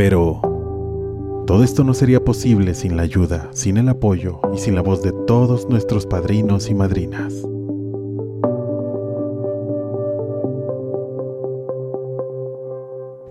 Pero 0.00 0.40
todo 1.46 1.62
esto 1.62 1.84
no 1.84 1.92
sería 1.92 2.24
posible 2.24 2.74
sin 2.74 2.96
la 2.96 3.02
ayuda, 3.02 3.50
sin 3.52 3.76
el 3.76 3.86
apoyo 3.90 4.40
y 4.54 4.56
sin 4.56 4.74
la 4.74 4.80
voz 4.80 5.02
de 5.02 5.12
todos 5.26 5.68
nuestros 5.68 6.06
padrinos 6.06 6.70
y 6.70 6.74
madrinas. 6.74 7.34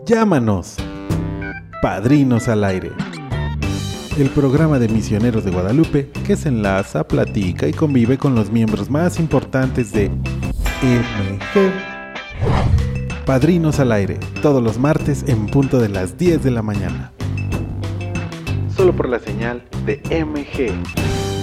Llámanos. 0.05 0.75
Padrinos 1.81 2.47
al 2.47 2.63
aire. 2.63 2.91
El 4.19 4.29
programa 4.29 4.77
de 4.77 4.89
misioneros 4.89 5.43
de 5.43 5.49
Guadalupe 5.49 6.11
que 6.27 6.35
se 6.35 6.49
enlaza, 6.49 7.03
platica 7.07 7.67
y 7.67 7.73
convive 7.73 8.19
con 8.19 8.35
los 8.35 8.51
miembros 8.51 8.91
más 8.91 9.19
importantes 9.19 9.91
de 9.91 10.09
MG. 10.83 12.78
Padrinos 13.29 13.79
al 13.79 13.91
aire, 13.91 14.17
todos 14.41 14.63
los 14.63 14.79
martes 14.79 15.23
en 15.27 15.45
punto 15.45 15.77
de 15.77 15.87
las 15.87 16.17
10 16.17 16.43
de 16.43 16.49
la 16.49 16.63
mañana. 16.63 17.11
Solo 18.75 18.95
por 18.95 19.07
la 19.07 19.19
señal 19.19 19.63
de 19.85 20.01
MG, 20.25 20.73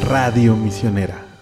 Radio 0.09 0.57
Misionera. 0.57 1.36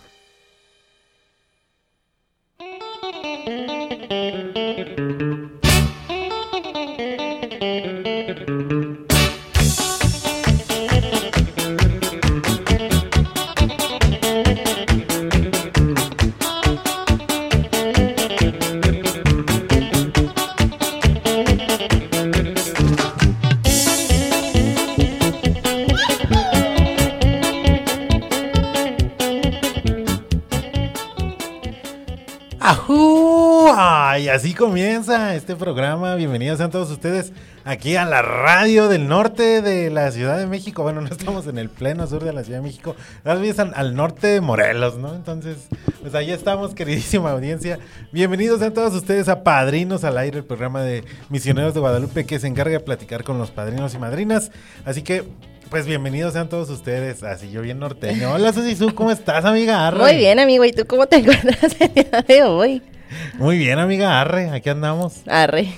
Así 34.34 34.52
comienza 34.52 35.36
este 35.36 35.54
programa. 35.54 36.16
Bienvenidos 36.16 36.60
a 36.60 36.68
todos 36.68 36.90
ustedes 36.90 37.32
aquí 37.64 37.94
a 37.94 38.04
la 38.04 38.20
radio 38.20 38.88
del 38.88 39.06
norte 39.06 39.62
de 39.62 39.90
la 39.90 40.10
Ciudad 40.10 40.36
de 40.36 40.48
México. 40.48 40.82
Bueno, 40.82 41.00
no 41.00 41.06
estamos 41.06 41.46
en 41.46 41.56
el 41.56 41.70
pleno 41.70 42.04
sur 42.08 42.24
de 42.24 42.32
la 42.32 42.42
Ciudad 42.42 42.58
de 42.58 42.66
México. 42.66 42.96
Las 43.22 43.40
vías 43.40 43.60
al 43.60 43.94
norte 43.94 44.26
de 44.26 44.40
Morelos, 44.40 44.98
¿no? 44.98 45.14
Entonces, 45.14 45.68
pues 46.02 46.16
ahí 46.16 46.32
estamos, 46.32 46.74
queridísima 46.74 47.30
audiencia. 47.30 47.78
Bienvenidos 48.10 48.60
a 48.62 48.72
todos 48.72 48.92
ustedes 48.94 49.28
a 49.28 49.44
Padrinos 49.44 50.02
al 50.02 50.18
Aire, 50.18 50.38
el 50.38 50.44
programa 50.44 50.82
de 50.82 51.04
Misioneros 51.28 51.72
de 51.72 51.78
Guadalupe 51.78 52.26
que 52.26 52.40
se 52.40 52.48
encarga 52.48 52.78
de 52.78 52.80
platicar 52.80 53.22
con 53.22 53.38
los 53.38 53.52
padrinos 53.52 53.94
y 53.94 53.98
madrinas. 53.98 54.50
Así 54.84 55.02
que 55.02 55.22
pues 55.70 55.86
bienvenidos 55.86 56.32
sean 56.32 56.48
todos 56.48 56.70
ustedes, 56.70 57.22
así 57.22 57.52
yo 57.52 57.62
bien 57.62 57.78
norteño. 57.78 58.32
Hola 58.32 58.52
Susisu, 58.52 58.96
¿cómo 58.96 59.12
estás, 59.12 59.44
amiga? 59.44 59.92
Muy 59.92 60.16
bien, 60.16 60.40
amigo, 60.40 60.64
¿y 60.64 60.72
tú 60.72 60.86
cómo 60.88 61.06
te 61.06 61.16
encuentras 61.18 61.76
el 61.80 61.94
día 61.94 62.24
de 62.26 62.42
hoy? 62.42 62.82
Muy 63.34 63.58
bien, 63.58 63.78
amiga 63.78 64.20
Arre, 64.20 64.50
aquí 64.50 64.68
andamos. 64.68 65.22
Arre. 65.26 65.68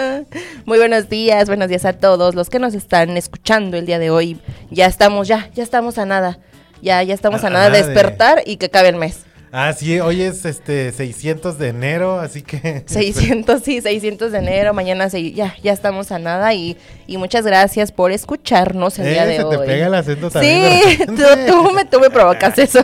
Muy 0.64 0.78
buenos 0.78 1.08
días, 1.08 1.46
buenos 1.46 1.68
días 1.68 1.84
a 1.84 1.92
todos 1.92 2.34
los 2.34 2.50
que 2.50 2.58
nos 2.58 2.74
están 2.74 3.16
escuchando 3.16 3.76
el 3.76 3.86
día 3.86 3.98
de 3.98 4.10
hoy. 4.10 4.40
Ya 4.70 4.86
estamos, 4.86 5.28
ya, 5.28 5.50
ya 5.54 5.62
estamos 5.62 5.98
a 5.98 6.06
nada. 6.06 6.38
Ya, 6.80 7.02
ya 7.02 7.14
estamos 7.14 7.44
a, 7.44 7.46
a 7.46 7.50
nada 7.50 7.70
de 7.70 7.82
despertar 7.82 8.42
y 8.44 8.56
que 8.56 8.66
acabe 8.66 8.88
el 8.88 8.96
mes. 8.96 9.24
Ah, 9.54 9.74
sí, 9.74 10.00
hoy 10.00 10.22
es 10.22 10.46
este 10.46 10.92
600 10.92 11.58
de 11.58 11.68
enero, 11.68 12.18
así 12.18 12.40
que... 12.40 12.84
600, 12.86 13.62
sí, 13.62 13.82
600 13.82 14.32
de 14.32 14.38
enero, 14.38 14.72
mañana 14.72 15.10
se, 15.10 15.32
ya, 15.32 15.54
ya 15.62 15.74
estamos 15.74 16.10
a 16.10 16.18
nada 16.18 16.54
y, 16.54 16.78
y 17.06 17.18
muchas 17.18 17.44
gracias 17.44 17.92
por 17.92 18.12
escucharnos 18.12 18.98
el 18.98 19.08
eh, 19.08 19.10
día 19.10 19.26
de 19.26 19.36
se 19.36 19.44
hoy. 19.44 19.58
te 19.58 19.64
pega 19.66 19.86
el 19.88 19.94
acento 19.94 20.30
también. 20.30 20.80
Sí, 20.82 20.98
tú, 21.06 21.22
tú, 21.46 21.70
me, 21.70 21.84
tú 21.84 22.00
me 22.00 22.08
provocas 22.08 22.58
eso. 22.58 22.80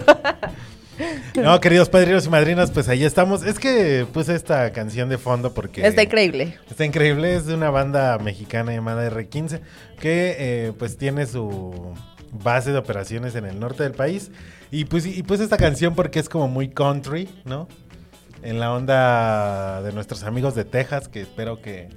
No, 1.35 1.61
queridos 1.61 1.89
padrinos 1.89 2.27
y 2.27 2.29
madrinas, 2.29 2.71
pues 2.71 2.89
ahí 2.89 3.05
estamos. 3.05 3.45
Es 3.45 3.59
que 3.59 4.07
puse 4.13 4.35
esta 4.35 4.73
canción 4.73 5.09
de 5.09 5.19
fondo 5.19 5.55
porque... 5.55 5.87
Está 5.87 6.03
increíble. 6.03 6.59
Está 6.71 6.85
increíble, 6.85 7.37
es 7.37 7.47
de 7.47 7.55
una 7.55 7.71
banda 7.71 8.19
mexicana 8.19 8.73
llamada 8.73 9.09
R15 9.11 9.61
que 10.01 10.37
eh, 10.39 10.73
pues 10.79 10.97
tiene 10.97 11.27
su 11.27 11.95
base 12.33 12.73
de 12.73 12.79
operaciones 12.79 13.35
en 13.35 13.45
el 13.45 13.59
norte 13.59 13.83
del 13.83 13.93
país. 13.93 14.31
Y 14.71 14.85
pues, 14.85 15.07
y 15.07 15.23
pues 15.23 15.41
esta 15.41 15.57
canción 15.57 15.95
porque 15.95 16.19
es 16.19 16.29
como 16.29 16.49
muy 16.49 16.69
country, 16.69 17.29
¿no? 17.45 17.69
En 18.43 18.61
la 18.61 18.73
onda 18.73 19.83
de 19.83 19.93
nuestros 19.93 20.23
amigos 20.23 20.55
de 20.55 20.65
Texas, 20.65 21.09
que 21.09 21.23
espero 21.23 21.61
que 21.61 21.89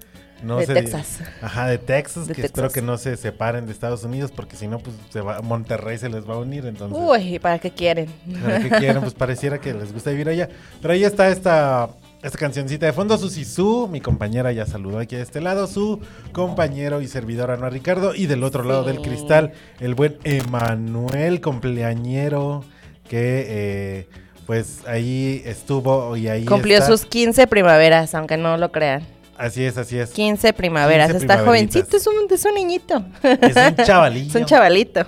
no 0.43 0.57
de 0.57 0.65
se... 0.65 0.73
Texas. 0.73 1.19
Ajá, 1.41 1.67
de 1.67 1.77
Texas, 1.77 2.27
De 2.27 2.33
que 2.33 2.41
Texas. 2.41 2.45
espero 2.57 2.69
que 2.71 2.81
no 2.81 2.97
se 2.97 3.15
separen 3.17 3.65
de 3.65 3.71
Estados 3.71 4.03
Unidos, 4.03 4.31
porque 4.35 4.55
si 4.55 4.67
no, 4.67 4.79
pues 4.79 4.95
se 5.11 5.21
va, 5.21 5.41
Monterrey 5.41 5.97
se 5.97 6.09
les 6.09 6.27
va 6.29 6.35
a 6.35 6.37
unir, 6.37 6.65
entonces... 6.65 6.97
Uy, 6.99 7.39
¿para 7.39 7.59
qué 7.59 7.71
quieren? 7.71 8.07
¿Para 8.43 8.59
qué 8.61 8.69
quieren? 8.69 9.01
Pues 9.01 9.13
pareciera 9.13 9.59
que 9.59 9.73
les 9.73 9.93
gusta 9.93 10.09
vivir 10.11 10.29
allá. 10.29 10.49
Pero 10.81 10.93
ahí 10.93 11.03
está 11.03 11.29
esta, 11.29 11.89
esta 12.23 12.37
cancioncita 12.37 12.85
de 12.85 12.93
fondo, 12.93 13.17
Susi 13.17 13.45
Su, 13.45 13.87
mi 13.91 14.01
compañera 14.01 14.51
ya 14.51 14.65
saludó 14.65 14.99
aquí 14.99 15.15
de 15.15 15.21
este 15.23 15.41
lado, 15.41 15.67
su 15.67 15.99
compañero 16.31 17.01
y 17.01 17.07
servidor 17.07 17.51
Anuar 17.51 17.73
Ricardo, 17.73 18.13
y 18.15 18.25
del 18.27 18.43
otro 18.43 18.63
lado 18.63 18.83
Sí. 18.85 18.91
del 18.91 19.01
cristal, 19.01 19.53
el 19.79 19.95
buen 19.95 20.17
Emanuel, 20.23 21.41
cumpleañero, 21.41 22.63
que 23.07 23.45
eh, 23.47 24.07
pues 24.45 24.79
ahí 24.87 25.41
estuvo 25.45 26.15
y 26.17 26.27
ahí 26.27 26.45
Cumplió 26.45 26.77
está. 26.77 26.87
sus 26.87 27.05
15 27.05 27.47
primaveras, 27.47 28.13
aunque 28.15 28.37
no 28.37 28.57
lo 28.57 28.71
crean. 28.71 29.03
Así 29.41 29.65
es, 29.65 29.75
así 29.75 29.97
es. 29.97 30.11
15 30.11 30.53
primaveras. 30.53 31.07
15 31.09 31.25
Está 31.25 31.43
jovencito, 31.43 31.97
es 31.97 32.05
un, 32.05 32.13
es 32.29 32.45
un 32.45 32.53
niñito. 32.53 33.03
Es 33.23 33.55
un 33.55 33.75
chavalillo. 33.83 34.27
Es 34.29 34.35
un 34.35 34.45
chavalito. 34.45 35.03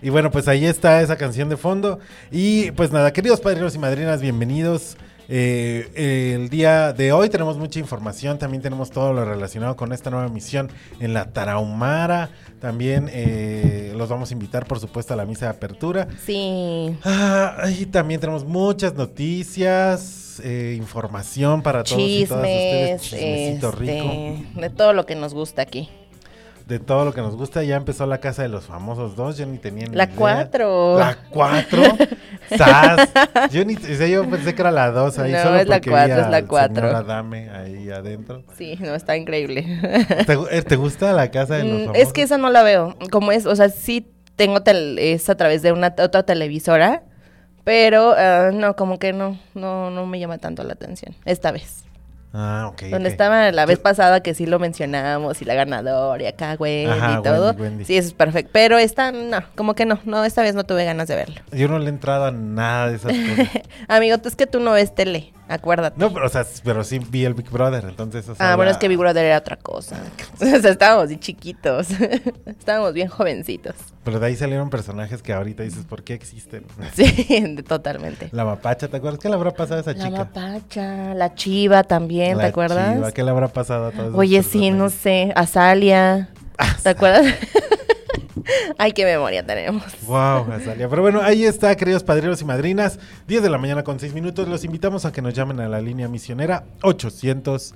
Y 0.00 0.10
bueno, 0.10 0.30
pues 0.30 0.46
ahí 0.46 0.64
está 0.64 1.02
esa 1.02 1.16
canción 1.16 1.48
de 1.48 1.56
fondo. 1.56 1.98
Y 2.30 2.70
pues 2.70 2.92
nada, 2.92 3.12
queridos 3.12 3.40
padrinos 3.40 3.74
y 3.74 3.80
madrinas, 3.80 4.20
bienvenidos. 4.22 4.96
Eh, 5.34 6.34
el 6.34 6.50
día 6.50 6.92
de 6.92 7.10
hoy 7.10 7.30
tenemos 7.30 7.56
mucha 7.56 7.78
información, 7.78 8.38
también 8.38 8.62
tenemos 8.62 8.90
todo 8.90 9.14
lo 9.14 9.24
relacionado 9.24 9.76
con 9.76 9.94
esta 9.94 10.10
nueva 10.10 10.28
misión 10.28 10.70
en 11.00 11.14
la 11.14 11.32
Tarahumara. 11.32 12.28
También 12.60 13.08
eh, 13.10 13.94
los 13.96 14.10
vamos 14.10 14.28
a 14.28 14.34
invitar, 14.34 14.66
por 14.66 14.78
supuesto, 14.78 15.14
a 15.14 15.16
la 15.16 15.24
misa 15.24 15.46
de 15.46 15.52
apertura. 15.52 16.06
Sí. 16.26 16.98
Ah, 17.02 17.64
y 17.78 17.86
también 17.86 18.20
tenemos 18.20 18.44
muchas 18.44 18.92
noticias, 18.92 20.38
eh, 20.44 20.74
información 20.76 21.62
para 21.62 21.82
todos 21.82 21.98
y 21.98 22.26
todas 22.26 22.42
ustedes. 22.42 23.00
Chismes, 23.00 23.54
este, 23.54 23.70
rico. 23.70 24.60
de 24.60 24.68
todo 24.68 24.92
lo 24.92 25.06
que 25.06 25.14
nos 25.14 25.32
gusta 25.32 25.62
aquí. 25.62 25.88
De 26.66 26.78
todo 26.78 27.04
lo 27.04 27.12
que 27.12 27.20
nos 27.20 27.36
gusta. 27.36 27.62
Ya 27.64 27.76
empezó 27.76 28.06
la 28.06 28.18
casa 28.18 28.42
de 28.42 28.48
los 28.48 28.64
famosos 28.66 29.16
dos. 29.16 29.36
Yo 29.36 29.46
ni 29.46 29.58
tenía 29.58 29.86
ni 29.86 29.96
La 29.96 30.04
idea. 30.04 30.16
4. 30.16 30.98
La 30.98 31.16
4. 31.30 31.82
¡Sas! 32.56 33.10
Yo 33.50 33.64
ni 33.64 33.74
o 33.76 33.80
sea, 33.80 34.06
yo 34.06 34.28
pensé 34.28 34.54
que 34.54 34.60
era 34.62 34.70
la 34.70 34.90
2 34.90 35.18
ahí. 35.18 35.32
No, 35.32 35.42
solo 35.42 35.56
es 35.56 35.68
la 35.68 35.80
cuatro, 35.80 36.20
es 36.20 36.28
la 36.28 36.42
cuatro. 36.46 36.96
Adame 36.96 37.48
ahí 37.50 37.90
adentro. 37.90 38.42
Sí, 38.56 38.76
no, 38.80 38.94
está 38.94 39.16
increíble. 39.16 39.62
¿Te, 40.26 40.38
eh, 40.50 40.62
te 40.62 40.76
gusta 40.76 41.12
la 41.12 41.30
casa 41.30 41.54
de 41.56 41.64
los 41.64 41.80
Mm, 41.80 41.84
famosos? 41.86 42.02
es 42.02 42.12
que 42.12 42.22
esa 42.22 42.36
no 42.38 42.50
la 42.50 42.62
veo. 42.62 42.96
Como 43.10 43.32
es, 43.32 43.46
o 43.46 43.56
sea, 43.56 43.68
sí 43.70 44.06
tengo 44.36 44.60
tel- 44.62 44.98
es 44.98 45.28
a 45.30 45.34
través 45.36 45.62
de 45.62 45.72
una 45.72 45.94
otra 45.98 46.24
televisora, 46.24 47.02
pero 47.64 48.14
ah, 48.16 48.50
no, 48.52 48.76
como 48.76 48.98
que 48.98 49.12
no, 49.12 49.38
no, 49.54 49.90
no 49.90 50.06
me 50.06 50.18
llama 50.18 50.38
tanto 50.38 50.62
la 50.64 50.74
atención. 50.74 51.14
Esta 51.24 51.52
vez. 51.52 51.84
Ah, 52.34 52.68
ok. 52.72 52.82
Donde 52.84 53.08
ok. 53.08 53.12
estaba 53.12 53.52
la 53.52 53.66
vez 53.66 53.78
pasada 53.78 54.22
que 54.22 54.34
sí 54.34 54.46
lo 54.46 54.58
mencionamos 54.58 55.42
y 55.42 55.44
la 55.44 55.54
ganadora 55.54 56.22
y 56.22 56.26
acá 56.26 56.56
Wendy 56.58 56.90
Ajá, 56.90 57.18
y 57.18 57.22
todo. 57.22 57.48
Wendy, 57.48 57.62
Wendy. 57.62 57.84
Sí, 57.84 57.96
eso 57.96 58.08
es 58.08 58.14
perfecto. 58.14 58.50
Pero 58.52 58.78
esta, 58.78 59.12
no, 59.12 59.42
como 59.54 59.74
que 59.74 59.84
no, 59.84 59.98
no, 60.04 60.24
esta 60.24 60.42
vez 60.42 60.54
no 60.54 60.64
tuve 60.64 60.84
ganas 60.84 61.08
de 61.08 61.16
verlo. 61.16 61.40
Yo 61.52 61.68
no 61.68 61.78
le 61.78 61.86
he 61.86 61.88
entrado 61.90 62.24
a 62.24 62.30
nada 62.30 62.88
de 62.88 62.96
esas 62.96 63.12
cosas. 63.12 63.62
Amigo, 63.88 64.16
es 64.24 64.36
que 64.36 64.46
tú 64.46 64.60
no 64.60 64.72
ves 64.72 64.94
tele. 64.94 65.32
Acuérdate. 65.54 65.98
No, 65.98 66.12
pero, 66.12 66.26
o 66.26 66.28
sea, 66.28 66.44
pero 66.64 66.82
sí 66.84 66.98
vi 66.98 67.24
el 67.24 67.34
Big 67.34 67.50
Brother, 67.50 67.84
entonces... 67.84 68.28
o 68.28 68.34
sea, 68.34 68.52
Ah, 68.52 68.56
bueno, 68.56 68.70
la- 68.70 68.72
es 68.72 68.78
que 68.78 68.88
Big 68.88 68.98
Brother 68.98 69.24
era 69.24 69.38
otra 69.38 69.56
cosa. 69.56 69.96
o 70.40 70.44
sea, 70.44 70.70
estábamos 70.70 71.08
bien 71.08 71.20
chiquitos. 71.20 71.88
estábamos 72.46 72.92
bien 72.94 73.08
jovencitos. 73.08 73.74
Pero 74.04 74.18
de 74.18 74.26
ahí 74.26 74.36
salieron 74.36 74.68
personajes 74.70 75.22
que 75.22 75.32
ahorita 75.32 75.62
dices, 75.62 75.84
¿por 75.84 76.02
qué 76.02 76.14
existen? 76.14 76.64
Sí, 76.94 77.62
totalmente. 77.66 78.28
La 78.32 78.44
mapacha, 78.44 78.88
¿te 78.88 78.96
acuerdas? 78.96 79.20
¿Qué 79.20 79.28
le 79.28 79.34
habrá 79.34 79.50
pasado 79.52 79.76
a 79.78 79.80
esa 79.80 79.92
La 79.92 80.04
chica? 80.04 80.18
mapacha, 80.24 81.14
la 81.14 81.34
chiva 81.34 81.84
también, 81.84 82.36
La 82.36 82.44
¿te 82.44 82.48
acuerdas? 82.50 82.94
chiva, 82.94 83.12
¿Qué 83.12 83.22
le 83.22 83.30
habrá 83.30 83.48
pasado 83.48 83.86
a 83.86 83.90
todos 83.92 84.14
Oye, 84.14 84.42
sí, 84.42 84.70
no 84.70 84.90
sé. 84.90 85.32
Azalia. 85.36 86.28
¿Te 86.82 86.88
acuerdas? 86.90 87.26
Ay, 88.78 88.92
qué 88.92 89.04
memoria 89.04 89.44
tenemos. 89.44 89.84
Wow. 90.06 90.46
Pero 90.76 91.02
bueno, 91.02 91.20
ahí 91.22 91.44
está, 91.44 91.74
queridos 91.76 92.02
padrinos 92.02 92.40
y 92.40 92.44
madrinas. 92.44 92.98
10 93.28 93.42
de 93.42 93.50
la 93.50 93.58
mañana 93.58 93.82
con 93.82 93.98
6 93.98 94.12
minutos. 94.14 94.48
Los 94.48 94.64
invitamos 94.64 95.04
a 95.04 95.12
que 95.12 95.22
nos 95.22 95.34
llamen 95.34 95.60
a 95.60 95.68
la 95.68 95.80
línea 95.80 96.08
misionera 96.08 96.64
800 96.82 97.74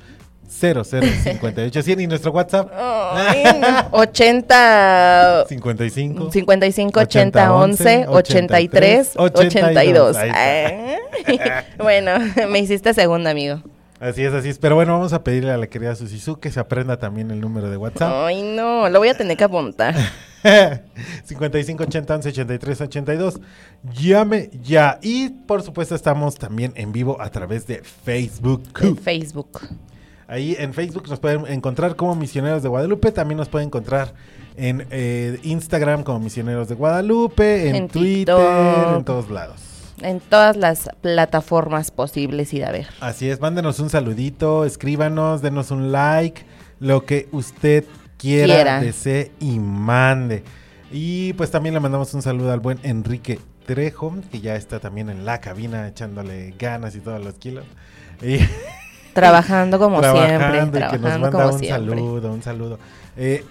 0058 0.48 1.82
100 1.82 2.00
y 2.00 2.06
nuestro 2.06 2.30
WhatsApp 2.30 2.70
no. 2.72 3.98
80 3.98 5.46
55 5.48 6.30
55 6.30 7.00
80 7.00 7.52
11 7.52 8.06
83 8.08 9.12
82. 9.16 10.16
Ahí 10.16 10.28
está. 10.28 10.40
Ay. 10.40 10.96
Bueno, 11.78 12.12
me 12.50 12.58
hiciste 12.60 12.94
segunda, 12.94 13.30
amigo. 13.30 13.60
Así 14.00 14.22
es, 14.22 14.32
así 14.32 14.50
es. 14.50 14.58
Pero 14.58 14.74
bueno, 14.74 14.92
vamos 14.92 15.12
a 15.12 15.24
pedirle 15.24 15.50
a 15.50 15.56
la 15.56 15.66
querida 15.66 15.94
Susisu 15.94 16.38
que 16.38 16.50
se 16.50 16.60
aprenda 16.60 16.98
también 16.98 17.30
el 17.30 17.40
número 17.40 17.70
de 17.70 17.76
WhatsApp. 17.76 18.12
Ay, 18.26 18.42
no, 18.42 18.88
lo 18.88 18.98
voy 18.98 19.08
a 19.08 19.14
tener 19.14 19.36
que 19.36 19.44
apuntar. 19.44 19.94
55 21.24 21.82
80 21.82 22.14
11 22.14 22.28
83 22.28 22.80
82. 22.82 23.40
Llame 23.94 24.50
ya. 24.62 24.98
Y 25.02 25.30
por 25.30 25.62
supuesto, 25.62 25.94
estamos 25.94 26.36
también 26.36 26.72
en 26.76 26.92
vivo 26.92 27.20
a 27.20 27.30
través 27.30 27.66
de 27.66 27.82
Facebook. 27.82 28.62
En 28.80 28.96
Facebook. 28.96 29.60
Ahí 30.28 30.56
en 30.58 30.74
Facebook 30.74 31.08
nos 31.08 31.20
pueden 31.20 31.46
encontrar 31.46 31.94
como 31.94 32.14
Misioneros 32.16 32.62
de 32.62 32.68
Guadalupe. 32.68 33.12
También 33.12 33.38
nos 33.38 33.48
pueden 33.48 33.68
encontrar 33.68 34.12
en 34.56 34.86
eh, 34.90 35.38
Instagram 35.44 36.02
como 36.02 36.18
Misioneros 36.18 36.68
de 36.68 36.74
Guadalupe, 36.74 37.68
en, 37.68 37.76
En 37.76 37.88
Twitter, 37.88 38.34
TikTok. 38.34 38.96
en 38.98 39.04
todos 39.04 39.30
lados. 39.30 39.60
En 40.02 40.20
todas 40.20 40.56
las 40.56 40.90
plataformas 41.00 41.90
posibles 41.90 42.52
y 42.52 42.58
de 42.58 42.64
haber. 42.66 42.86
Así 43.00 43.30
es, 43.30 43.40
mándenos 43.40 43.78
un 43.80 43.88
saludito, 43.88 44.64
escríbanos, 44.64 45.42
denos 45.42 45.70
un 45.70 45.92
like, 45.92 46.42
lo 46.80 47.04
que 47.06 47.28
usted 47.32 47.84
quiera, 48.18 48.54
Quiera. 48.54 48.80
desee 48.80 49.32
y 49.40 49.58
mande. 49.58 50.42
Y 50.90 51.32
pues 51.34 51.50
también 51.50 51.74
le 51.74 51.80
mandamos 51.80 52.12
un 52.14 52.22
saludo 52.22 52.52
al 52.52 52.60
buen 52.60 52.78
Enrique 52.82 53.38
Trejo, 53.66 54.14
que 54.30 54.40
ya 54.40 54.54
está 54.56 54.78
también 54.78 55.10
en 55.10 55.24
la 55.26 55.40
cabina 55.40 55.88
echándole 55.88 56.54
ganas 56.58 56.94
y 56.94 57.00
todos 57.00 57.22
los 57.24 57.34
kilos. 57.34 57.64
Y 58.22 58.38
Trabajando 59.14 59.78
como 59.78 60.00
siempre. 60.02 60.36
trabajando 60.38 60.78
y 60.78 60.80
que 60.80 60.86
nos 60.86 60.90
Trabajando 61.00 61.18
manda 61.26 61.30
como 61.42 61.52
un 61.54 61.58
siempre. 61.58 61.90
saludo, 61.96 62.32
un 62.32 62.42
saludo. 62.42 62.78
Eh, 63.16 63.44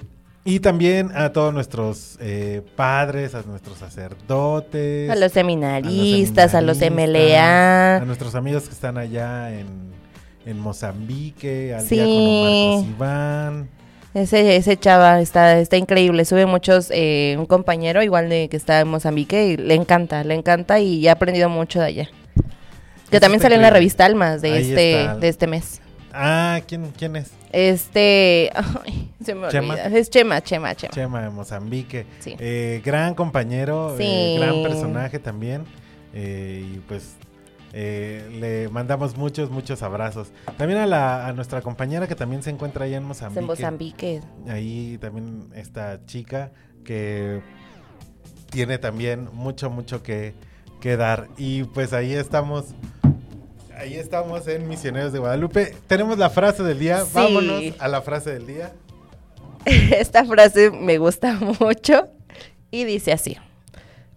y 0.47 0.59
también 0.59 1.11
a 1.15 1.33
todos 1.33 1.51
nuestros 1.53 2.17
eh, 2.21 2.61
padres, 2.75 3.33
a 3.33 3.41
nuestros 3.41 3.79
sacerdotes. 3.79 5.09
A 5.09 5.15
los 5.15 5.31
seminaristas, 5.31 6.53
a 6.53 6.61
los, 6.61 6.77
seminaristas, 6.77 7.33
MLA. 7.33 7.95
A 7.97 8.05
nuestros 8.05 8.35
amigos 8.35 8.63
que 8.67 8.73
están 8.73 8.97
allá 8.99 9.51
en, 9.57 9.65
en 10.45 10.59
Mozambique, 10.59 11.73
al 11.73 11.81
Sí. 11.81 11.97
Marcos 11.97 12.95
Iván. 12.95 13.69
Ese, 14.15 14.55
ese 14.55 14.77
chava 14.77 15.19
está, 15.21 15.59
está 15.59 15.75
increíble. 15.77 16.23
Sube 16.25 16.45
muchos, 16.45 16.87
eh, 16.91 17.35
un 17.37 17.45
compañero 17.45 18.01
igual 18.01 18.29
de 18.29 18.47
que 18.49 18.55
está 18.57 18.79
en 18.79 18.87
Mozambique 18.87 19.45
y 19.49 19.57
le 19.57 19.73
encanta, 19.75 20.23
le 20.23 20.33
encanta 20.33 20.79
y 20.79 21.07
ha 21.07 21.11
aprendido 21.11 21.49
mucho 21.49 21.79
de 21.81 21.85
allá. 21.85 22.09
Que 23.11 23.19
también 23.19 23.41
salió 23.41 23.57
en 23.57 23.61
la 23.61 23.69
revista 23.69 24.05
Almas 24.05 24.41
de 24.41 24.53
Ahí 24.53 24.69
este, 24.69 25.01
está. 25.01 25.15
de 25.17 25.27
este 25.27 25.47
mes. 25.47 25.81
Ah, 26.13 26.61
¿quién, 26.65 26.91
quién 26.97 27.17
es? 27.17 27.31
Este, 27.51 28.51
ay, 28.55 29.11
se 29.23 29.35
me 29.35 29.49
Chema. 29.49 29.73
olvida. 29.73 29.85
Es 29.99 30.09
Chema, 30.09 30.41
Chema, 30.41 30.73
Chema. 30.75 30.93
Chema 30.93 31.21
de 31.21 31.29
Mozambique. 31.29 32.05
Sí. 32.19 32.35
Eh, 32.39 32.81
gran 32.85 33.15
compañero, 33.15 33.95
Sí. 33.97 34.03
eh, 34.05 34.37
gran 34.39 34.63
personaje 34.63 35.19
también. 35.19 35.63
eh, 36.13 36.63
y 36.73 36.79
pues 36.87 37.15
eh, 37.77 38.29
le 38.39 38.69
mandamos 38.69 39.17
muchos, 39.17 39.49
muchos 39.51 39.83
abrazos. 39.83 40.29
También 40.57 40.79
a, 40.79 40.85
la, 40.85 41.27
a 41.27 41.33
nuestra 41.33 41.61
compañera 41.61 42.07
que 42.07 42.15
también 42.15 42.41
se 42.41 42.49
encuentra 42.49 42.85
allá 42.85 42.95
en 42.95 43.03
Mozambique. 43.03 43.39
en 43.41 43.45
Mozambique. 43.45 44.21
Ahí 44.47 44.97
también 45.01 45.49
esta 45.53 45.99
chica 46.05 46.53
que 46.85 47.41
tiene 48.49 48.77
también 48.77 49.27
mucho, 49.33 49.69
mucho 49.69 50.01
que, 50.01 50.33
que 50.79 50.95
dar. 50.95 51.27
Y 51.37 51.65
pues 51.65 51.91
ahí 51.91 52.13
estamos. 52.13 52.67
Ahí 53.77 53.95
estamos 53.95 54.47
en 54.47 54.69
Misioneros 54.69 55.11
de 55.11 55.19
Guadalupe. 55.19 55.75
Tenemos 55.87 56.17
la 56.17 56.29
frase 56.29 56.63
del 56.63 56.79
día. 56.79 57.03
Sí. 57.03 57.11
Vámonos 57.13 57.61
a 57.77 57.89
la 57.89 58.01
frase 58.01 58.31
del 58.31 58.47
día. 58.47 58.71
Esta 59.65 60.23
frase 60.23 60.71
me 60.71 60.97
gusta 60.97 61.33
mucho 61.59 62.07
y 62.71 62.85
dice 62.85 63.11
así. 63.11 63.35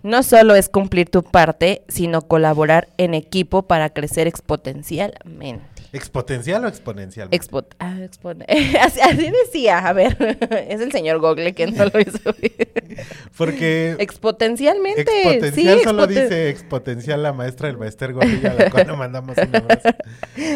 No 0.03 0.23
solo 0.23 0.55
es 0.55 0.69
cumplir 0.69 1.11
tu 1.11 1.23
parte, 1.25 1.83
sino 1.89 2.23
colaborar 2.23 2.89
en 2.99 3.15
equipo 3.15 3.63
para 3.63 3.91
crecer 3.91 4.27
exponencialmente. 4.29 5.65
¿Exponencial 5.93 6.65
o 6.65 6.69
exponencial? 6.69 7.29
Expo 7.31 7.65
ah, 7.79 7.97
expone- 7.99 8.45
así, 8.81 9.01
así 9.01 9.31
decía, 9.45 9.79
a 9.79 9.93
ver, 9.95 10.17
es 10.69 10.81
el 10.81 10.93
señor 10.93 11.19
Google 11.19 11.55
que 11.55 11.67
no 11.67 11.85
lo 11.87 12.01
hizo 12.01 12.33
bien. 12.41 12.53
Porque 13.37 13.97
Exponencialmente. 13.99 15.01
exponencial 15.03 15.79
sí, 15.79 15.85
solo 15.85 16.07
dice 16.07 16.51
exponencial 16.51 17.23
la 17.23 17.33
maestra 17.33 17.69
del 17.69 17.79
maester 17.79 18.13
Gordillo, 18.13 18.51
a 18.51 18.55
la 18.55 18.71
cual 18.71 18.87
le 18.87 18.97
mandamos 18.97 19.37
un 19.39 19.57
abrazo. 19.57 19.89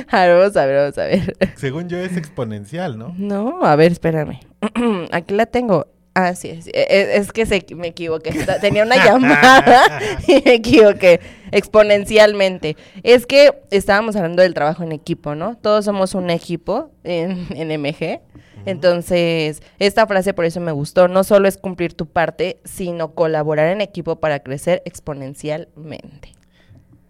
A 0.09 0.27
ver, 0.27 0.37
vamos 0.39 0.56
a 0.56 0.67
ver, 0.67 0.77
vamos 0.77 0.99
a 0.99 1.05
ver. 1.05 1.37
Según 1.56 1.89
yo 1.89 1.99
es 1.99 2.17
exponencial, 2.17 2.99
¿no? 2.99 3.15
No, 3.17 3.65
a 3.65 3.75
ver, 3.77 3.93
espérame. 3.93 4.41
Aquí 5.12 5.35
la 5.35 5.47
tengo. 5.47 5.87
Ah, 6.14 6.35
sí, 6.35 6.61
sí. 6.62 6.70
E- 6.75 6.87
e- 6.88 7.17
Es, 7.17 7.32
que 7.32 7.47
se, 7.47 7.64
me 7.75 7.88
equivoqué. 7.88 8.32
Tenía 8.61 8.85
una 8.85 8.97
llamada 9.05 10.00
y 10.29 10.43
me 10.44 10.55
equivoqué 10.55 11.20
exponencialmente. 11.50 12.76
Es 13.03 13.26
que 13.26 13.62
estábamos 13.70 14.17
hablando 14.17 14.43
del 14.43 14.55
trabajo 14.55 14.82
en 14.82 14.93
equipo, 14.93 15.35
¿no? 15.35 15.56
Todos 15.56 15.85
somos 15.85 16.14
un 16.14 16.31
equipo 16.31 16.91
en, 17.05 17.47
en 17.56 17.81
MG. 17.81 18.20
Entonces, 18.64 19.61
esta 19.81 20.06
frase 20.06 20.35
por 20.35 20.44
eso 20.44 20.61
me 20.61 20.70
gustó. 20.70 21.09
No 21.09 21.25
solo 21.25 21.49
es 21.49 21.56
cumplir 21.59 21.94
tu 21.94 22.06
parte, 22.06 22.61
sino 22.65 23.12
colaborar 23.12 23.69
en 23.69 23.81
equipo 23.81 24.17
para 24.20 24.41
crecer 24.41 24.82
exponencialmente. 24.85 26.32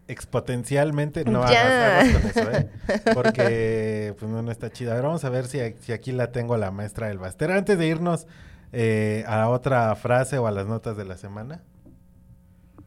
Exponencialmente, 0.09 1.25
no 1.25 1.43
hagas 1.43 2.09
con 2.13 2.31
eso, 2.31 2.51
¿eh? 2.53 2.69
Porque 3.15 4.15
pues 4.19 4.31
no, 4.31 4.43
no 4.43 4.51
está 4.51 4.71
chida. 4.71 4.93
A 4.93 4.95
ver, 4.95 5.05
vamos 5.05 5.25
a 5.25 5.31
ver 5.31 5.47
si, 5.47 5.59
si 5.81 5.93
aquí 5.93 6.13
la 6.13 6.33
tengo 6.33 6.57
la 6.57 6.71
maestra 6.71 7.09
del 7.09 7.19
Baster. 7.19 7.51
Antes 7.51 7.79
de 7.79 7.87
irnos 7.87 8.27
eh, 8.73 9.25
a 9.27 9.49
otra 9.49 9.95
frase 9.97 10.39
o 10.39 10.47
a 10.47 10.51
las 10.51 10.67
notas 10.67 10.97
de 10.97 11.05
la 11.05 11.19
semana. 11.19 11.63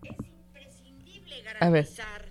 imprescindible 0.01 1.35
A 1.59 1.69
ver. 1.69 1.85
garantizar, 1.85 2.25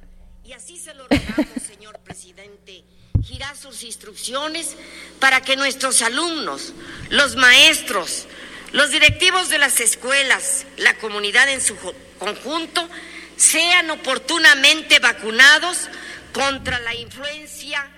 y 0.44 0.52
así 0.52 0.76
se 0.76 0.92
lo 0.94 1.06
rogamos, 1.06 1.62
señor 1.66 2.00
presidente, 2.00 2.84
girar 3.22 3.56
sus 3.56 3.84
instrucciones 3.84 4.76
para 5.20 5.40
que 5.40 5.56
nuestros 5.56 6.02
alumnos, 6.02 6.74
los 7.10 7.36
maestros, 7.36 8.26
los 8.72 8.90
directivos 8.90 9.48
de 9.50 9.58
las 9.58 9.80
escuelas, 9.80 10.66
la 10.76 10.94
comunidad 10.98 11.48
en 11.48 11.60
su 11.60 11.76
conjunto, 12.18 12.88
sean 13.36 13.88
oportunamente 13.90 14.98
vacunados 14.98 15.88
contra 16.32 16.80
la 16.80 16.94
influencia 16.94 17.88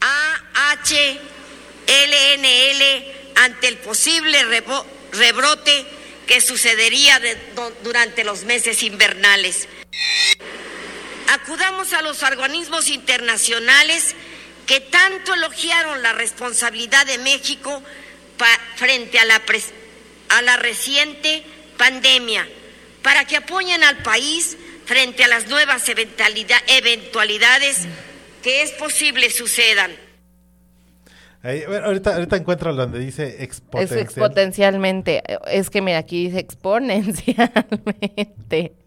AHLNL 0.00 1.16
ante 3.36 3.68
el 3.68 3.78
posible 3.78 4.42
rebrote 5.12 5.86
que 6.26 6.40
sucedería 6.40 7.20
durante 7.82 8.24
los 8.24 8.44
meses 8.44 8.82
invernales. 8.82 9.68
Acudamos 11.28 11.92
a 11.92 12.02
los 12.02 12.22
organismos 12.22 12.88
internacionales 12.88 14.14
que 14.66 14.80
tanto 14.80 15.34
elogiaron 15.34 16.02
la 16.02 16.12
responsabilidad 16.12 17.06
de 17.06 17.18
México 17.18 17.82
frente 18.76 19.18
a 19.18 19.24
la, 19.24 19.42
a 20.30 20.42
la 20.42 20.56
reciente 20.56 21.44
pandemia 21.76 22.48
para 23.02 23.24
que 23.24 23.36
apoyen 23.36 23.84
al 23.84 23.98
país 23.98 24.56
frente 24.86 25.24
a 25.24 25.28
las 25.28 25.46
nuevas 25.46 25.88
eventualida- 25.88 26.62
eventualidades 26.66 27.78
que 28.42 28.62
es 28.62 28.70
posible 28.72 29.30
sucedan. 29.30 30.05
Ahí, 31.46 31.62
bueno, 31.66 31.86
ahorita, 31.86 32.14
ahorita 32.14 32.36
encuentro 32.36 32.74
donde 32.74 32.98
dice 32.98 33.36
Es 33.36 33.42
exponencial. 33.42 34.00
exponencialmente. 34.00 35.22
Es 35.50 35.70
que 35.70 35.80
mira, 35.80 35.96
aquí 35.98 36.24
dice 36.24 36.40
exponencialmente. 36.40 38.74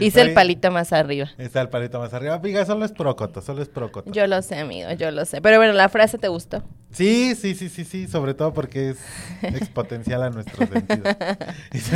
Hice 0.00 0.22
el 0.22 0.34
palito 0.34 0.72
más 0.72 0.92
arriba. 0.92 1.30
Está 1.38 1.60
el 1.60 1.68
palito 1.68 2.00
más 2.00 2.12
arriba. 2.12 2.34
Amiga, 2.34 2.66
solo 2.66 2.84
es 2.84 2.90
procoto, 2.90 3.40
solo 3.40 3.62
es 3.62 3.68
procoto. 3.68 4.10
Yo 4.10 4.26
lo 4.26 4.42
sé, 4.42 4.58
amigo, 4.58 4.90
yo 4.92 5.12
lo 5.12 5.24
sé. 5.24 5.40
Pero 5.40 5.58
bueno, 5.58 5.72
la 5.72 5.88
frase 5.88 6.18
te 6.18 6.26
gustó. 6.26 6.64
Sí, 6.90 7.36
sí, 7.36 7.54
sí, 7.54 7.68
sí, 7.68 7.84
sí, 7.84 8.08
sobre 8.08 8.34
todo 8.34 8.52
porque 8.52 8.90
es 8.90 8.98
exponencial 9.42 10.24
a 10.24 10.30
nuestros 10.30 10.68
sentidos. 10.70 11.16
Es, 11.72 11.92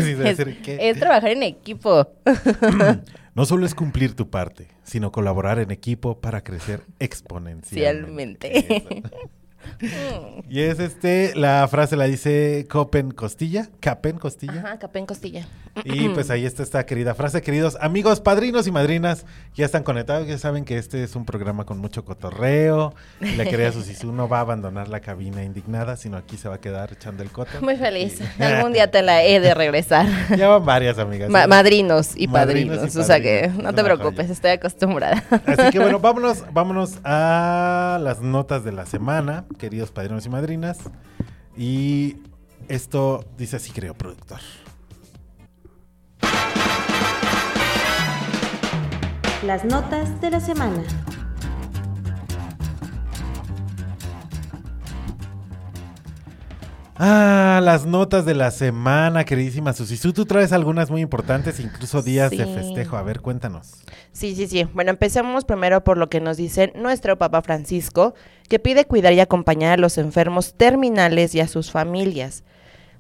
es 0.67 1.01
trabajar 1.01 1.31
en 1.31 1.43
equipo. 1.43 2.07
No 3.37 3.47
solo 3.47 3.67
es 3.67 3.75
cumplir 3.75 4.15
tu 4.15 4.31
parte, 4.31 4.69
sino 4.85 5.11
colaborar 5.11 5.59
en 5.59 5.73
equipo 5.73 6.21
para 6.21 6.45
crecer 6.45 6.83
exponencialmente. 7.01 9.03
Y 10.49 10.61
es 10.61 10.79
este, 10.79 11.33
la 11.35 11.67
frase 11.69 11.97
la 11.97 12.05
dice 12.05 12.67
Copen 12.71 13.11
Costilla, 13.11 13.69
Capen 13.81 14.19
Costilla. 14.19 14.61
Ajá, 14.61 14.79
capé 14.79 14.99
en 14.99 15.07
costilla. 15.07 15.47
Y 15.85 16.09
pues 16.11 16.31
ahí 16.31 16.45
está 16.45 16.63
esta 16.63 16.87
querida 16.87 17.15
frase, 17.15 17.43
queridos 17.43 17.77
amigos, 17.81 18.21
padrinos 18.21 18.67
y 18.67 18.71
madrinas, 18.71 19.27
ya 19.55 19.65
están 19.65 19.83
conectados, 19.83 20.29
ya 20.29 20.39
saben 20.39 20.65
que 20.65 20.79
este 20.79 21.03
es 21.03 21.17
un 21.17 21.25
programa 21.25 21.65
con 21.65 21.79
mucho 21.79 22.05
cotorreo. 22.05 22.95
Y 23.21 23.35
la 23.35 23.45
querida 23.45 23.73
Susisu 23.73 24.13
no 24.13 24.29
va 24.29 24.39
a 24.39 24.41
abandonar 24.43 24.89
la 24.89 25.01
cabina 25.01 25.43
indignada, 25.43 25.97
sino 25.97 26.17
aquí 26.17 26.37
se 26.37 26.49
va 26.49 26.57
a 26.57 26.61
quedar 26.61 26.93
echando 26.93 27.23
el 27.23 27.31
coto. 27.31 27.61
Muy 27.61 27.77
feliz. 27.77 28.21
Algún 28.39 28.73
día 28.73 28.91
te 28.91 29.03
la 29.03 29.25
he 29.25 29.41
de 29.41 29.55
regresar. 29.55 30.07
Ya 30.37 30.49
van 30.49 30.65
varias 30.65 30.99
amigas. 30.99 31.31
Madrinos 31.31 32.13
y 32.17 32.27
Madrinos 32.27 32.79
padrinos. 32.79 32.97
y 32.97 32.99
o 32.99 33.05
sea 33.05 33.21
que 33.21 33.41
padrinos. 33.43 33.63
no 33.63 33.73
te 33.73 33.85
preocupes, 33.85 34.31
estoy 34.31 34.51
acostumbrada. 34.53 35.23
Así 35.47 35.71
que 35.71 35.79
bueno, 35.79 36.01
vámonos, 36.01 36.45
vámonos 36.53 36.99
a 37.05 37.99
las 38.01 38.21
notas 38.21 38.65
de 38.65 38.73
la 38.73 38.87
semana, 38.87 39.45
queridos 39.55 39.91
padrinos 39.91 40.27
y 40.27 40.29
madrinas. 40.29 40.79
Y 41.57 42.17
esto 42.69 43.25
dice 43.37 43.57
así, 43.57 43.73
creo, 43.73 43.95
productor. 43.95 44.41
Las 49.45 49.65
notas 49.65 50.21
de 50.21 50.31
la 50.31 50.41
semana. 50.41 50.83
Ah, 57.07 57.61
las 57.63 57.85
notas 57.85 58.25
de 58.25 58.33
la 58.33 58.51
semana, 58.51 59.25
queridísima 59.25 59.75
Susi. 59.75 59.99
Tú 60.11 60.25
traes 60.25 60.53
algunas 60.53 60.91
muy 60.91 61.03
importantes, 61.03 61.61
incluso 61.61 62.01
días 62.01 62.31
de 62.31 62.47
festejo. 62.47 62.97
A 62.97 63.03
ver, 63.03 63.21
cuéntanos. 63.21 63.73
Sí, 64.13 64.35
sí, 64.35 64.47
sí. 64.47 64.65
Bueno, 64.73 64.91
empecemos 64.91 65.45
primero 65.45 65.85
por 65.85 65.99
lo 65.99 66.09
que 66.09 66.21
nos 66.23 66.39
dice 66.39 66.73
nuestro 66.75 67.19
Papa 67.19 67.43
Francisco, 67.43 68.15
que 68.49 68.59
pide 68.59 68.87
cuidar 68.87 69.13
y 69.13 69.21
acompañar 69.21 69.75
a 69.75 69.77
los 69.83 69.99
enfermos 69.99 70.55
terminales 70.55 71.35
y 71.35 71.41
a 71.41 71.47
sus 71.49 71.71
familias. 71.71 72.43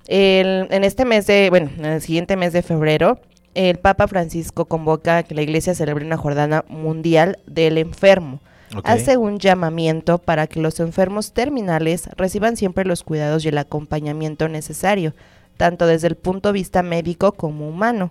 El- 0.06 0.68
en 0.70 0.84
este 0.84 1.06
mes 1.06 1.26
de, 1.26 1.49
bueno, 1.49 1.70
en 1.78 1.87
el 1.87 2.02
siguiente 2.02 2.37
mes 2.37 2.52
de 2.52 2.61
febrero, 2.61 3.20
el 3.54 3.78
Papa 3.78 4.06
Francisco 4.06 4.66
convoca 4.66 5.16
a 5.18 5.23
que 5.23 5.34
la 5.34 5.40
Iglesia 5.40 5.75
celebre 5.75 6.04
una 6.04 6.18
jornada 6.18 6.66
mundial 6.68 7.38
del 7.46 7.78
enfermo. 7.78 8.40
Hace 8.83 9.16
un 9.16 9.38
llamamiento 9.38 10.19
para 10.19 10.47
que 10.47 10.61
los 10.61 10.81
enfermos 10.81 11.33
terminales 11.33 12.09
reciban 12.16 12.57
siempre 12.57 12.85
los 12.85 13.04
cuidados 13.04 13.45
y 13.45 13.49
el 13.49 13.59
acompañamiento 13.59 14.49
necesario, 14.49 15.14
tanto 15.57 15.87
desde 15.87 16.09
el 16.09 16.16
punto 16.16 16.49
de 16.49 16.54
vista 16.54 16.83
médico 16.83 17.33
como 17.33 17.69
humano. 17.69 18.11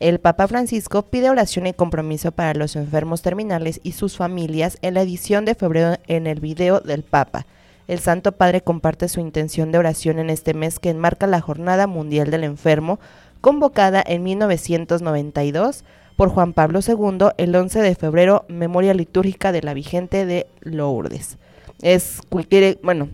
El 0.00 0.18
Papa 0.18 0.48
Francisco 0.48 1.02
pide 1.02 1.30
oración 1.30 1.66
y 1.68 1.72
compromiso 1.72 2.32
para 2.32 2.54
los 2.54 2.74
enfermos 2.74 3.22
terminales 3.22 3.80
y 3.84 3.92
sus 3.92 4.16
familias 4.16 4.78
en 4.82 4.94
la 4.94 5.02
edición 5.02 5.44
de 5.44 5.54
febrero 5.54 5.96
en 6.08 6.26
el 6.26 6.40
video 6.40 6.80
del 6.80 7.04
Papa. 7.04 7.46
El 7.86 8.00
Santo 8.00 8.32
Padre 8.32 8.62
comparte 8.62 9.08
su 9.08 9.20
intención 9.20 9.70
de 9.70 9.78
oración 9.78 10.18
en 10.18 10.30
este 10.30 10.54
mes 10.54 10.78
que 10.78 10.90
enmarca 10.90 11.26
la 11.26 11.40
Jornada 11.40 11.86
Mundial 11.86 12.30
del 12.30 12.44
Enfermo, 12.44 12.98
convocada 13.40 14.02
en 14.04 14.22
1992 14.22 15.84
por 16.16 16.28
Juan 16.28 16.52
Pablo 16.52 16.80
II 16.86 17.28
el 17.36 17.54
11 17.54 17.80
de 17.80 17.94
febrero, 17.94 18.44
memoria 18.48 18.94
litúrgica 18.94 19.52
de 19.52 19.62
la 19.62 19.74
vigente 19.74 20.26
de 20.26 20.46
Lourdes. 20.60 21.38
Es, 21.82 22.20
bueno, 22.82 23.08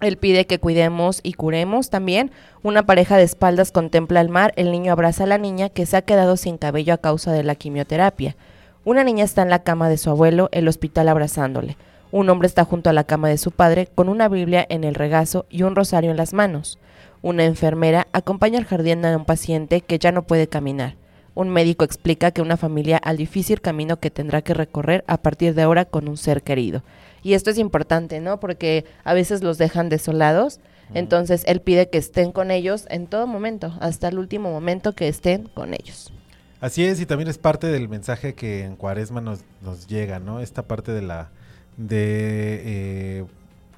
él 0.00 0.18
pide 0.18 0.46
que 0.46 0.58
cuidemos 0.58 1.20
y 1.22 1.32
curemos 1.32 1.88
también. 1.88 2.30
Una 2.62 2.84
pareja 2.84 3.16
de 3.16 3.22
espaldas 3.22 3.72
contempla 3.72 4.20
el 4.20 4.28
mar, 4.28 4.52
el 4.56 4.70
niño 4.70 4.92
abraza 4.92 5.24
a 5.24 5.26
la 5.26 5.38
niña 5.38 5.70
que 5.70 5.86
se 5.86 5.96
ha 5.96 6.02
quedado 6.02 6.36
sin 6.36 6.58
cabello 6.58 6.92
a 6.92 6.98
causa 6.98 7.32
de 7.32 7.42
la 7.42 7.54
quimioterapia. 7.54 8.36
Una 8.84 9.04
niña 9.04 9.24
está 9.24 9.42
en 9.42 9.50
la 9.50 9.62
cama 9.62 9.88
de 9.88 9.96
su 9.96 10.10
abuelo, 10.10 10.50
el 10.52 10.68
hospital 10.68 11.08
abrazándole. 11.08 11.78
Un 12.12 12.28
hombre 12.28 12.46
está 12.46 12.64
junto 12.64 12.90
a 12.90 12.92
la 12.92 13.04
cama 13.04 13.28
de 13.28 13.38
su 13.38 13.50
padre 13.50 13.88
con 13.94 14.08
una 14.08 14.28
Biblia 14.28 14.66
en 14.68 14.84
el 14.84 14.94
regazo 14.94 15.46
y 15.48 15.62
un 15.62 15.74
rosario 15.74 16.10
en 16.10 16.18
las 16.18 16.34
manos. 16.34 16.78
Una 17.22 17.46
enfermera 17.46 18.06
acompaña 18.12 18.58
al 18.58 18.66
jardín 18.66 19.06
a 19.06 19.16
un 19.16 19.24
paciente 19.24 19.80
que 19.80 19.98
ya 19.98 20.12
no 20.12 20.24
puede 20.24 20.46
caminar. 20.46 20.96
Un 21.34 21.48
médico 21.48 21.84
explica 21.84 22.30
que 22.30 22.42
una 22.42 22.56
familia 22.56 22.96
al 22.96 23.16
difícil 23.16 23.60
camino 23.60 23.98
que 23.98 24.10
tendrá 24.10 24.42
que 24.42 24.54
recorrer 24.54 25.04
a 25.08 25.16
partir 25.18 25.54
de 25.54 25.62
ahora 25.62 25.84
con 25.84 26.08
un 26.08 26.16
ser 26.16 26.42
querido. 26.42 26.82
Y 27.22 27.32
esto 27.34 27.50
es 27.50 27.58
importante, 27.58 28.20
¿no? 28.20 28.38
Porque 28.38 28.84
a 29.02 29.14
veces 29.14 29.42
los 29.42 29.58
dejan 29.58 29.88
desolados. 29.88 30.60
Entonces 30.92 31.42
él 31.46 31.60
pide 31.60 31.88
que 31.88 31.96
estén 31.98 32.30
con 32.30 32.50
ellos 32.50 32.86
en 32.90 33.06
todo 33.06 33.26
momento, 33.26 33.74
hasta 33.80 34.08
el 34.08 34.18
último 34.18 34.50
momento 34.50 34.92
que 34.92 35.08
estén 35.08 35.48
con 35.54 35.72
ellos. 35.74 36.12
Así 36.60 36.84
es, 36.84 37.00
y 37.00 37.06
también 37.06 37.28
es 37.28 37.38
parte 37.38 37.66
del 37.66 37.88
mensaje 37.88 38.34
que 38.34 38.64
en 38.64 38.76
Cuaresma 38.76 39.20
nos, 39.22 39.40
nos 39.62 39.86
llega, 39.86 40.18
¿no? 40.18 40.40
Esta 40.40 40.62
parte 40.62 40.92
de 40.92 41.02
la. 41.02 41.30
de. 41.76 42.60
eh, 42.64 43.24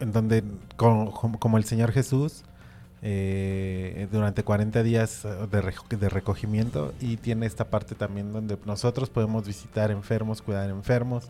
en 0.01 0.13
donde, 0.13 0.43
co- 0.77 1.11
como, 1.13 1.39
como 1.39 1.57
el 1.59 1.65
Señor 1.65 1.93
Jesús, 1.93 2.43
eh, 3.03 4.09
durante 4.11 4.43
40 4.43 4.83
días 4.83 5.25
eh, 5.25 5.29
de, 5.51 5.63
reco- 5.63 5.89
de 5.99 6.09
recogimiento, 6.09 6.93
y 7.01 7.17
tiene 7.17 7.47
esta 7.47 7.67
parte 7.67 7.95
también 7.95 8.33
donde 8.33 8.57
nosotros 8.65 9.11
podemos 9.11 9.47
visitar 9.47 9.91
enfermos, 9.91 10.43
cuidar 10.43 10.71
enfermos, 10.71 11.29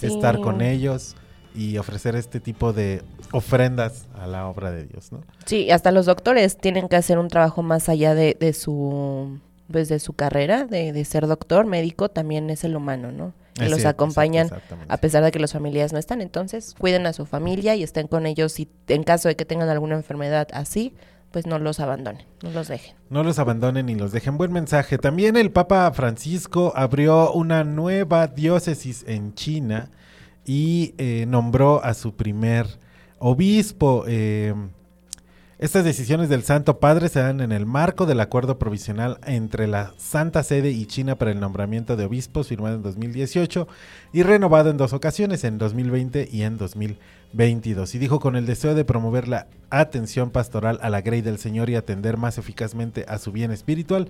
estar 0.00 0.40
con 0.40 0.60
ellos 0.62 1.14
y 1.54 1.76
ofrecer 1.78 2.16
este 2.16 2.40
tipo 2.40 2.72
de 2.72 3.02
ofrendas 3.30 4.06
a 4.14 4.26
la 4.26 4.46
obra 4.48 4.70
de 4.70 4.86
Dios, 4.86 5.12
¿no? 5.12 5.20
Sí, 5.44 5.70
hasta 5.70 5.92
los 5.92 6.06
doctores 6.06 6.56
tienen 6.56 6.88
que 6.88 6.96
hacer 6.96 7.18
un 7.18 7.28
trabajo 7.28 7.62
más 7.62 7.88
allá 7.88 8.14
de, 8.14 8.36
de 8.38 8.52
su 8.52 9.38
pues 9.70 9.88
de 9.88 10.00
su 10.00 10.12
carrera, 10.12 10.66
de, 10.66 10.92
de 10.92 11.04
ser 11.04 11.26
doctor, 11.26 11.64
médico, 11.66 12.10
también 12.10 12.50
es 12.50 12.62
el 12.64 12.76
humano, 12.76 13.10
¿no? 13.12 13.32
Que 13.54 13.64
Es 13.64 13.70
los 13.70 13.80
cierto, 13.80 13.90
acompañan 13.90 14.48
a 14.88 14.96
pesar 14.96 15.22
de 15.22 15.30
que 15.30 15.38
los 15.38 15.52
familiares 15.52 15.92
no 15.92 15.98
están. 15.98 16.20
Entonces, 16.22 16.74
cuiden 16.78 17.06
a 17.06 17.12
su 17.12 17.26
familia 17.26 17.74
y 17.76 17.82
estén 17.82 18.08
con 18.08 18.24
ellos 18.26 18.58
y 18.58 18.68
en 18.88 19.02
caso 19.04 19.28
de 19.28 19.36
que 19.36 19.44
tengan 19.44 19.68
alguna 19.68 19.94
enfermedad 19.94 20.48
así, 20.52 20.94
pues 21.32 21.46
no 21.46 21.58
los 21.58 21.80
abandonen, 21.80 22.26
no 22.42 22.50
los 22.50 22.68
dejen. 22.68 22.94
No 23.10 23.22
los 23.22 23.38
abandonen 23.38 23.88
y 23.88 23.94
los 23.94 24.12
dejen. 24.12 24.38
Buen 24.38 24.52
mensaje. 24.52 24.98
También 24.98 25.36
el 25.36 25.50
Papa 25.50 25.90
Francisco 25.92 26.72
abrió 26.76 27.32
una 27.32 27.64
nueva 27.64 28.26
diócesis 28.26 29.04
en 29.06 29.34
China 29.34 29.90
y 30.44 30.94
eh, 30.98 31.24
nombró 31.26 31.84
a 31.84 31.94
su 31.94 32.14
primer 32.14 32.66
obispo. 33.18 34.04
Eh, 34.06 34.54
estas 35.62 35.84
decisiones 35.84 36.28
del 36.28 36.42
Santo 36.42 36.80
Padre 36.80 37.08
se 37.08 37.20
dan 37.20 37.40
en 37.40 37.52
el 37.52 37.66
marco 37.66 38.04
del 38.04 38.18
acuerdo 38.18 38.58
provisional 38.58 39.18
entre 39.24 39.68
la 39.68 39.94
Santa 39.96 40.42
Sede 40.42 40.72
y 40.72 40.86
China 40.86 41.14
para 41.14 41.30
el 41.30 41.38
nombramiento 41.38 41.94
de 41.94 42.04
obispos 42.04 42.48
firmado 42.48 42.74
en 42.74 42.82
2018 42.82 43.68
y 44.12 44.24
renovado 44.24 44.70
en 44.70 44.76
dos 44.76 44.92
ocasiones, 44.92 45.44
en 45.44 45.58
2020 45.58 46.28
y 46.32 46.42
en 46.42 46.58
2022. 46.58 47.94
Y 47.94 47.98
dijo 48.00 48.18
con 48.18 48.34
el 48.34 48.44
deseo 48.44 48.74
de 48.74 48.84
promover 48.84 49.28
la 49.28 49.46
atención 49.70 50.30
pastoral 50.30 50.80
a 50.82 50.90
la 50.90 51.00
grey 51.00 51.20
del 51.20 51.38
Señor 51.38 51.70
y 51.70 51.76
atender 51.76 52.16
más 52.16 52.38
eficazmente 52.38 53.04
a 53.06 53.20
su 53.20 53.30
bien 53.30 53.52
espiritual, 53.52 54.08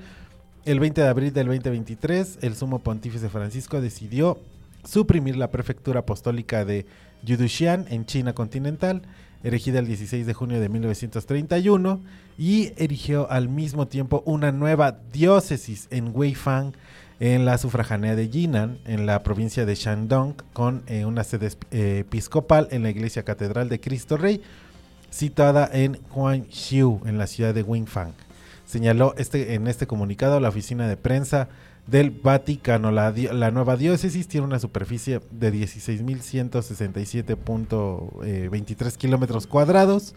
el 0.65 0.81
20 0.81 1.03
de 1.03 1.09
abril 1.09 1.35
del 1.35 1.49
2023 1.49 2.39
el 2.41 2.57
sumo 2.57 2.79
pontífice 2.79 3.29
Francisco 3.29 3.83
decidió 3.83 4.39
suprimir 4.85 5.37
la 5.37 5.51
prefectura 5.51 6.01
apostólica 6.01 6.65
de 6.65 6.87
Yudushian 7.25 7.85
en 7.91 8.07
China 8.07 8.33
continental, 8.33 9.03
erigida 9.43 9.79
el 9.79 9.87
16 9.87 10.27
de 10.27 10.35
junio 10.35 10.61
de 10.61 10.69
1931, 10.69 12.01
y 12.39 12.73
erigió 12.77 13.31
al 13.31 13.49
mismo 13.49 13.89
tiempo 13.89 14.23
una 14.27 14.53
nueva 14.53 14.99
diócesis 15.13 15.89
en 15.91 16.11
Weifang, 16.15 16.73
en 17.21 17.45
la 17.45 17.57
sufragánea 17.59 18.17
de 18.17 18.29
Jinan, 18.29 18.79
en 18.85 19.07
la 19.07 19.23
provincia 19.23 19.65
de 19.65 19.75
Shandong, 19.75 20.35
con 20.53 20.83
eh, 20.87 21.05
una 21.05 21.23
sede 21.23 21.51
eh, 21.71 21.99
episcopal 22.01 22.69
en 22.71 22.83
la 22.83 22.91
iglesia 22.91 23.23
catedral 23.23 23.69
de 23.69 23.81
Cristo 23.81 24.17
Rey, 24.17 24.41
situada 25.11 25.71
en 25.73 26.01
Huangxiu, 26.13 27.01
en 27.05 27.19
la 27.19 27.27
ciudad 27.27 27.55
de 27.55 27.63
Weifang. 27.63 28.15
Señaló 28.65 29.15
este, 29.19 29.55
en 29.55 29.69
este 29.69 29.87
comunicado 29.87 30.41
la 30.41 30.49
oficina 30.49 30.89
de 30.89 30.97
prensa 30.97 31.49
del 31.93 32.11
Vaticano. 32.11 32.91
La, 32.91 33.13
la 33.13 33.51
nueva 33.53 33.77
diócesis 33.77 34.27
tiene 34.27 34.47
una 34.47 34.59
superficie 34.59 35.21
de 35.31 35.53
16.167.23 35.53 38.25
eh, 38.25 38.93
kilómetros 38.99 39.47
cuadrados 39.47 40.15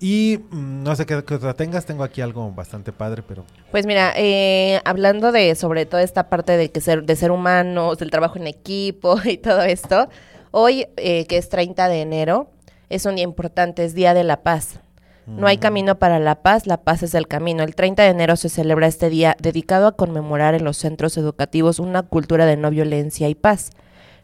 Y 0.00 0.38
mm, 0.50 0.84
no 0.84 0.94
sé 0.94 1.04
qué, 1.06 1.24
qué 1.24 1.34
otra 1.34 1.54
tengas, 1.54 1.84
tengo 1.84 2.04
aquí 2.04 2.20
algo 2.20 2.50
bastante 2.52 2.92
padre, 2.92 3.22
pero... 3.26 3.44
Pues 3.72 3.84
mira, 3.84 4.12
eh, 4.16 4.80
hablando 4.84 5.32
de 5.32 5.54
sobre 5.56 5.84
todo 5.86 6.00
esta 6.00 6.28
parte 6.28 6.56
de 6.56 6.70
que 6.70 6.80
ser, 6.80 7.02
de 7.02 7.16
ser 7.16 7.32
humanos, 7.32 7.98
del 7.98 8.10
trabajo 8.12 8.38
en 8.38 8.46
equipo 8.46 9.16
y 9.24 9.36
todo 9.38 9.62
esto, 9.62 10.08
hoy 10.52 10.86
eh, 10.96 11.26
que 11.26 11.36
es 11.36 11.48
30 11.48 11.88
de 11.88 12.00
enero, 12.02 12.50
es 12.88 13.04
un 13.04 13.16
día 13.16 13.24
importante, 13.24 13.84
es 13.84 13.94
Día 13.94 14.14
de 14.14 14.22
la 14.24 14.42
Paz. 14.42 14.78
No 15.28 15.46
hay 15.46 15.58
camino 15.58 15.98
para 15.98 16.18
la 16.18 16.36
paz, 16.36 16.66
la 16.66 16.78
paz 16.78 17.02
es 17.02 17.14
el 17.14 17.28
camino. 17.28 17.62
El 17.62 17.74
30 17.74 18.02
de 18.02 18.08
enero 18.08 18.34
se 18.36 18.48
celebra 18.48 18.86
este 18.86 19.10
día 19.10 19.36
dedicado 19.40 19.86
a 19.86 19.92
conmemorar 19.92 20.54
en 20.54 20.64
los 20.64 20.78
centros 20.78 21.16
educativos 21.16 21.78
una 21.78 22.02
cultura 22.02 22.46
de 22.46 22.56
no 22.56 22.70
violencia 22.70 23.28
y 23.28 23.34
paz. 23.34 23.70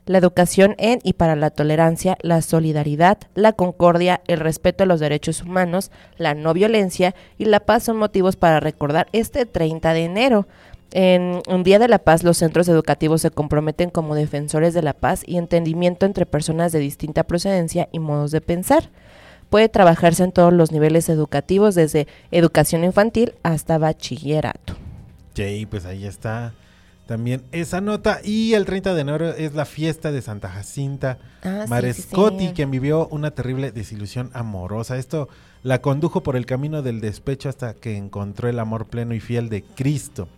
La 0.07 0.19
educación 0.19 0.75
en 0.79 0.99
y 1.03 1.13
para 1.13 1.37
la 1.37 1.51
tolerancia, 1.51 2.17
la 2.21 2.43
solidaridad, 2.43 3.19
la 3.35 3.53
concordia, 3.53 4.23
el 4.27 4.41
respeto 4.41 4.85
a 4.85 4.87
los 4.87 5.01
derechos 5.01 5.43
humanos, 5.43 5.91
la 6.17 6.35
no 6.35 6.53
violencia 6.53 7.15
y 7.39 7.45
la 7.45 7.61
paz 7.61 7.85
son 7.85 7.97
motivos 7.97 8.37
para 8.37 8.61
recordar 8.61 9.07
este 9.13 9.47
30 9.47 9.93
de 9.93 10.05
enero. 10.05 10.47
En 10.93 11.43
un 11.49 11.65
Día 11.65 11.79
de 11.79 11.89
la 11.89 11.99
Paz, 11.99 12.23
los 12.23 12.39
centros 12.39 12.69
educativos 12.69 13.21
se 13.21 13.31
comprometen 13.31 13.91
como 13.91 14.15
defensores 14.15 14.75
de 14.75 14.83
la 14.83 14.93
paz 14.93 15.23
y 15.27 15.39
entendimiento 15.39 16.07
entre 16.07 16.25
personas 16.25 16.71
de 16.71 16.79
distinta 16.79 17.25
procedencia 17.25 17.89
y 17.91 17.99
modos 17.99 18.31
de 18.31 18.41
pensar. 18.41 18.91
Puede 19.51 19.69
trabajarse 19.69 20.25
en 20.25 20.33
todos 20.33 20.53
los 20.53 20.73
niveles 20.73 21.09
educativos, 21.09 21.75
desde 21.75 22.07
educación 22.31 22.85
infantil 22.85 23.35
hasta 23.43 23.79
bachillerato. 23.79 24.75
Sí, 25.35 25.67
pues 25.69 25.85
ahí 25.87 26.07
está 26.07 26.53
también 27.07 27.43
esa 27.53 27.81
nota. 27.81 28.21
Y 28.25 28.55
el 28.55 28.65
30 28.65 28.95
de 28.95 29.01
enero 29.01 29.29
es 29.31 29.55
la 29.55 29.65
fiesta 29.65 30.11
de 30.13 30.23
Santa 30.23 30.49
Jacinta 30.49 31.19
Ah, 31.43 31.67
Marescotti, 31.69 32.39
sí, 32.45 32.47
sí. 32.49 32.53
quien 32.55 32.71
vivió 32.71 33.07
una 33.09 33.31
terrible 33.33 33.71
desilusión 33.73 34.31
amorosa. 34.33 34.97
Esto 34.97 35.29
la 35.63 35.81
condujo 35.83 36.23
por 36.23 36.37
el 36.37 36.47
camino 36.47 36.83
del 36.83 37.01
despecho 37.01 37.49
hasta 37.49 37.75
que 37.75 37.97
encontró 37.97 38.49
el 38.49 38.59
amor 38.59 38.87
pleno 38.87 39.15
y 39.15 39.21
fiel 39.21 39.49
de 39.51 39.63
Cristo, 39.63 40.29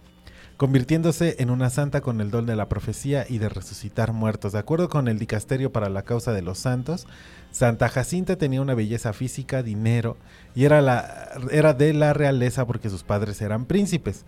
convirtiéndose 0.56 1.36
en 1.38 1.50
una 1.50 1.68
santa 1.68 2.00
con 2.00 2.20
el 2.20 2.30
don 2.30 2.46
de 2.46 2.56
la 2.56 2.68
profecía 2.68 3.26
y 3.28 3.38
de 3.38 3.48
resucitar 3.48 4.12
muertos. 4.12 4.52
De 4.52 4.58
acuerdo 4.58 4.88
con 4.88 5.08
el 5.08 5.18
dicasterio 5.18 5.70
para 5.70 5.90
la 5.90 6.02
causa 6.02 6.32
de 6.32 6.42
los 6.42 6.58
santos, 6.58 7.06
Santa 7.50 7.88
Jacinta 7.88 8.36
tenía 8.36 8.62
una 8.62 8.74
belleza 8.74 9.12
física, 9.12 9.62
dinero, 9.62 10.16
y 10.54 10.64
era, 10.64 10.80
la, 10.80 11.30
era 11.50 11.74
de 11.74 11.92
la 11.92 12.12
realeza 12.12 12.66
porque 12.66 12.90
sus 12.90 13.02
padres 13.02 13.40
eran 13.42 13.66
príncipes. 13.66 14.24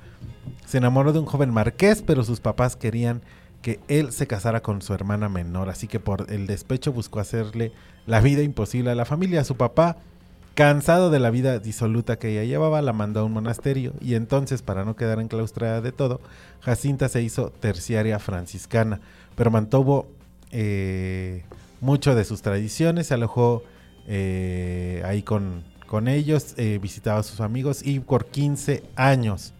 Se 0.66 0.78
enamoró 0.78 1.12
de 1.12 1.18
un 1.18 1.26
joven 1.26 1.50
marqués, 1.50 2.02
pero 2.02 2.24
sus 2.24 2.40
papás 2.40 2.76
querían 2.76 3.22
que 3.62 3.80
él 3.88 4.12
se 4.12 4.26
casara 4.26 4.60
con 4.60 4.82
su 4.82 4.94
hermana 4.94 5.28
menor, 5.28 5.68
así 5.68 5.88
que 5.88 5.98
por 5.98 6.30
el 6.30 6.46
despecho 6.46 6.92
buscó 6.92 7.20
hacerle 7.20 7.72
la 8.06 8.20
vida 8.20 8.42
imposible 8.42 8.90
a 8.90 8.94
la 8.94 9.04
familia. 9.04 9.44
Su 9.44 9.56
papá, 9.56 9.96
cansado 10.58 11.10
de 11.10 11.20
la 11.20 11.30
vida 11.30 11.60
disoluta 11.60 12.18
que 12.18 12.30
ella 12.30 12.42
llevaba, 12.42 12.82
la 12.82 12.92
mandó 12.92 13.20
a 13.20 13.24
un 13.24 13.32
monasterio 13.32 13.92
y 14.00 14.16
entonces, 14.16 14.60
para 14.60 14.84
no 14.84 14.96
quedar 14.96 15.20
enclaustrada 15.20 15.80
de 15.80 15.92
todo, 15.92 16.20
Jacinta 16.62 17.08
se 17.08 17.22
hizo 17.22 17.50
terciaria 17.50 18.18
franciscana, 18.18 19.00
pero 19.36 19.52
mantuvo 19.52 20.08
eh, 20.50 21.44
mucho 21.80 22.16
de 22.16 22.24
sus 22.24 22.42
tradiciones, 22.42 23.06
se 23.06 23.14
alojó 23.14 23.62
eh, 24.08 25.00
ahí 25.06 25.22
con, 25.22 25.62
con 25.86 26.08
ellos, 26.08 26.54
eh, 26.56 26.80
visitaba 26.82 27.20
a 27.20 27.22
sus 27.22 27.40
amigos 27.40 27.86
y 27.86 28.00
por 28.00 28.26
15 28.26 28.82
años 28.96 29.54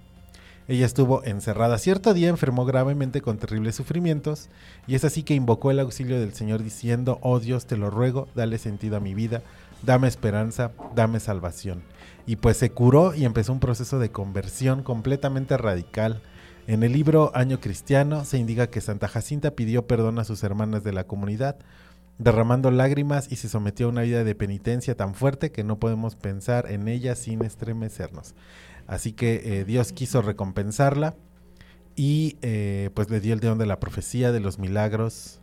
ella 0.67 0.85
estuvo 0.85 1.23
encerrada. 1.23 1.79
Cierto 1.79 2.13
día 2.13 2.29
enfermó 2.29 2.65
gravemente 2.65 3.21
con 3.21 3.39
terribles 3.39 3.77
sufrimientos 3.77 4.49
y 4.89 4.97
es 4.97 5.05
así 5.05 5.23
que 5.23 5.35
invocó 5.35 5.71
el 5.71 5.79
auxilio 5.79 6.19
del 6.19 6.35
Señor 6.35 6.65
diciendo, 6.65 7.21
oh 7.23 7.39
Dios, 7.39 7.67
te 7.67 7.77
lo 7.77 7.89
ruego, 7.89 8.27
dale 8.35 8.59
sentido 8.59 8.97
a 8.97 9.01
mi 9.01 9.15
vida, 9.15 9.43
dame 9.83 10.09
esperanza, 10.09 10.73
dame 10.95 11.21
salvación. 11.21 11.83
Y 12.27 12.37
pues 12.37 12.57
se 12.57 12.71
curó 12.71 13.15
y 13.15 13.25
empezó 13.25 13.53
un 13.53 13.61
proceso 13.61 13.99
de 13.99 14.11
conversión 14.11 14.83
completamente 14.83 15.57
radical. 15.57 16.23
En 16.67 16.83
el 16.83 16.93
libro 16.93 17.31
Año 17.35 17.61
Cristiano 17.61 18.25
se 18.25 18.39
indica 18.39 18.69
que 18.69 18.81
Santa 18.81 19.09
Jacinta 19.09 19.53
pidió 19.53 19.87
perdón 19.87 20.19
a 20.19 20.25
sus 20.25 20.43
hermanas 20.43 20.85
de 20.85 20.93
la 20.93 21.05
comunidad, 21.05 21.57
derramando 22.19 22.71
lágrimas 22.71 23.33
y 23.33 23.37
se 23.37 23.49
sometió 23.49 23.87
a 23.87 23.91
una 23.91 24.03
vida 24.03 24.25
de 24.25 24.35
penitencia 24.35 24.95
tan 24.95 25.15
fuerte 25.15 25.51
que 25.51 25.65
no 25.65 25.79
podemos 25.79 26.17
pensar 26.17 26.71
en 26.71 26.89
ella 26.89 27.15
sin 27.15 27.43
estremecernos. 27.43 28.35
Así 28.87 29.13
que 29.13 29.61
eh, 29.61 29.65
Dios 29.65 29.93
quiso 29.93 30.21
recompensarla 30.21 31.15
y 31.95 32.37
eh, 32.43 32.91
pues 32.95 33.09
le 33.11 33.21
dio 33.21 33.35
el 33.35 33.41
don 33.41 33.59
de 33.59 33.67
la 33.67 33.81
profecía, 33.81 34.33
de 34.33 34.41
los 34.41 34.59
milagros 34.59 35.41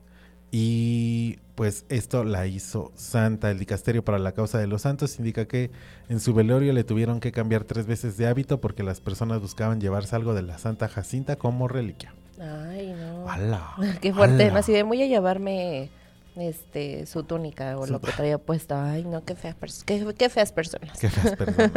y 0.57 1.37
pues 1.55 1.83
esto 1.89 2.23
la 2.23 2.47
hizo 2.47 2.93
santa. 2.95 3.51
El 3.51 3.59
dicasterio 3.59 4.05
para 4.05 4.19
la 4.19 4.31
causa 4.31 4.57
de 4.57 4.67
los 4.67 4.83
santos 4.83 5.19
indica 5.19 5.49
que 5.49 5.69
en 6.07 6.21
su 6.21 6.33
velorio 6.33 6.71
le 6.71 6.85
tuvieron 6.85 7.19
que 7.19 7.33
cambiar 7.33 7.65
tres 7.65 7.85
veces 7.87 8.15
de 8.15 8.25
hábito 8.25 8.61
porque 8.61 8.81
las 8.81 9.01
personas 9.01 9.41
buscaban 9.41 9.81
llevarse 9.81 10.15
algo 10.15 10.33
de 10.33 10.43
la 10.43 10.57
Santa 10.57 10.87
Jacinta 10.87 11.35
como 11.35 11.67
reliquia. 11.67 12.13
Ay, 12.39 12.95
no. 12.97 13.29
¡Hala! 13.29 13.73
Qué 14.01 14.13
fuerte. 14.13 14.45
Así 14.51 14.71
de 14.71 14.83
voy 14.83 15.03
a 15.03 15.07
llevarme 15.07 15.89
este 16.37 17.05
su 17.05 17.23
túnica 17.23 17.77
o 17.77 17.85
Su- 17.85 17.91
lo 17.91 17.99
que 17.99 18.13
traía 18.13 18.37
puesto. 18.37 18.77
Ay, 18.77 19.03
no, 19.03 19.25
qué 19.25 19.35
feas, 19.35 19.55
qué 19.85 20.29
feas 20.29 20.53
personas. 20.53 20.97
Qué 20.97 21.09
feas 21.09 21.35
personas. 21.37 21.71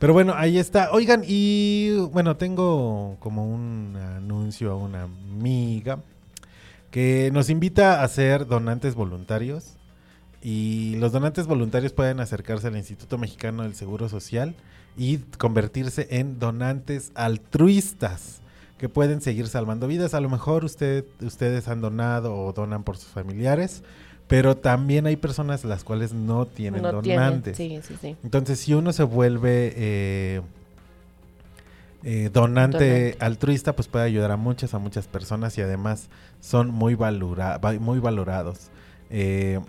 Pero 0.00 0.12
bueno, 0.12 0.34
ahí 0.36 0.58
está. 0.58 0.90
Oigan, 0.90 1.22
y 1.24 1.98
bueno, 2.10 2.36
tengo 2.36 3.16
como 3.20 3.44
un 3.48 3.94
anuncio 3.96 4.72
a 4.72 4.76
una 4.76 5.04
amiga 5.04 6.00
que 6.98 7.30
nos 7.32 7.48
invita 7.48 8.02
a 8.02 8.08
ser 8.08 8.48
donantes 8.48 8.96
voluntarios. 8.96 9.76
Y 10.42 10.96
los 10.96 11.12
donantes 11.12 11.46
voluntarios 11.46 11.92
pueden 11.92 12.18
acercarse 12.18 12.66
al 12.66 12.76
Instituto 12.76 13.18
Mexicano 13.18 13.62
del 13.62 13.76
Seguro 13.76 14.08
Social 14.08 14.56
y 14.96 15.18
convertirse 15.38 16.08
en 16.10 16.40
donantes 16.40 17.12
altruistas 17.14 18.40
que 18.78 18.88
pueden 18.88 19.20
seguir 19.20 19.46
salvando 19.46 19.86
vidas. 19.86 20.12
A 20.12 20.20
lo 20.20 20.28
mejor 20.28 20.64
usted, 20.64 21.04
ustedes 21.20 21.68
han 21.68 21.80
donado 21.80 22.34
o 22.34 22.52
donan 22.52 22.82
por 22.82 22.96
sus 22.96 23.10
familiares, 23.10 23.84
pero 24.26 24.56
también 24.56 25.06
hay 25.06 25.14
personas 25.14 25.64
las 25.64 25.84
cuales 25.84 26.12
no 26.12 26.46
tienen 26.46 26.82
no 26.82 27.00
tienen. 27.00 27.24
donantes. 27.24 27.56
Sí, 27.56 27.78
sí, 27.84 27.94
sí. 28.00 28.16
Entonces, 28.24 28.58
si 28.58 28.74
uno 28.74 28.92
se 28.92 29.04
vuelve 29.04 29.72
eh, 29.76 30.40
eh, 32.04 32.30
donante, 32.32 32.78
Donante. 32.78 33.16
altruista, 33.20 33.74
pues 33.74 33.88
puede 33.88 34.04
ayudar 34.04 34.30
a 34.30 34.36
muchas, 34.36 34.72
a 34.72 34.78
muchas 34.78 35.08
personas 35.08 35.58
y 35.58 35.62
además 35.62 36.08
son 36.40 36.70
muy, 36.70 36.94
valora- 36.94 37.58
va- 37.58 37.78
muy 37.78 37.98
valorados. 38.00 38.70
Eh, 39.10 39.60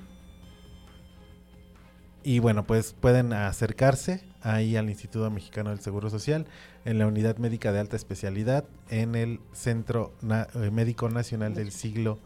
y 2.23 2.39
bueno, 2.39 2.63
pues 2.65 2.93
pueden 2.99 3.33
acercarse 3.33 4.21
ahí 4.41 4.75
al 4.75 4.89
Instituto 4.89 5.29
Mexicano 5.31 5.69
del 5.69 5.79
Seguro 5.79 6.09
Social, 6.09 6.45
en 6.85 6.99
la 6.99 7.07
Unidad 7.07 7.37
Médica 7.37 7.71
de 7.71 7.79
Alta 7.79 7.95
Especialidad, 7.95 8.65
en 8.89 9.15
el 9.15 9.39
Centro 9.53 10.13
eh, 10.55 10.69
Médico 10.71 11.09
Nacional 11.09 11.53
del 11.55 11.71
siglo 11.71 12.19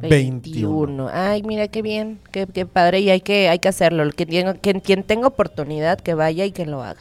XXI. 0.00 0.08
21. 0.08 1.08
Ay, 1.12 1.42
mira 1.42 1.68
qué 1.68 1.82
bien, 1.82 2.20
qué, 2.32 2.46
padre 2.66 3.00
y 3.00 3.10
hay 3.10 3.20
que 3.20 3.48
hay 3.48 3.58
que 3.58 3.68
hacerlo. 3.68 4.08
Que 4.10 4.26
quien, 4.60 4.80
quien 4.80 5.02
tenga 5.04 5.26
oportunidad 5.26 6.00
que 6.00 6.14
vaya 6.14 6.44
y 6.46 6.52
que 6.52 6.66
lo 6.66 6.82
haga. 6.82 7.00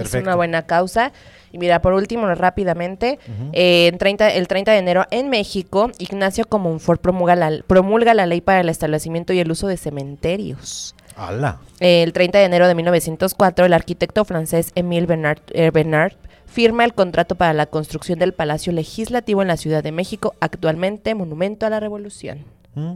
Es 0.00 0.14
una 0.14 0.34
buena 0.34 0.62
causa. 0.66 1.12
Y 1.52 1.58
mira, 1.58 1.80
por 1.80 1.94
último, 1.94 2.26
rápidamente, 2.34 3.18
Ujú. 3.26 3.50
eh, 3.52 3.86
en 3.86 3.98
30, 3.98 4.30
el 4.34 4.48
30 4.48 4.72
de 4.72 4.78
enero 4.78 5.06
en 5.10 5.30
México, 5.30 5.90
Ignacio 5.98 6.44
Comonfort 6.46 7.00
promulga 7.00 7.36
la, 7.36 7.50
promulga 7.66 8.12
la 8.14 8.26
ley 8.26 8.40
para 8.40 8.60
el 8.60 8.68
establecimiento 8.68 9.32
y 9.32 9.40
el 9.40 9.50
uso 9.50 9.66
de 9.66 9.76
cementerios. 9.76 10.94
¡Hala! 11.16 11.58
El 11.80 12.12
30 12.12 12.38
de 12.38 12.44
enero 12.44 12.68
de 12.68 12.74
1904, 12.74 13.64
el 13.66 13.72
arquitecto 13.72 14.24
francés 14.24 14.72
Émile 14.74 15.06
Bernard, 15.06 15.40
eh, 15.52 15.70
Bernard 15.72 16.12
firma 16.46 16.84
el 16.84 16.94
contrato 16.94 17.34
para 17.34 17.52
la 17.52 17.66
construcción 17.66 18.18
del 18.18 18.32
Palacio 18.32 18.72
Legislativo 18.72 19.42
en 19.42 19.48
la 19.48 19.56
Ciudad 19.56 19.82
de 19.82 19.92
México, 19.92 20.34
actualmente 20.40 21.14
Monumento 21.14 21.66
a 21.66 21.70
la 21.70 21.80
Revolución. 21.80 22.44
Mm. 22.74 22.92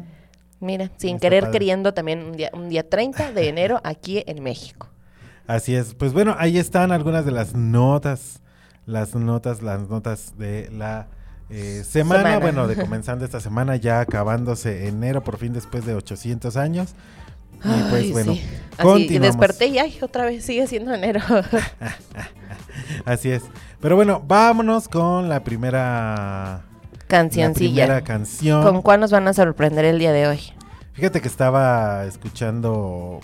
Mira, 0.61 0.91
sin 0.97 1.17
Está 1.17 1.27
querer 1.27 1.43
padre. 1.45 1.53
queriendo 1.53 1.93
también 1.95 2.23
un 2.23 2.33
día, 2.37 2.51
un 2.53 2.69
día 2.69 2.89
30 2.89 3.33
de 3.33 3.49
enero 3.49 3.81
aquí 3.83 4.23
en 4.27 4.43
México. 4.43 4.89
Así 5.47 5.75
es. 5.75 5.95
Pues 5.95 6.13
bueno, 6.13 6.35
ahí 6.39 6.59
están 6.59 6.93
algunas 6.93 7.25
de 7.25 7.33
las 7.33 7.55
notas, 7.55 8.41
las 8.87 9.15
notas, 9.15 9.63
las 9.63 9.89
notas 9.89 10.39
de 10.39 10.71
la 10.71 11.09
eh, 11.51 11.83
semana. 11.85 12.23
Semana. 12.23 12.39
Bueno, 12.39 12.67
de 12.67 12.77
comenzando 12.81 13.25
esta 13.25 13.41
semana, 13.41 13.77
ya 13.77 14.01
acabándose 14.01 14.89
enero, 14.89 15.23
por 15.23 15.39
fin 15.39 15.53
después 15.53 15.85
de 15.85 15.95
800 15.95 16.57
años. 16.57 16.95
Y 17.65 17.83
pues 17.91 18.03
Ay, 18.03 18.13
bueno, 18.13 18.35
sí. 18.35 18.43
Así, 18.77 19.19
desperté 19.19 19.67
y 19.67 19.79
ay, 19.79 19.99
otra 20.03 20.25
vez 20.25 20.45
sigue 20.45 20.67
siendo 20.67 20.93
enero. 20.93 21.21
Así 23.05 23.31
es. 23.31 23.43
Pero 23.81 23.97
bueno, 23.97 24.23
vámonos 24.27 24.89
con 24.89 25.29
la 25.29 25.45
primera, 25.45 26.63
la 26.63 27.07
Cancioncilla. 27.07 27.85
primera 27.85 28.01
canción. 28.03 28.63
¿Con 28.63 28.83
cuál 28.83 29.01
nos 29.01 29.13
van 29.13 29.29
a 29.29 29.33
sorprender 29.33 29.85
el 29.85 29.99
día 29.99 30.13
de 30.13 30.27
hoy? 30.27 30.41
Fíjate 30.95 31.21
que 31.21 31.29
estaba 31.29 32.05
escuchando 32.05 33.21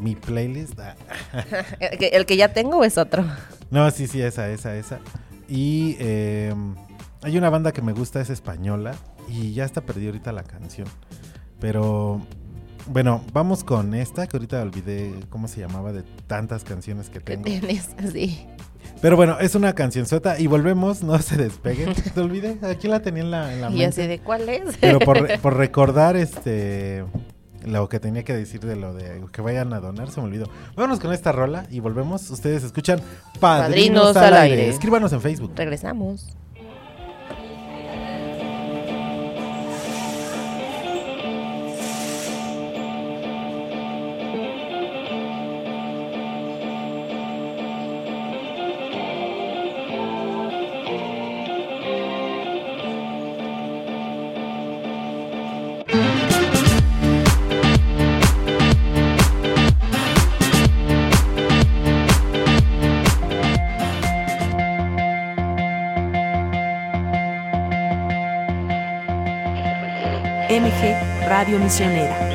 mi 0.00 0.14
playlist. 0.16 0.78
Ah, 0.80 0.94
¿El 1.80 1.98
que, 1.98 2.06
el 2.08 2.26
que 2.26 2.36
ya 2.36 2.52
tengo 2.52 2.78
o 2.78 2.84
es 2.84 2.98
otro? 2.98 3.24
No, 3.70 3.90
sí, 3.90 4.06
sí, 4.06 4.20
esa, 4.22 4.48
esa, 4.50 4.76
esa. 4.76 4.98
Y 5.48 5.96
eh, 6.00 6.54
hay 7.22 7.36
una 7.38 7.50
banda 7.50 7.72
que 7.72 7.82
me 7.82 7.92
gusta, 7.92 8.20
es 8.20 8.30
española. 8.30 8.94
Y 9.28 9.52
ya 9.54 9.64
está 9.64 9.80
perdí 9.80 10.06
ahorita 10.06 10.30
la 10.32 10.44
canción. 10.44 10.86
Pero 11.58 12.20
bueno, 12.86 13.24
vamos 13.32 13.64
con 13.64 13.94
esta, 13.94 14.26
que 14.28 14.36
ahorita 14.36 14.62
olvidé 14.62 15.14
cómo 15.30 15.48
se 15.48 15.60
llamaba 15.60 15.92
de 15.92 16.02
tantas 16.28 16.62
canciones 16.62 17.08
que 17.08 17.18
¿Qué 17.20 17.36
tengo. 17.36 17.44
tienes? 17.44 17.90
Sí. 18.12 18.46
Pero 19.02 19.16
bueno, 19.16 19.38
es 19.40 19.54
una 19.54 19.74
canción 19.74 20.06
sota 20.06 20.38
y 20.38 20.46
volvemos, 20.46 21.02
no 21.02 21.18
se 21.18 21.36
despeguen. 21.36 21.92
Te 22.14 22.20
olvidé, 22.20 22.56
aquí 22.62 22.88
la 22.88 23.00
tenía 23.02 23.22
en 23.24 23.30
la, 23.30 23.52
en 23.52 23.60
la 23.60 23.66
Y 23.68 23.78
mente. 23.78 23.86
así 24.02 24.06
de 24.08 24.20
cuál 24.20 24.48
es. 24.48 24.76
Pero 24.80 25.00
por 25.00 25.54
recordar 25.56 26.16
este 26.16 27.04
lo 27.66 27.88
que 27.88 28.00
tenía 28.00 28.22
que 28.22 28.34
decir 28.34 28.60
de 28.60 28.76
lo 28.76 28.94
de 28.94 29.22
que 29.32 29.42
vayan 29.42 29.72
a 29.72 29.80
donar, 29.80 30.10
se 30.10 30.20
me 30.20 30.26
olvidó. 30.26 30.48
Vámonos 30.76 31.00
con 31.00 31.12
esta 31.12 31.32
rola 31.32 31.66
y 31.70 31.80
volvemos. 31.80 32.30
Ustedes 32.30 32.62
escuchan 32.64 33.00
Padrinos, 33.40 34.14
Padrinos 34.14 34.16
al, 34.16 34.34
aire. 34.34 34.68
Escríbanos 34.68 35.12
en 35.12 35.20
Facebook. 35.20 35.52
Regresamos. 35.56 36.36
Misionera. 71.66 72.25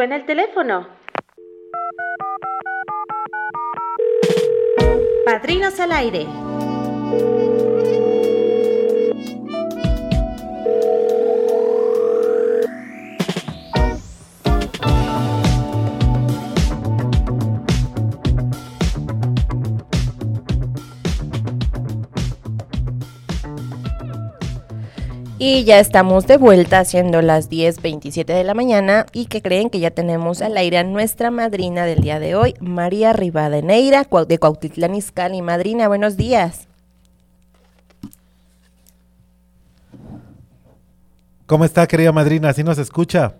Suena 0.00 0.16
el 0.16 0.24
teléfono. 0.24 0.88
Padrinos 5.26 5.78
al 5.78 5.92
aire. 5.92 6.26
Y 25.60 25.64
ya 25.64 25.78
estamos 25.78 26.26
de 26.26 26.38
vuelta 26.38 26.82
siendo 26.86 27.20
las 27.20 27.50
10.27 27.50 28.24
de 28.24 28.44
la 28.44 28.54
mañana 28.54 29.04
y 29.12 29.26
que 29.26 29.42
creen 29.42 29.68
que 29.68 29.78
ya 29.78 29.90
tenemos 29.90 30.40
al 30.40 30.56
aire 30.56 30.78
a 30.78 30.84
nuestra 30.84 31.30
madrina 31.30 31.84
del 31.84 32.00
día 32.00 32.18
de 32.18 32.34
hoy, 32.34 32.54
María 32.60 33.12
Rivadeneira 33.12 34.06
de 34.26 34.38
Cuautitlán 34.38 34.94
Izcalli. 34.94 35.42
Madrina, 35.42 35.86
buenos 35.86 36.16
días. 36.16 36.66
¿Cómo 41.44 41.66
está, 41.66 41.86
querida 41.86 42.10
madrina? 42.10 42.54
¿Sí 42.54 42.64
nos 42.64 42.78
escucha? 42.78 43.34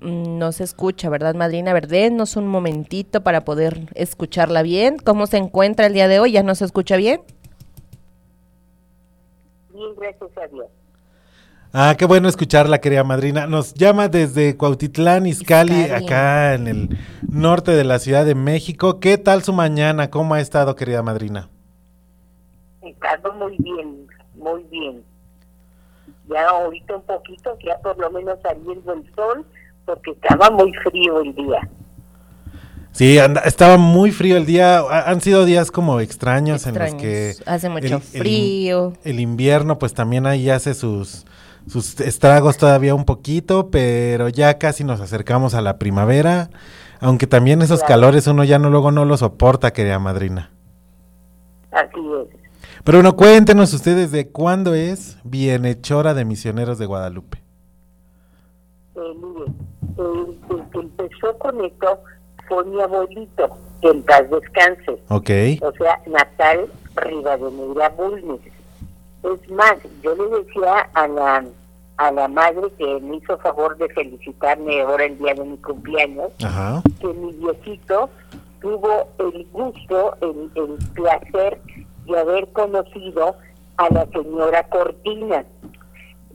Mm, 0.00 0.38
No 0.38 0.50
se 0.50 0.64
escucha, 0.64 1.08
¿verdad, 1.08 1.36
madrina? 1.36 1.70
A 1.70 1.74
ver, 1.74 1.86
denos 1.86 2.34
un 2.34 2.48
momentito 2.48 3.22
para 3.22 3.44
poder 3.44 3.86
escucharla 3.94 4.62
bien. 4.62 4.96
¿Cómo 4.98 5.28
se 5.28 5.36
encuentra 5.36 5.86
el 5.86 5.92
día 5.92 6.08
de 6.08 6.18
hoy? 6.18 6.32
¿Ya 6.32 6.42
no 6.42 6.56
se 6.56 6.64
escucha 6.64 6.96
bien? 6.96 7.20
Bien, 9.78 9.94
gracias 9.96 10.36
a 10.36 10.46
Dios. 10.48 10.66
Ah, 11.72 11.94
qué 11.96 12.04
bueno 12.04 12.28
escucharla, 12.28 12.80
querida 12.80 13.04
madrina. 13.04 13.46
Nos 13.46 13.74
llama 13.74 14.08
desde 14.08 14.56
Cuautitlán, 14.56 15.26
Izcalli, 15.26 15.82
Izcalli. 15.82 16.04
acá 16.04 16.54
en 16.54 16.66
el 16.66 16.88
norte 17.30 17.70
de 17.70 17.84
la 17.84 18.00
Ciudad 18.00 18.24
de 18.26 18.34
México. 18.34 18.98
¿Qué 18.98 19.18
tal 19.18 19.44
su 19.44 19.52
mañana? 19.52 20.10
¿Cómo 20.10 20.34
ha 20.34 20.40
estado, 20.40 20.74
querida 20.74 21.02
madrina? 21.02 21.48
He 22.82 22.88
estado 22.88 23.32
muy 23.34 23.56
bien, 23.58 24.08
muy 24.34 24.64
bien. 24.64 25.04
Ya 26.28 26.48
ahorita 26.48 26.96
un 26.96 27.02
poquito, 27.02 27.56
ya 27.64 27.78
por 27.78 27.96
lo 27.98 28.10
menos 28.10 28.36
saliendo 28.42 28.94
el 28.94 29.14
sol, 29.14 29.46
porque 29.84 30.10
estaba 30.10 30.50
muy 30.50 30.72
frío 30.82 31.20
el 31.20 31.32
día. 31.36 31.60
Sí, 32.98 33.16
anda- 33.20 33.42
estaba 33.42 33.76
muy 33.78 34.10
frío 34.10 34.36
el 34.36 34.44
día. 34.44 34.80
Ha- 34.80 35.08
Han 35.08 35.20
sido 35.20 35.44
días 35.44 35.70
como 35.70 36.00
extraños, 36.00 36.66
en 36.66 36.76
los 36.76 36.94
que. 36.94 37.34
Hace 37.46 37.68
mucho 37.68 37.86
in- 37.94 38.00
frío. 38.00 38.92
El, 39.04 39.20
invierno, 39.20 39.78
pues 39.78 39.94
también 39.94 40.26
ahí 40.26 40.50
hace 40.50 40.74
sus, 40.74 41.24
sus 41.68 42.00
estragos 42.00 42.56
todavía 42.56 42.96
un 42.96 43.04
poquito, 43.04 43.70
pero 43.70 44.28
ya 44.28 44.58
casi 44.58 44.82
nos 44.82 45.00
acercamos 45.00 45.54
a 45.54 45.62
la 45.62 45.78
primavera. 45.78 46.50
Aunque 46.98 47.28
también 47.28 47.62
esos 47.62 47.78
Claro. 47.84 48.00
calores 48.02 48.26
uno 48.26 48.42
ya 48.42 48.58
no 48.58 48.68
luego 48.68 48.90
no 48.90 49.04
lo 49.04 49.16
soporta, 49.16 49.72
querida 49.72 50.00
madrina. 50.00 50.50
Así 51.70 52.00
es. 52.00 52.36
Pero 52.82 52.98
bueno, 52.98 53.14
cuéntenos 53.14 53.72
ustedes 53.74 54.10
de 54.10 54.26
cuándo 54.30 54.74
es 54.74 55.18
Bienhechora 55.22 56.14
de 56.14 56.24
Misioneros 56.24 56.78
de 56.78 56.86
Guadalupe. 56.86 57.38
Eh, 58.96 59.00
mire, 59.22 59.52
el, 59.98 60.58
el 60.58 60.70
que 60.72 60.78
empezó 60.80 61.38
con 61.38 61.64
esto 61.64 62.00
fue 62.48 62.64
mi 62.64 62.80
abuelito, 62.80 63.48
que 63.80 63.88
en 63.88 64.02
paz 64.02 64.28
descanse. 64.30 64.92
Ok. 65.08 65.30
o 65.62 65.72
sea, 65.72 66.00
Natal 66.06 66.66
Rivadeneira 66.96 67.88
Bulnes. 67.90 68.40
Es 69.22 69.50
más, 69.50 69.76
yo 70.02 70.14
le 70.14 70.42
decía 70.44 70.88
a 70.94 71.08
la, 71.08 71.44
a 71.96 72.12
la 72.12 72.28
madre 72.28 72.62
que 72.78 73.00
me 73.00 73.16
hizo 73.16 73.36
favor 73.38 73.76
de 73.76 73.88
felicitarme 73.90 74.80
ahora 74.82 75.04
el 75.06 75.18
día 75.18 75.34
de 75.34 75.44
mi 75.44 75.56
cumpleaños, 75.58 76.30
Ajá. 76.44 76.82
que 77.00 77.06
mi 77.08 77.32
viejito 77.32 78.08
tuvo 78.60 79.08
el 79.18 79.46
gusto, 79.52 80.16
el, 80.20 80.50
el 80.54 80.76
placer 80.94 81.60
de 82.06 82.18
haber 82.18 82.48
conocido 82.52 83.36
a 83.76 83.88
la 83.92 84.06
señora 84.06 84.62
Cortina. 84.68 85.44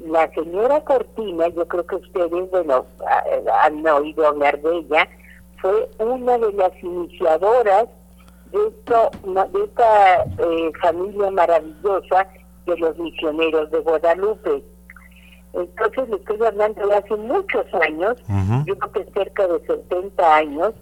La 0.06 0.30
señora 0.34 0.82
Cortina, 0.82 1.48
yo 1.50 1.66
creo 1.68 1.86
que 1.88 1.96
ustedes, 1.96 2.50
bueno, 2.52 2.86
ha- 3.08 3.66
han 3.66 3.86
oído 3.88 4.28
hablar 4.28 4.60
de 4.62 4.78
ella, 4.80 5.08
fue 5.64 5.90
una 6.00 6.38
de 6.38 6.52
las 6.52 6.84
iniciadoras 6.84 7.88
de, 8.52 8.68
esto, 8.68 9.12
de 9.24 9.64
esta 9.64 10.24
eh, 10.24 10.72
familia 10.82 11.32
maravillosa 11.32 12.28
de 12.66 12.78
los 12.78 12.98
misioneros 13.00 13.72
de 13.72 13.80
Guadalupe. 13.80 14.62
Entonces 15.54 16.10
le 16.10 16.18
estoy 16.18 16.46
hablando 16.46 16.86
de 16.86 16.96
hace 16.96 17.16
muchos 17.16 17.66
años, 17.76 18.18
yo 18.66 18.78
creo 18.78 18.92
que 18.92 19.12
cerca 19.14 19.48
de 19.48 19.60
70 19.66 20.36
años. 20.36 20.74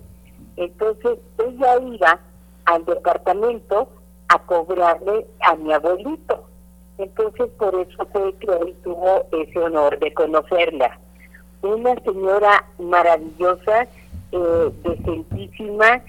Entonces 0.56 1.20
ella 1.38 1.80
iba 1.80 2.20
al 2.66 2.86
departamento 2.86 3.88
a 4.30 4.40
cobrarle 4.40 5.28
a 5.42 5.56
mi 5.58 5.74
abuelito. 5.74 6.44
Entonces 6.98 7.50
por 7.60 7.76
eso 7.76 8.04
fue 8.12 8.34
que 8.36 8.48
él 8.48 8.76
tuvo 8.84 9.26
ese 9.32 9.60
honor 9.60 10.00
de 10.00 10.12
conocerla. 10.14 10.98
Una 11.62 11.94
señora 12.04 12.66
maravillosa, 12.80 13.88
eh, 14.32 14.72
decentísima, 14.84 16.02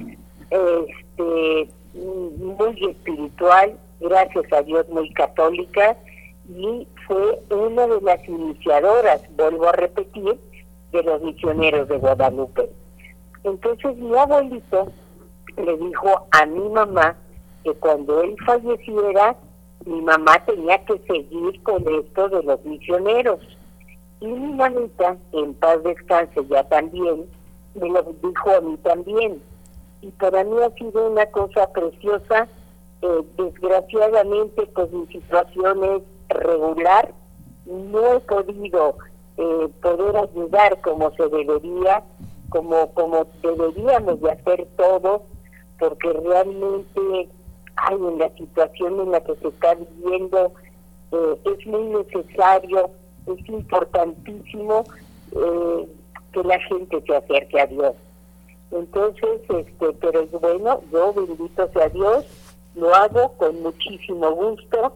este, 0.51 1.69
muy 1.95 2.91
espiritual, 2.91 3.79
gracias 4.01 4.53
a 4.53 4.63
Dios 4.63 4.89
muy 4.89 5.11
católica, 5.15 5.97
y 6.49 6.87
fue 7.07 7.43
una 7.51 7.87
de 7.87 8.01
las 8.01 8.29
iniciadoras, 8.29 9.23
vuelvo 9.37 9.69
a 9.69 9.73
repetir, 9.73 10.39
de 10.93 11.03
los 11.03 11.23
misioneros 11.23 11.89
de 11.89 11.97
Guadalupe. 11.97 12.69
Entonces 13.45 13.97
mi 13.97 14.17
abuelito 14.17 14.93
le 15.57 15.77
dijo 15.79 16.27
a 16.31 16.47
mi 16.47 16.69
mamá 16.69 17.17
que 17.65 17.73
cuando 17.75 18.23
él 18.23 18.37
falleciera, 18.45 19.37
mi 19.85 20.01
mamá 20.03 20.45
tenía 20.45 20.85
que 20.85 20.99
seguir 21.07 21.63
con 21.63 21.83
esto 21.95 22.29
de 22.29 22.43
los 22.43 22.65
misioneros. 22.65 23.41
Y 24.21 24.27
mi 24.27 24.53
mamita, 24.53 25.17
en 25.33 25.55
paz 25.55 25.83
descanse 25.83 26.47
ya 26.49 26.63
también, 26.69 27.25
me 27.75 27.89
lo 27.89 28.03
dijo 28.03 28.51
a 28.51 28.61
mí 28.61 28.77
también. 28.79 29.43
Y 30.01 30.11
para 30.13 30.45
mí 30.45 30.57
ha 30.63 30.71
sido 30.71 31.11
una 31.11 31.27
cosa 31.27 31.71
preciosa. 31.73 32.49
Eh, 33.03 33.23
desgraciadamente, 33.37 34.67
pues 34.75 34.93
mi 34.93 35.07
situación 35.07 35.85
es 35.85 36.03
regular. 36.29 37.13
No 37.67 38.15
he 38.15 38.21
podido 38.21 38.97
eh, 39.37 39.69
poder 39.81 40.17
ayudar 40.17 40.81
como 40.83 41.11
se 41.13 41.29
debería, 41.29 42.03
como, 42.51 42.93
como 42.95 43.27
deberíamos 43.43 44.21
de 44.21 44.31
hacer 44.31 44.69
todos, 44.77 45.23
porque 45.79 46.13
realmente 46.13 47.29
hay 47.77 47.95
en 47.95 48.19
la 48.19 48.29
situación 48.37 49.01
en 49.01 49.11
la 49.13 49.21
que 49.21 49.35
se 49.37 49.49
está 49.49 49.75
viviendo, 49.75 50.53
eh, 51.13 51.37
es 51.45 51.67
muy 51.67 51.85
necesario, 51.85 52.91
es 53.27 53.49
importantísimo 53.49 54.85
eh, 55.33 55.89
que 56.33 56.42
la 56.42 56.59
gente 56.61 57.03
se 57.07 57.16
acerque 57.16 57.61
a 57.61 57.66
Dios. 57.66 57.95
Entonces, 58.71 59.40
este, 59.49 59.92
pero 60.01 60.21
es 60.21 60.33
bueno, 60.33 60.81
yo 60.90 61.12
bendito 61.12 61.68
sea 61.73 61.88
Dios, 61.88 62.25
lo 62.75 62.95
hago 62.95 63.33
con 63.37 63.62
muchísimo 63.62 64.31
gusto 64.33 64.95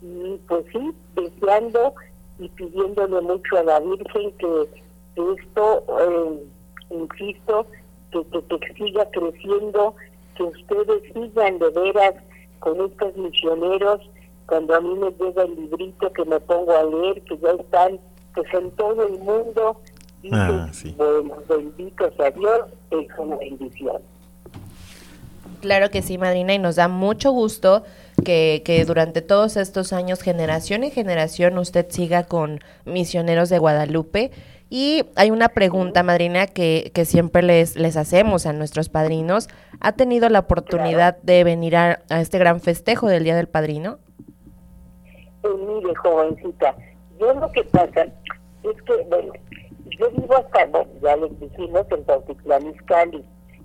y 0.00 0.38
pues 0.48 0.64
sí, 0.72 0.92
deseando 1.14 1.94
y 2.38 2.48
pidiéndole 2.48 3.20
mucho 3.20 3.56
a 3.58 3.64
la 3.64 3.80
Virgen 3.80 4.32
que, 4.38 4.68
esto, 5.16 5.84
eh, 6.00 6.42
insisto, 6.90 7.66
que, 8.12 8.24
que, 8.24 8.58
que 8.58 8.74
siga 8.74 9.04
creciendo, 9.10 9.94
que 10.36 10.44
ustedes 10.44 11.02
sigan 11.12 11.58
de 11.58 11.70
veras 11.70 12.14
con 12.60 12.80
estos 12.80 13.16
misioneros, 13.16 14.00
cuando 14.46 14.74
a 14.74 14.80
mí 14.80 14.94
me 14.94 15.10
llega 15.10 15.42
el 15.42 15.54
librito 15.56 16.12
que 16.12 16.24
me 16.24 16.40
pongo 16.40 16.72
a 16.72 16.84
leer, 16.84 17.20
que 17.22 17.36
ya 17.38 17.50
están 17.50 18.00
pues 18.34 18.54
en 18.54 18.70
todo 18.72 19.06
el 19.06 19.18
mundo, 19.18 19.80
Ah, 20.32 20.68
sí. 20.72 20.94
bueno, 20.96 21.36
bendito 21.48 22.10
sea 22.16 22.30
Dios, 22.30 22.60
es 22.90 23.06
una 23.18 23.36
bendición. 23.36 24.02
Claro 25.60 25.90
que 25.90 26.02
sí, 26.02 26.18
madrina, 26.18 26.54
y 26.54 26.58
nos 26.58 26.76
da 26.76 26.88
mucho 26.88 27.32
gusto 27.32 27.84
que, 28.24 28.62
que 28.64 28.84
durante 28.84 29.22
todos 29.22 29.56
estos 29.56 29.92
años, 29.92 30.22
generación 30.22 30.84
en 30.84 30.90
generación, 30.90 31.58
usted 31.58 31.86
siga 31.88 32.24
con 32.24 32.60
Misioneros 32.84 33.48
de 33.48 33.58
Guadalupe. 33.58 34.30
Y 34.70 35.06
hay 35.16 35.30
una 35.30 35.48
pregunta, 35.48 36.02
madrina, 36.02 36.46
que, 36.46 36.92
que 36.94 37.04
siempre 37.06 37.42
les, 37.42 37.76
les 37.76 37.96
hacemos 37.96 38.44
a 38.44 38.52
nuestros 38.52 38.88
padrinos. 38.88 39.48
¿Ha 39.80 39.92
tenido 39.92 40.28
la 40.28 40.40
oportunidad 40.40 41.16
de 41.22 41.42
venir 41.42 41.74
a, 41.74 42.00
a 42.10 42.20
este 42.20 42.38
gran 42.38 42.60
festejo 42.60 43.08
del 43.08 43.24
Día 43.24 43.34
del 43.34 43.48
Padrino? 43.48 43.98
Eh, 45.42 45.48
mire, 45.66 45.94
jovencita, 45.94 46.76
yo 47.18 47.32
lo 47.32 47.50
que 47.50 47.64
pasa 47.64 48.02
es 48.04 48.82
que, 48.82 49.06
bueno, 49.08 49.32
yo 49.98 50.10
vivo 50.10 50.36
hasta, 50.36 50.66
bueno, 50.66 50.90
ya 51.02 51.16
les 51.16 51.40
dijimos, 51.40 51.86
en 51.90 52.02
Cuautitlán 52.04 52.68
Izcalli. 52.68 53.24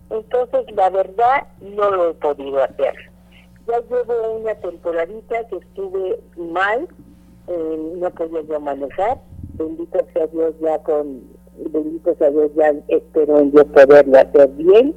Entonces, 0.09 0.65
la 0.75 0.89
verdad, 0.89 1.47
no 1.61 1.91
lo 1.91 2.09
he 2.09 2.13
podido 2.15 2.63
hacer. 2.63 2.93
Ya 3.67 3.79
llevo 3.79 4.37
una 4.39 4.55
temporadita 4.55 5.47
que 5.47 5.57
estuve 5.57 6.19
mal, 6.37 6.87
eh, 7.47 7.93
no 7.97 8.09
podía 8.11 8.41
yo 8.41 8.59
manejar, 8.59 9.21
bendito 9.53 9.99
sea 10.13 10.27
Dios 10.27 10.53
ya 10.59 10.79
con, 10.79 11.21
bendito 11.71 12.15
sea 12.15 12.29
Dios 12.29 12.51
ya 12.55 12.73
espero 12.89 13.39
en 13.39 13.51
yo 13.51 13.65
poderlo 13.67 14.17
hacer 14.17 14.49
bien. 14.49 14.93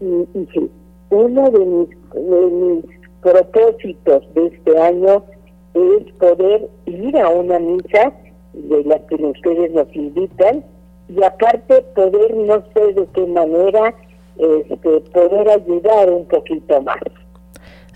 Y, 0.00 0.28
y 0.38 0.48
sí, 0.52 0.70
uno 1.10 1.50
de 1.50 1.64
mis, 1.64 1.88
de 2.12 2.46
mis 2.46 2.84
propósitos 3.22 4.34
de 4.34 4.46
este 4.46 4.78
año 4.78 5.24
es 5.74 6.12
poder 6.18 6.68
ir 6.86 7.18
a 7.18 7.28
una 7.28 7.58
misa 7.58 8.12
de 8.56 8.84
las 8.84 9.00
que 9.02 9.14
ustedes 9.16 9.72
nos 9.72 9.94
invitan 9.94 10.64
y 11.08 11.22
aparte 11.22 11.82
poder, 11.94 12.34
no 12.34 12.64
sé 12.74 12.92
de 12.94 13.06
qué 13.14 13.26
manera, 13.26 13.94
este, 14.38 15.00
poder 15.12 15.48
ayudar 15.48 16.10
un 16.10 16.26
poquito 16.26 16.80
más. 16.82 16.98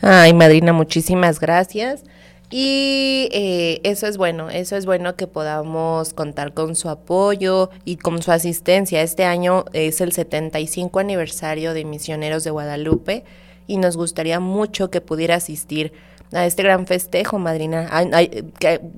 Ay, 0.01 0.33
madrina, 0.33 0.73
muchísimas 0.73 1.40
gracias. 1.40 2.05
Y 2.50 3.28
eh, 3.32 3.80
eso 3.84 4.08
es 4.08 4.16
bueno, 4.16 4.50
eso 4.50 4.76
es 4.76 4.84
bueno 4.84 5.14
que 5.14 5.28
podamos 5.28 6.12
contar 6.14 6.52
con 6.52 6.74
su 6.74 6.88
apoyo 6.88 7.70
y 7.84 7.96
con 7.96 8.20
su 8.22 8.32
asistencia. 8.32 9.02
Este 9.02 9.24
año 9.24 9.64
es 9.72 10.00
el 10.00 10.10
75 10.10 10.98
aniversario 10.98 11.74
de 11.74 11.84
Misioneros 11.84 12.42
de 12.42 12.50
Guadalupe 12.50 13.24
y 13.68 13.76
nos 13.76 13.96
gustaría 13.96 14.40
mucho 14.40 14.90
que 14.90 15.00
pudiera 15.00 15.36
asistir 15.36 15.92
a 16.32 16.44
este 16.44 16.64
gran 16.64 16.86
festejo, 16.86 17.38
madrina. 17.38 17.88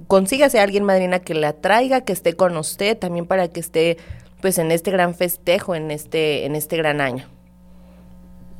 Consígase 0.07 0.59
a 0.59 0.63
alguien, 0.63 0.85
madrina, 0.85 1.19
que 1.19 1.35
la 1.35 1.53
traiga, 1.53 2.01
que 2.01 2.15
esté 2.15 2.35
con 2.35 2.57
usted, 2.57 2.99
también 2.99 3.27
para 3.27 3.49
que 3.49 3.61
esté 3.61 3.99
pues 4.41 4.59
en 4.59 4.73
este 4.73 4.91
gran 4.91 5.15
festejo, 5.15 5.75
en 5.75 5.91
este, 5.91 6.47
en 6.47 6.57
este 6.57 6.79
gran 6.79 7.03
año. 7.03 7.27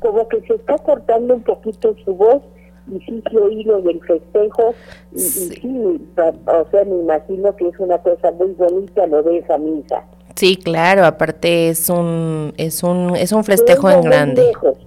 Como 0.01 0.27
que 0.27 0.39
se 0.41 0.53
está 0.53 0.77
cortando 0.77 1.33
un 1.33 1.41
poquito 1.43 1.95
su 2.05 2.13
voz 2.13 2.43
y 2.91 2.99
sí 2.99 3.23
se 3.29 3.37
oí 3.37 3.63
lo 3.63 3.81
del 3.81 3.99
festejo 4.01 4.73
y 5.13 5.19
y 5.19 5.21
Sí. 5.21 6.01
o 6.15 6.67
sea, 6.71 6.83
me 6.85 6.95
imagino 6.99 7.55
que 7.55 7.67
es 7.69 7.79
una 7.79 7.97
cosa 7.99 8.31
muy 8.31 8.51
bonita 8.53 9.05
lo 9.07 9.23
de 9.23 9.37
esa 9.39 9.57
misa. 9.57 10.03
Sí, 10.35 10.55
claro, 10.57 11.05
aparte 11.05 11.69
es 11.69 11.89
un, 11.89 12.53
es 12.57 12.81
un, 12.83 13.15
es 13.15 13.31
un 13.31 13.43
festejo 13.43 13.89
en 13.89 14.01
grande. 14.01 14.43
lejos. 14.47 14.77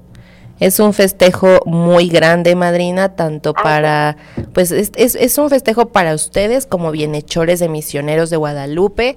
Es 0.58 0.80
un 0.80 0.94
festejo 0.94 1.60
muy 1.66 2.08
grande, 2.08 2.54
madrina, 2.56 3.14
tanto 3.14 3.52
para, 3.52 4.16
pues 4.54 4.70
es, 4.72 4.90
es, 4.96 5.14
es 5.14 5.36
un 5.36 5.50
festejo 5.50 5.88
para 5.88 6.14
ustedes 6.14 6.64
como 6.66 6.90
bienhechores 6.92 7.60
de 7.60 7.68
misioneros 7.68 8.30
de 8.30 8.38
Guadalupe, 8.38 9.16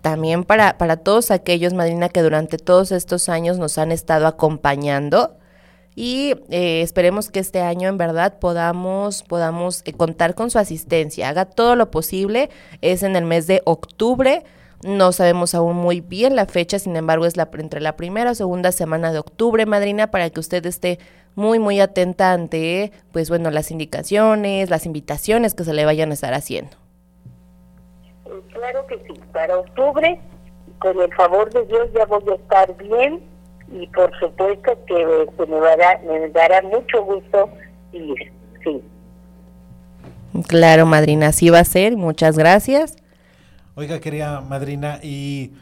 también 0.00 0.42
para, 0.44 0.78
para 0.78 0.96
todos 0.96 1.30
aquellos, 1.30 1.74
madrina, 1.74 2.08
que 2.08 2.22
durante 2.22 2.58
todos 2.58 2.90
estos 2.90 3.28
años 3.28 3.58
nos 3.58 3.78
han 3.78 3.92
estado 3.92 4.26
acompañando. 4.26 5.36
Y 6.02 6.32
eh, 6.48 6.80
esperemos 6.80 7.30
que 7.30 7.40
este 7.40 7.60
año 7.60 7.86
en 7.90 7.98
verdad 7.98 8.38
podamos, 8.38 9.22
podamos 9.22 9.82
eh, 9.84 9.92
contar 9.92 10.34
con 10.34 10.48
su 10.48 10.58
asistencia. 10.58 11.28
Haga 11.28 11.44
todo 11.44 11.76
lo 11.76 11.90
posible. 11.90 12.48
Es 12.80 13.02
en 13.02 13.16
el 13.16 13.26
mes 13.26 13.46
de 13.46 13.60
octubre. 13.66 14.42
No 14.82 15.12
sabemos 15.12 15.54
aún 15.54 15.76
muy 15.76 16.00
bien 16.00 16.36
la 16.36 16.46
fecha, 16.46 16.78
sin 16.78 16.96
embargo 16.96 17.26
es 17.26 17.36
la, 17.36 17.50
entre 17.52 17.82
la 17.82 17.96
primera 17.96 18.30
o 18.30 18.34
segunda 18.34 18.72
semana 18.72 19.12
de 19.12 19.18
octubre, 19.18 19.66
madrina, 19.66 20.10
para 20.10 20.30
que 20.30 20.40
usted 20.40 20.64
esté 20.64 20.98
muy, 21.34 21.58
muy 21.58 21.80
atenta 21.80 22.32
ante, 22.32 22.92
pues 23.12 23.28
bueno, 23.28 23.50
las 23.50 23.70
indicaciones, 23.70 24.70
las 24.70 24.86
invitaciones 24.86 25.52
que 25.52 25.64
se 25.64 25.74
le 25.74 25.84
vayan 25.84 26.12
a 26.12 26.14
estar 26.14 26.32
haciendo. 26.32 26.78
Claro 28.54 28.86
que 28.86 28.96
sí, 29.06 29.20
para 29.34 29.58
octubre, 29.58 30.18
con 30.78 30.98
el 30.98 31.14
favor 31.14 31.52
de 31.52 31.66
Dios 31.66 31.90
ya 31.92 32.06
voy 32.06 32.22
a 32.26 32.36
estar 32.36 32.74
bien 32.78 33.29
y 33.72 33.86
por 33.88 34.10
supuesto 34.18 34.72
que 34.86 35.22
este, 35.22 35.46
me, 35.46 35.60
dará, 35.60 36.00
me 36.06 36.28
dará 36.30 36.62
mucho 36.62 37.04
gusto 37.04 37.48
ir, 37.92 38.32
sí. 38.64 38.82
Claro, 40.48 40.86
madrina, 40.86 41.28
así 41.28 41.50
va 41.50 41.60
a 41.60 41.64
ser. 41.64 41.96
Muchas 41.96 42.38
gracias. 42.38 42.96
Oiga, 43.74 44.00
querida 44.00 44.40
madrina, 44.40 44.98
y 45.02 45.52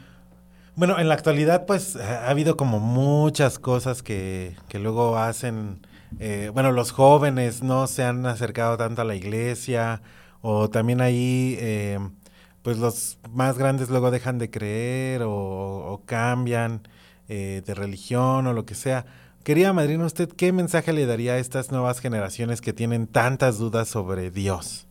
bueno, 0.74 0.98
en 0.98 1.08
la 1.08 1.14
actualidad 1.14 1.66
pues 1.66 1.96
ha 1.96 2.28
habido 2.28 2.56
como 2.56 2.80
muchas 2.80 3.58
cosas 3.58 4.02
que, 4.02 4.54
que 4.68 4.78
luego 4.78 5.16
hacen, 5.16 5.80
eh, 6.18 6.50
bueno, 6.52 6.72
los 6.72 6.92
jóvenes 6.92 7.62
no 7.62 7.86
se 7.86 8.04
han 8.04 8.24
acercado 8.26 8.76
tanto 8.76 9.02
a 9.02 9.04
la 9.04 9.14
iglesia, 9.14 10.02
o 10.40 10.70
también 10.70 11.00
ahí 11.00 11.56
eh, 11.60 11.98
pues 12.62 12.78
los 12.78 13.18
más 13.30 13.58
grandes 13.58 13.90
luego 13.90 14.10
dejan 14.10 14.38
de 14.38 14.50
creer 14.50 15.22
o, 15.22 15.32
o 15.32 16.02
cambian 16.06 16.82
eh, 17.28 17.62
de 17.64 17.74
religión 17.74 18.46
o 18.46 18.52
lo 18.52 18.64
que 18.64 18.74
sea. 18.74 19.04
Querida 19.44 19.72
madrina, 19.72 20.04
¿usted 20.04 20.28
qué 20.28 20.52
mensaje 20.52 20.92
le 20.92 21.06
daría 21.06 21.34
a 21.34 21.38
estas 21.38 21.70
nuevas 21.70 22.00
generaciones 22.00 22.60
que 22.60 22.72
tienen 22.72 23.06
tantas 23.06 23.58
dudas 23.58 23.88
sobre 23.88 24.30
Dios? 24.30 24.86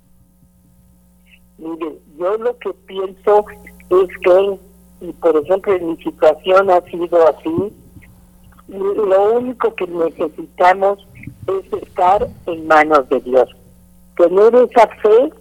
Mire, 1.57 1.99
yo 2.17 2.37
lo 2.37 2.57
que 2.57 2.71
pienso 2.85 3.45
es 3.89 4.07
que, 4.23 4.59
y 5.01 5.11
por 5.13 5.37
ejemplo 5.37 5.73
en 5.73 5.89
mi 5.89 5.97
situación 5.97 6.69
ha 6.71 6.81
sido 6.81 7.27
así, 7.27 7.73
lo 8.67 9.33
único 9.37 9.73
que 9.75 9.87
necesitamos 9.87 11.07
es 11.47 11.81
estar 11.81 12.27
en 12.45 12.67
manos 12.67 13.07
de 13.09 13.19
Dios. 13.21 13.49
Tener 14.17 14.55
esa 14.55 14.87
fe 15.01 15.31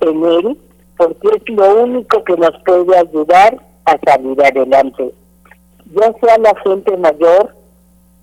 en 0.00 0.24
Él, 0.24 0.58
porque 0.96 1.28
es 1.28 1.54
lo 1.54 1.82
único 1.82 2.22
que 2.24 2.36
nos 2.36 2.52
puede 2.64 2.96
ayudar 2.96 3.58
a 3.86 3.98
salir 4.04 4.42
adelante. 4.42 5.12
Ya 5.90 6.12
sea 6.20 6.38
la 6.38 6.54
gente 6.62 6.96
mayor, 6.96 7.54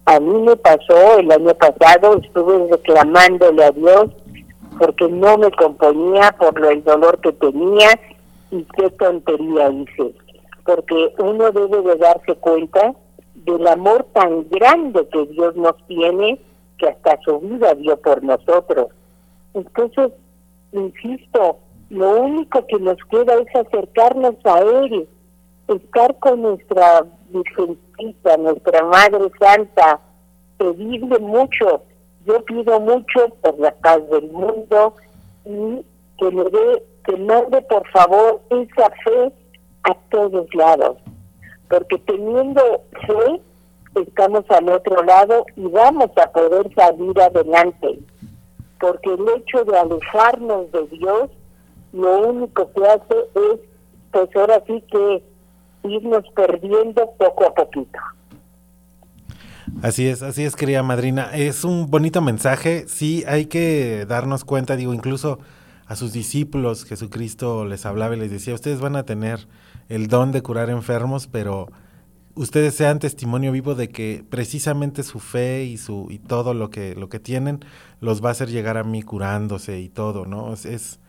a 0.06 0.20
mí 0.20 0.42
me 0.42 0.56
pasó 0.56 1.20
el 1.20 1.32
año 1.32 1.54
pasado, 1.56 2.18
estuve 2.18 2.68
reclamándole 2.72 3.64
a 3.66 3.72
Dios 3.72 4.12
porque 4.80 5.08
no 5.10 5.38
me 5.38 5.52
componía 5.52 6.34
por 6.38 6.66
el 6.66 6.84
dolor 6.84 7.20
que 7.20 7.34
tenía 7.34 8.00
y 8.52 8.64
qué 8.78 8.90
tontería 8.92 9.70
hice. 9.70 10.14
Porque 10.64 11.14
uno 11.20 11.52
debe 11.52 11.82
de 11.82 11.96
darse 11.96 12.36
cuenta 12.36 12.94
del 13.36 13.68
amor 13.68 14.06
tan 14.14 14.48
grande 14.50 15.08
que 15.10 15.26
Dios 15.28 15.56
nos 15.56 15.76
tiene 15.88 16.40
que 16.78 16.88
hasta 16.88 17.20
su 17.26 17.40
vida 17.40 17.74
dio 17.76 17.98
por 17.98 18.24
nosotros. 18.24 18.88
Entonces, 19.54 20.12
insisto, 20.72 21.58
lo 21.90 22.22
único 22.22 22.66
que 22.68 22.80
nos 22.80 22.98
queda 23.10 23.36
es 23.36 23.56
acercarnos 23.56 24.36
a 24.44 24.60
Él, 24.60 25.08
estar 25.68 26.18
con 26.20 26.42
nuestra 26.44 27.06
Virgencita, 27.30 28.38
nuestra 28.38 28.84
Madre 28.84 29.32
Santa, 29.40 30.00
pedirle 30.58 31.20
mucho. 31.20 31.84
Yo 32.26 32.44
pido 32.46 32.80
mucho 32.80 33.30
por 33.42 33.60
la 33.60 33.72
paz 33.72 34.02
del 34.10 34.30
mundo 34.32 34.96
y 35.46 35.86
que 36.18 36.32
me 36.32 36.44
dé, 36.44 36.84
que 37.06 37.16
mande 37.18 37.62
por 37.64 37.88
favor 37.90 38.42
esa 38.50 38.90
fe 39.04 39.32
a 39.84 39.94
todos 40.10 40.54
lados. 40.54 40.98
Porque 41.70 41.98
teniendo 42.00 42.62
fe, 43.06 43.42
estamos 44.02 44.44
al 44.50 44.70
otro 44.70 45.04
lado 45.04 45.46
y 45.56 45.66
vamos 45.68 46.10
a 46.18 46.32
poder 46.32 46.74
salir 46.76 47.20
adelante. 47.20 48.00
Porque 48.80 49.14
el 49.14 49.26
hecho 49.38 49.64
de 49.66 49.78
alejarnos 49.78 50.72
de 50.72 50.88
Dios, 50.88 51.30
lo 51.94 52.28
único 52.30 52.72
que 52.74 52.86
hace 52.86 53.16
es, 53.36 53.60
pues 54.12 54.36
ahora 54.36 54.64
sí 54.68 54.84
que 54.92 55.24
irnos 55.90 56.24
perdiendo 56.36 57.10
poco 57.18 57.46
a 57.46 57.54
poquito. 57.54 58.00
Así 59.82 60.08
es, 60.08 60.24
así 60.24 60.44
es, 60.44 60.56
querida 60.56 60.82
madrina. 60.84 61.30
Es 61.34 61.64
un 61.64 61.90
bonito 61.90 62.22
mensaje. 62.22 62.86
Sí, 62.88 63.24
hay 63.28 63.46
que 63.46 64.06
darnos 64.08 64.44
cuenta, 64.44 64.76
digo, 64.76 64.94
incluso 64.94 65.40
a 65.88 65.96
sus 65.96 66.14
discípulos, 66.14 66.84
Jesucristo 66.86 67.66
les 67.66 67.86
hablaba 67.86 68.16
y 68.16 68.20
les 68.20 68.32
decía, 68.32 68.54
ustedes 68.54 68.80
van 68.80 68.96
a 68.96 69.04
tener 69.04 69.48
el 69.90 70.08
don 70.08 70.32
de 70.32 70.42
curar 70.42 70.70
enfermos, 70.70 71.28
pero 71.28 71.68
ustedes 72.36 72.76
sean 72.76 73.00
testimonio 73.00 73.52
vivo 73.52 73.76
de 73.76 73.90
que 73.90 74.24
precisamente 74.30 75.04
su 75.04 75.20
fe 75.20 75.64
y 75.64 75.78
su 75.78 76.08
y 76.10 76.20
todo 76.20 76.54
lo 76.54 76.70
que 76.70 76.94
lo 76.96 77.10
que 77.10 77.20
tienen 77.20 77.62
los 78.00 78.24
va 78.24 78.30
a 78.30 78.32
hacer 78.34 78.50
llegar 78.50 78.78
a 78.78 78.84
mí 78.84 79.02
curándose 79.02 79.80
y 79.80 79.90
todo, 79.90 80.26
¿no? 80.26 80.54
Es 80.54 81.00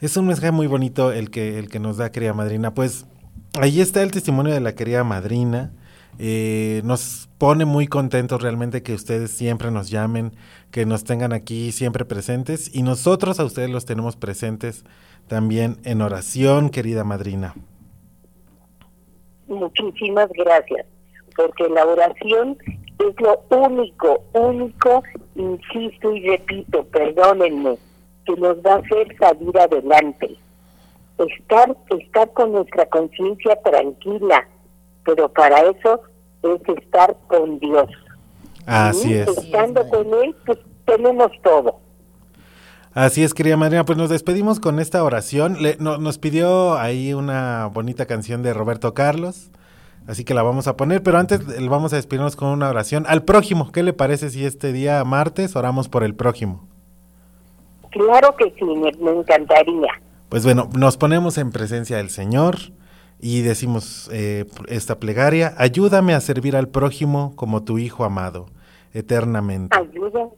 es, 0.00 0.16
un 0.16 0.26
mensaje 0.26 0.52
muy 0.52 0.66
bonito 0.66 1.12
el 1.12 1.30
que 1.30 1.58
el 1.58 1.68
que 1.68 1.80
nos 1.80 1.96
da 1.96 2.10
querida 2.12 2.34
madrina. 2.34 2.74
Pues 2.74 3.06
ahí 3.60 3.80
está 3.80 4.02
el 4.02 4.10
testimonio 4.10 4.52
de 4.52 4.60
la 4.60 4.74
querida 4.74 5.04
madrina. 5.04 5.72
Eh, 6.18 6.80
nos 6.84 7.28
pone 7.38 7.64
muy 7.64 7.88
contentos 7.88 8.40
realmente 8.40 8.82
que 8.82 8.94
ustedes 8.94 9.32
siempre 9.32 9.70
nos 9.70 9.90
llamen, 9.90 10.32
que 10.70 10.86
nos 10.86 11.04
tengan 11.04 11.32
aquí 11.32 11.72
siempre 11.72 12.04
presentes 12.04 12.74
y 12.74 12.82
nosotros 12.82 13.40
a 13.40 13.44
ustedes 13.44 13.70
los 13.70 13.84
tenemos 13.84 14.16
presentes 14.16 14.84
también 15.26 15.78
en 15.84 16.02
oración, 16.02 16.70
querida 16.70 17.02
madrina. 17.04 17.54
Muchísimas 19.48 20.28
gracias, 20.32 20.86
porque 21.36 21.68
la 21.68 21.84
oración 21.84 22.56
es 22.98 23.20
lo 23.20 23.42
único, 23.50 24.22
único, 24.32 25.02
insisto 25.34 26.14
y 26.14 26.28
repito, 26.28 26.84
perdónenme, 26.84 27.76
que 28.24 28.36
nos 28.36 28.56
va 28.58 28.74
a 28.74 28.78
hacer 28.78 29.16
salir 29.18 29.58
adelante. 29.58 30.36
Estar, 31.18 31.76
estar 32.00 32.32
con 32.32 32.52
nuestra 32.52 32.86
conciencia 32.86 33.56
tranquila, 33.62 34.48
pero 35.04 35.28
para 35.32 35.60
eso 35.60 36.00
es 36.42 36.76
estar 36.78 37.16
con 37.28 37.58
Dios. 37.60 37.88
Así 38.66 39.10
Y 39.10 39.14
es. 39.14 39.28
Estando 39.28 39.88
con 39.88 40.06
Él, 40.22 40.34
pues 40.44 40.58
tenemos 40.86 41.30
todo. 41.42 41.78
Así 42.94 43.22
es, 43.24 43.34
querida 43.34 43.56
madrina, 43.56 43.84
pues 43.84 43.98
nos 43.98 44.08
despedimos 44.10 44.60
con 44.60 44.78
esta 44.80 45.02
oración. 45.04 45.60
Le- 45.62 45.76
no- 45.80 45.98
nos 45.98 46.18
pidió 46.18 46.74
ahí 46.78 47.12
una 47.12 47.66
bonita 47.72 48.06
canción 48.06 48.42
de 48.42 48.54
Roberto 48.54 48.94
Carlos, 48.94 49.50
así 50.06 50.24
que 50.24 50.32
la 50.34 50.42
vamos 50.44 50.68
a 50.68 50.76
poner, 50.76 51.02
pero 51.02 51.18
antes 51.18 51.40
vamos 51.68 51.92
a 51.92 51.96
despedirnos 51.96 52.36
con 52.36 52.48
una 52.50 52.68
oración 52.70 53.04
al 53.08 53.22
prójimo. 53.24 53.72
¿Qué 53.72 53.82
le 53.82 53.92
parece 53.92 54.30
si 54.30 54.44
este 54.44 54.72
día 54.72 55.02
martes 55.04 55.56
oramos 55.56 55.88
por 55.88 56.04
el 56.04 56.14
prójimo? 56.14 56.68
Claro 57.90 58.34
que 58.36 58.52
sí, 58.58 58.64
me, 58.64 58.90
me 59.00 59.10
encantaría. 59.18 59.88
Pues 60.28 60.44
bueno, 60.44 60.68
nos 60.76 60.96
ponemos 60.96 61.38
en 61.38 61.50
presencia 61.50 61.98
del 61.98 62.10
Señor 62.10 62.56
y 63.20 63.42
decimos 63.42 64.08
eh, 64.12 64.46
esta 64.68 64.98
plegaria, 64.98 65.54
ayúdame 65.58 66.14
a 66.14 66.20
servir 66.20 66.56
al 66.56 66.68
prójimo 66.68 67.34
como 67.36 67.62
tu 67.62 67.78
Hijo 67.78 68.04
amado, 68.04 68.46
eternamente. 68.92 69.76
Ayuda. 69.76 70.28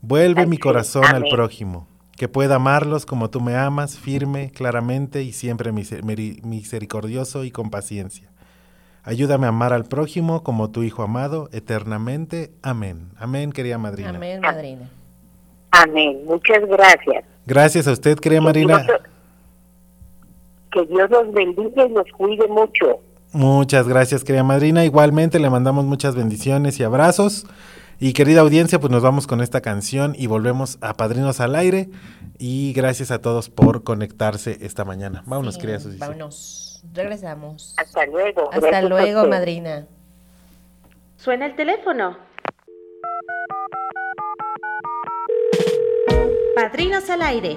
Vuelve 0.00 0.42
Ay, 0.42 0.46
mi 0.46 0.56
sí, 0.56 0.62
corazón 0.62 1.04
al 1.06 1.24
prójimo, 1.30 1.86
que 2.16 2.28
pueda 2.28 2.56
amarlos 2.56 3.06
como 3.06 3.30
tú 3.30 3.40
me 3.40 3.56
amas, 3.56 3.98
firme, 3.98 4.50
claramente 4.50 5.22
y 5.22 5.32
siempre 5.32 5.72
misericordioso 5.72 7.44
y 7.44 7.50
con 7.50 7.70
paciencia. 7.70 8.30
Ayúdame 9.04 9.46
a 9.46 9.48
amar 9.48 9.72
al 9.72 9.84
prójimo 9.84 10.44
como 10.44 10.70
tu 10.70 10.84
Hijo 10.84 11.02
amado, 11.02 11.48
eternamente. 11.52 12.52
Amén. 12.62 13.10
Amén, 13.16 13.50
querida 13.50 13.76
madrina. 13.78 14.10
Amén, 14.10 14.40
madrina. 14.40 14.88
Amén. 15.72 16.20
Muchas 16.24 16.64
gracias. 16.68 17.24
Gracias 17.44 17.88
a 17.88 17.92
usted, 17.92 18.18
querida. 18.18 18.52
Dios- 18.52 18.86
Que 20.72 20.86
Dios 20.86 21.10
los 21.10 21.32
bendiga 21.32 21.86
y 21.86 21.88
los 21.90 22.06
cuide 22.16 22.46
mucho. 22.48 23.00
Muchas 23.32 23.88
gracias, 23.88 24.24
querida 24.24 24.42
madrina. 24.44 24.84
Igualmente 24.84 25.38
le 25.38 25.48
mandamos 25.50 25.84
muchas 25.84 26.14
bendiciones 26.14 26.78
y 26.80 26.84
abrazos. 26.84 27.46
Y 27.98 28.14
querida 28.14 28.40
audiencia, 28.40 28.80
pues 28.80 28.90
nos 28.90 29.02
vamos 29.02 29.26
con 29.26 29.40
esta 29.40 29.60
canción 29.60 30.14
y 30.18 30.26
volvemos 30.26 30.76
a 30.80 30.94
Padrinos 30.94 31.40
al 31.40 31.54
Aire. 31.54 31.88
Y 32.38 32.72
gracias 32.72 33.10
a 33.10 33.20
todos 33.20 33.48
por 33.48 33.84
conectarse 33.84 34.58
esta 34.62 34.84
mañana. 34.84 35.22
Vámonos, 35.26 35.54
Sí, 35.54 35.60
querida 35.60 35.78
Susi. 35.78 35.98
Vámonos. 35.98 36.82
Regresamos. 36.92 37.74
Hasta 37.78 38.04
luego. 38.06 38.50
Hasta 38.52 38.66
Gracias 38.66 38.90
luego, 38.90 39.28
madrina. 39.28 39.86
Suena 41.16 41.46
el 41.46 41.54
teléfono. 41.54 42.16
Padrinos 46.56 47.08
al 47.08 47.22
aire. 47.22 47.56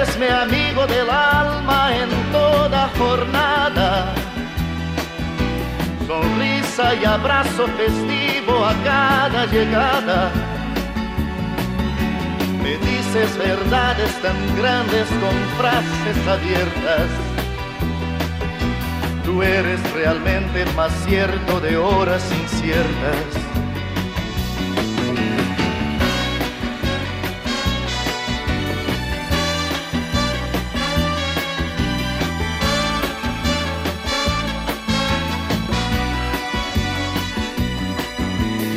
Eres 0.00 0.16
mi 0.16 0.28
amigo 0.28 0.86
del 0.86 1.10
alma 1.10 1.90
en 1.92 2.08
toda 2.30 2.88
jornada. 2.96 4.14
Sonrisa 6.06 6.94
y 6.94 7.04
abrazo 7.04 7.66
festivo 7.76 8.64
a 8.64 8.74
cada 8.84 9.46
llegada. 9.46 10.30
Me 12.62 12.76
dices 12.76 13.36
verdades 13.38 14.12
tan 14.22 14.38
grandes 14.56 15.08
con 15.22 15.36
frases 15.58 16.28
abiertas. 16.28 17.08
Tú 19.24 19.42
eres 19.42 19.80
realmente 19.94 20.62
el 20.62 20.72
más 20.74 20.92
cierto 21.08 21.58
de 21.58 21.76
horas 21.76 22.22
inciertas. 22.40 23.57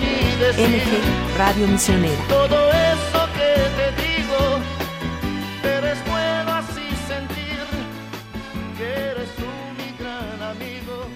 ni 0.00 0.36
decir 0.38 0.68
MG 0.68 1.38
Radio 1.38 1.66
Misionera. 1.66 2.22
todo 2.28 2.70
eso 2.70 3.28
que 3.34 3.50
te 3.78 3.86
digo, 4.02 4.38
pero 5.62 5.86
es 5.86 6.04
bueno 6.06 6.52
así 6.52 6.88
sentir 7.08 7.60
que 8.76 8.86
eres 9.10 9.28
tú 9.36 9.46
mi 9.78 9.96
gran 9.98 10.42
amigo. 10.42 11.06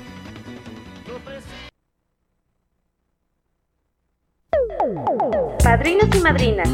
Preciso 1.25 1.55
Padrinos 5.63 6.15
y 6.15 6.21
madrinas, 6.21 6.69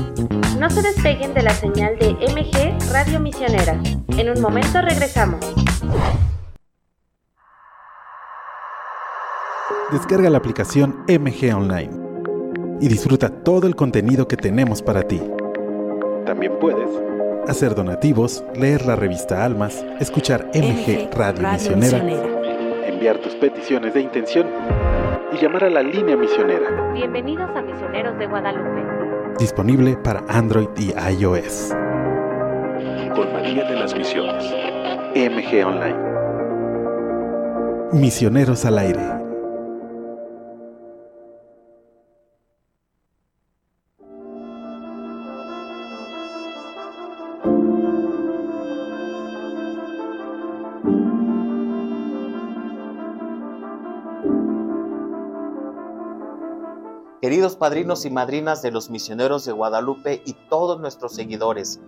no 0.58 0.70
se 0.70 0.82
despeguen 0.82 1.34
de 1.34 1.42
la 1.42 1.54
señal 1.54 1.98
de 1.98 2.12
MG 2.12 2.92
Radio 2.92 3.20
Misionera. 3.20 3.80
En 4.16 4.30
un 4.30 4.40
momento 4.40 4.80
regresamos. 4.80 5.44
Descarga 9.94 10.28
la 10.28 10.38
aplicación 10.38 11.04
MG 11.06 11.54
Online 11.54 11.90
y 12.80 12.88
disfruta 12.88 13.28
todo 13.30 13.68
el 13.68 13.76
contenido 13.76 14.26
que 14.26 14.36
tenemos 14.36 14.82
para 14.82 15.04
ti. 15.04 15.22
También 16.26 16.52
puedes 16.60 16.88
hacer 17.46 17.76
donativos, 17.76 18.42
leer 18.56 18.84
la 18.86 18.96
revista 18.96 19.44
Almas, 19.44 19.86
escuchar 20.00 20.50
MG, 20.52 21.10
Radio, 21.16 21.48
Misionera, 21.48 21.98
enviar 22.88 23.18
tus 23.18 23.36
peticiones 23.36 23.94
de 23.94 24.00
intención 24.00 24.48
y 25.32 25.40
llamar 25.40 25.62
a 25.62 25.70
la 25.70 25.84
línea 25.84 26.16
misionera, 26.16 26.92
Bienvenidos 26.92 27.48
a 27.54 27.62
Misioneros 27.62 28.18
de 28.18 28.26
Guadalupe. 28.26 28.82
disponible 29.38 29.96
para 30.02 30.24
Android 30.28 30.70
y 30.76 30.92
iOS. 31.20 31.72
Con 33.14 33.32
María 33.32 33.62
de 33.62 33.76
las 33.76 33.94
Misiones. 33.94 34.44
MG 35.14 35.64
Online. 35.64 35.96
Misioneros 37.92 38.64
al 38.64 38.78
aire. 38.78 39.23
Queridos 57.24 57.56
padrinos 57.56 58.04
y 58.04 58.10
madrinas 58.10 58.60
de 58.60 58.70
los 58.70 58.90
misioneros 58.90 59.46
de 59.46 59.52
Guadalupe 59.52 60.22
y 60.26 60.34
todos 60.50 60.78
nuestros 60.78 61.14
seguidores, 61.14 61.80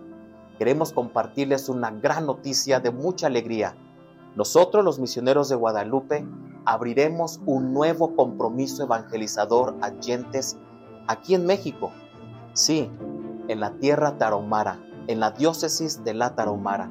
queremos 0.57 0.91
compartirles 0.91 1.69
una 1.69 1.91
gran 1.91 2.25
noticia 2.25 2.79
de 2.79 2.89
mucha 2.89 3.27
alegría. 3.27 3.75
Nosotros 4.35 4.83
los 4.83 4.97
misioneros 4.97 5.47
de 5.47 5.55
Guadalupe 5.55 6.25
abriremos 6.65 7.39
un 7.45 7.71
nuevo 7.71 8.15
compromiso 8.15 8.81
evangelizador 8.81 9.75
a 9.81 9.91
gentes 10.01 10.57
aquí 11.05 11.35
en 11.35 11.45
México. 11.45 11.91
Sí, 12.53 12.89
en 13.47 13.59
la 13.59 13.73
tierra 13.73 14.17
tarahumara, 14.17 14.83
en 15.05 15.19
la 15.19 15.29
diócesis 15.29 16.03
de 16.03 16.15
la 16.15 16.33
Tarahumara, 16.33 16.89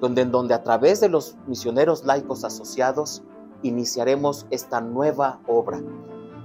donde 0.00 0.22
en 0.22 0.32
donde 0.32 0.54
a 0.54 0.62
través 0.62 1.02
de 1.02 1.10
los 1.10 1.36
misioneros 1.46 2.06
laicos 2.06 2.42
asociados 2.42 3.22
iniciaremos 3.62 4.46
esta 4.48 4.80
nueva 4.80 5.40
obra. 5.46 5.82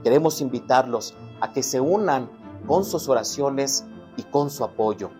Queremos 0.03 0.41
invitarlos 0.41 1.15
a 1.39 1.53
que 1.53 1.63
se 1.63 1.79
unan 1.79 2.29
con 2.67 2.85
sus 2.85 3.09
oraciones 3.09 3.85
y 4.17 4.23
con 4.23 4.49
su 4.49 4.63
apoyo. 4.63 5.11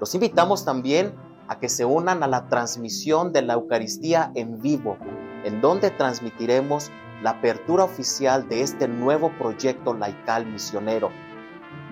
Los 0.00 0.14
invitamos 0.14 0.64
también 0.64 1.14
a 1.48 1.58
que 1.58 1.68
se 1.68 1.84
unan 1.84 2.22
a 2.22 2.26
la 2.26 2.48
transmisión 2.48 3.32
de 3.32 3.42
la 3.42 3.54
Eucaristía 3.54 4.32
en 4.34 4.60
vivo, 4.60 4.96
en 5.44 5.60
donde 5.60 5.90
transmitiremos 5.90 6.90
la 7.22 7.30
apertura 7.30 7.84
oficial 7.84 8.48
de 8.48 8.62
este 8.62 8.88
nuevo 8.88 9.30
proyecto 9.38 9.94
laical 9.94 10.46
misionero, 10.46 11.10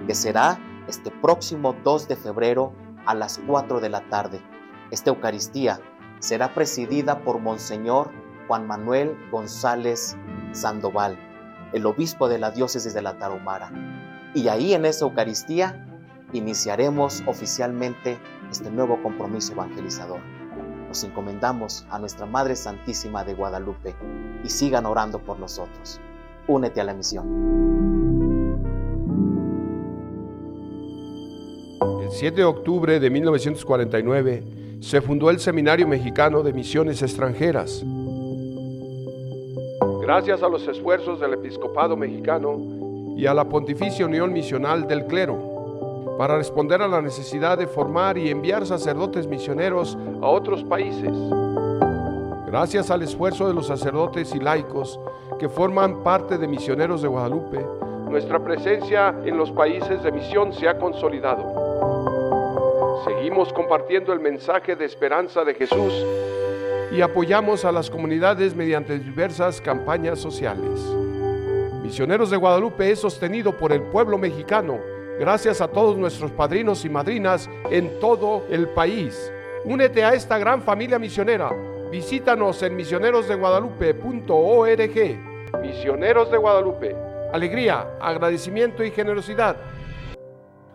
que 0.06 0.14
será 0.14 0.58
este 0.88 1.10
próximo 1.10 1.74
2 1.84 2.08
de 2.08 2.16
febrero 2.16 2.72
a 3.06 3.14
las 3.14 3.40
4 3.46 3.80
de 3.80 3.88
la 3.88 4.08
tarde. 4.08 4.42
Esta 4.90 5.10
Eucaristía 5.10 5.80
será 6.18 6.52
presidida 6.52 7.22
por 7.22 7.38
Monseñor 7.38 8.10
Juan 8.48 8.66
Manuel 8.66 9.16
González 9.30 10.16
Sandoval, 10.52 11.18
el 11.74 11.84
obispo 11.86 12.28
de 12.28 12.38
la 12.38 12.52
diócesis 12.52 12.94
de 12.94 13.02
la 13.02 13.18
Tarahumara. 13.18 13.70
Y 14.32 14.46
ahí 14.48 14.74
en 14.74 14.84
esa 14.84 15.04
Eucaristía 15.04 15.84
iniciaremos 16.32 17.24
oficialmente 17.26 18.16
este 18.50 18.70
nuevo 18.70 19.02
compromiso 19.02 19.52
evangelizador. 19.52 20.20
Nos 20.86 21.02
encomendamos 21.02 21.84
a 21.90 21.98
nuestra 21.98 22.26
Madre 22.26 22.54
Santísima 22.54 23.24
de 23.24 23.34
Guadalupe 23.34 23.96
y 24.44 24.48
sigan 24.48 24.86
orando 24.86 25.18
por 25.18 25.40
nosotros. 25.40 26.00
Únete 26.46 26.80
a 26.80 26.84
la 26.84 26.94
misión. 26.94 27.26
El 32.02 32.10
7 32.10 32.36
de 32.36 32.44
octubre 32.44 33.00
de 33.00 33.10
1949 33.10 34.78
se 34.80 35.00
fundó 35.00 35.30
el 35.30 35.40
Seminario 35.40 35.88
Mexicano 35.88 36.44
de 36.44 36.52
Misiones 36.52 37.02
Extranjeras. 37.02 37.84
Gracias 40.04 40.42
a 40.42 40.48
los 40.50 40.68
esfuerzos 40.68 41.18
del 41.18 41.32
episcopado 41.32 41.96
mexicano 41.96 42.60
y 43.16 43.24
a 43.24 43.32
la 43.32 43.48
Pontificia 43.48 44.04
Unión 44.04 44.34
Misional 44.34 44.86
del 44.86 45.06
Clero, 45.06 46.14
para 46.18 46.36
responder 46.36 46.82
a 46.82 46.88
la 46.88 47.00
necesidad 47.00 47.56
de 47.56 47.66
formar 47.66 48.18
y 48.18 48.28
enviar 48.28 48.66
sacerdotes 48.66 49.26
misioneros 49.26 49.96
a 50.20 50.26
otros 50.26 50.62
países. 50.64 51.10
Gracias 52.46 52.90
al 52.90 53.00
esfuerzo 53.00 53.48
de 53.48 53.54
los 53.54 53.66
sacerdotes 53.66 54.34
y 54.34 54.40
laicos 54.40 55.00
que 55.38 55.48
forman 55.48 56.02
parte 56.02 56.36
de 56.36 56.48
Misioneros 56.48 57.00
de 57.00 57.08
Guadalupe, 57.08 57.64
nuestra 58.10 58.44
presencia 58.44 59.14
en 59.24 59.38
los 59.38 59.52
países 59.52 60.02
de 60.02 60.12
misión 60.12 60.52
se 60.52 60.68
ha 60.68 60.76
consolidado. 60.76 63.00
Seguimos 63.06 63.54
compartiendo 63.54 64.12
el 64.12 64.20
mensaje 64.20 64.76
de 64.76 64.84
esperanza 64.84 65.44
de 65.44 65.54
Jesús 65.54 65.94
y 66.94 67.02
apoyamos 67.02 67.64
a 67.64 67.72
las 67.72 67.90
comunidades 67.90 68.54
mediante 68.54 68.96
diversas 68.98 69.60
campañas 69.60 70.20
sociales. 70.20 70.80
Misioneros 71.82 72.30
de 72.30 72.36
Guadalupe 72.36 72.88
es 72.88 73.00
sostenido 73.00 73.56
por 73.56 73.72
el 73.72 73.82
pueblo 73.82 74.16
mexicano, 74.16 74.78
gracias 75.18 75.60
a 75.60 75.66
todos 75.66 75.96
nuestros 75.96 76.30
padrinos 76.30 76.84
y 76.84 76.88
madrinas 76.88 77.50
en 77.68 77.98
todo 77.98 78.44
el 78.48 78.68
país. 78.68 79.32
Únete 79.64 80.04
a 80.04 80.14
esta 80.14 80.38
gran 80.38 80.62
familia 80.62 81.00
misionera. 81.00 81.50
Visítanos 81.90 82.62
en 82.62 82.76
misionerosdeguadalupe.org. 82.76 85.62
Misioneros 85.62 86.30
de 86.30 86.36
Guadalupe. 86.36 86.94
Alegría, 87.32 87.96
agradecimiento 88.00 88.84
y 88.84 88.92
generosidad. 88.92 89.56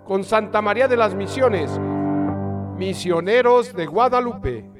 Con 0.05 0.25
Santa 0.25 0.61
María 0.61 0.89
de 0.89 0.97
las 0.97 1.15
Misiones. 1.15 1.79
Misioneros 2.77 3.73
de 3.73 3.85
Guadalupe. 3.85 4.78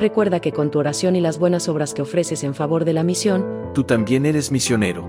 Recuerda 0.00 0.40
que 0.40 0.50
con 0.52 0.70
tu 0.70 0.78
oración 0.78 1.14
y 1.14 1.20
las 1.20 1.38
buenas 1.38 1.68
obras 1.68 1.92
que 1.92 2.00
ofreces 2.02 2.42
en 2.42 2.54
favor 2.54 2.84
de 2.86 2.94
la 2.94 3.02
misión, 3.04 3.44
Tú 3.74 3.84
también 3.84 4.24
eres 4.26 4.50
misionero. 4.50 5.06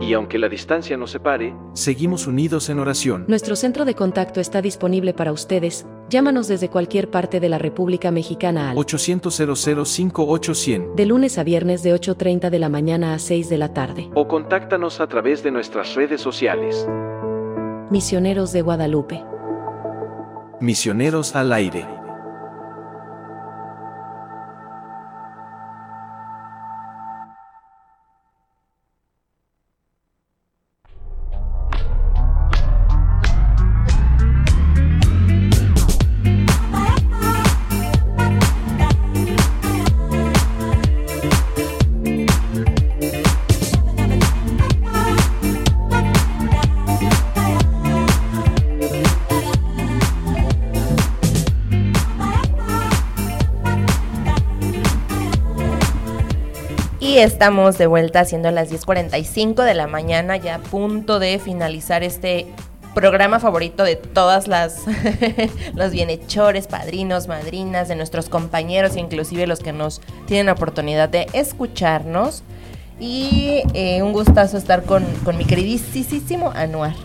Y 0.00 0.12
aunque 0.12 0.38
la 0.38 0.50
distancia 0.50 0.96
nos 0.98 1.10
separe, 1.12 1.54
seguimos 1.72 2.26
unidos 2.26 2.68
en 2.68 2.78
oración. 2.78 3.24
nuestro 3.26 3.56
centro 3.56 3.86
de 3.86 3.94
contacto 3.94 4.40
está 4.40 4.60
disponible 4.60 5.14
para 5.14 5.32
ustedes. 5.32 5.86
Llámanos 6.10 6.46
desde 6.46 6.68
cualquier 6.68 7.10
parte 7.10 7.40
de 7.40 7.48
la 7.48 7.56
República 7.58 8.10
Mexicana 8.10 8.70
al 8.70 8.76
800 8.78 9.34
5800 9.34 10.94
de 10.94 11.06
lunes 11.06 11.38
a 11.38 11.42
viernes 11.44 11.82
de 11.82 11.94
8.30 11.94 12.50
de 12.50 12.58
la 12.58 12.68
mañana 12.68 13.14
a 13.14 13.18
6 13.18 13.48
de 13.48 13.58
la 13.58 13.72
tarde. 13.72 14.10
o 14.14 14.28
contáctanos 14.28 15.00
a 15.00 15.06
través 15.06 15.42
de 15.42 15.50
nuestras 15.50 15.94
redes 15.94 16.20
sociales. 16.20 16.86
Misioneros 17.90 18.52
de 18.52 18.60
Guadalupe. 18.62 19.24
Misioneros 20.60 21.34
al 21.34 21.52
aire. 21.54 21.86
Y 57.16 57.20
estamos 57.20 57.78
de 57.78 57.86
vuelta 57.86 58.20
haciendo 58.20 58.50
las 58.50 58.70
10.45 58.70 59.64
de 59.64 59.72
la 59.72 59.86
mañana, 59.86 60.36
ya 60.36 60.56
a 60.56 60.58
punto 60.58 61.18
de 61.18 61.38
finalizar 61.38 62.02
este 62.02 62.44
programa 62.94 63.40
favorito 63.40 63.84
de 63.84 63.96
todas 63.96 64.48
las 64.48 64.84
los 65.74 65.92
bienhechores, 65.92 66.66
padrinos, 66.66 67.26
madrinas, 67.26 67.88
de 67.88 67.96
nuestros 67.96 68.28
compañeros, 68.28 68.96
inclusive 68.96 69.46
los 69.46 69.60
que 69.60 69.72
nos 69.72 70.02
tienen 70.26 70.44
la 70.44 70.52
oportunidad 70.52 71.08
de 71.08 71.26
escucharnos. 71.32 72.42
Y 73.00 73.62
eh, 73.72 74.02
un 74.02 74.12
gustazo 74.12 74.58
estar 74.58 74.82
con, 74.82 75.02
con 75.24 75.38
mi 75.38 75.46
queridísimo 75.46 76.50
Anuar, 76.50 76.96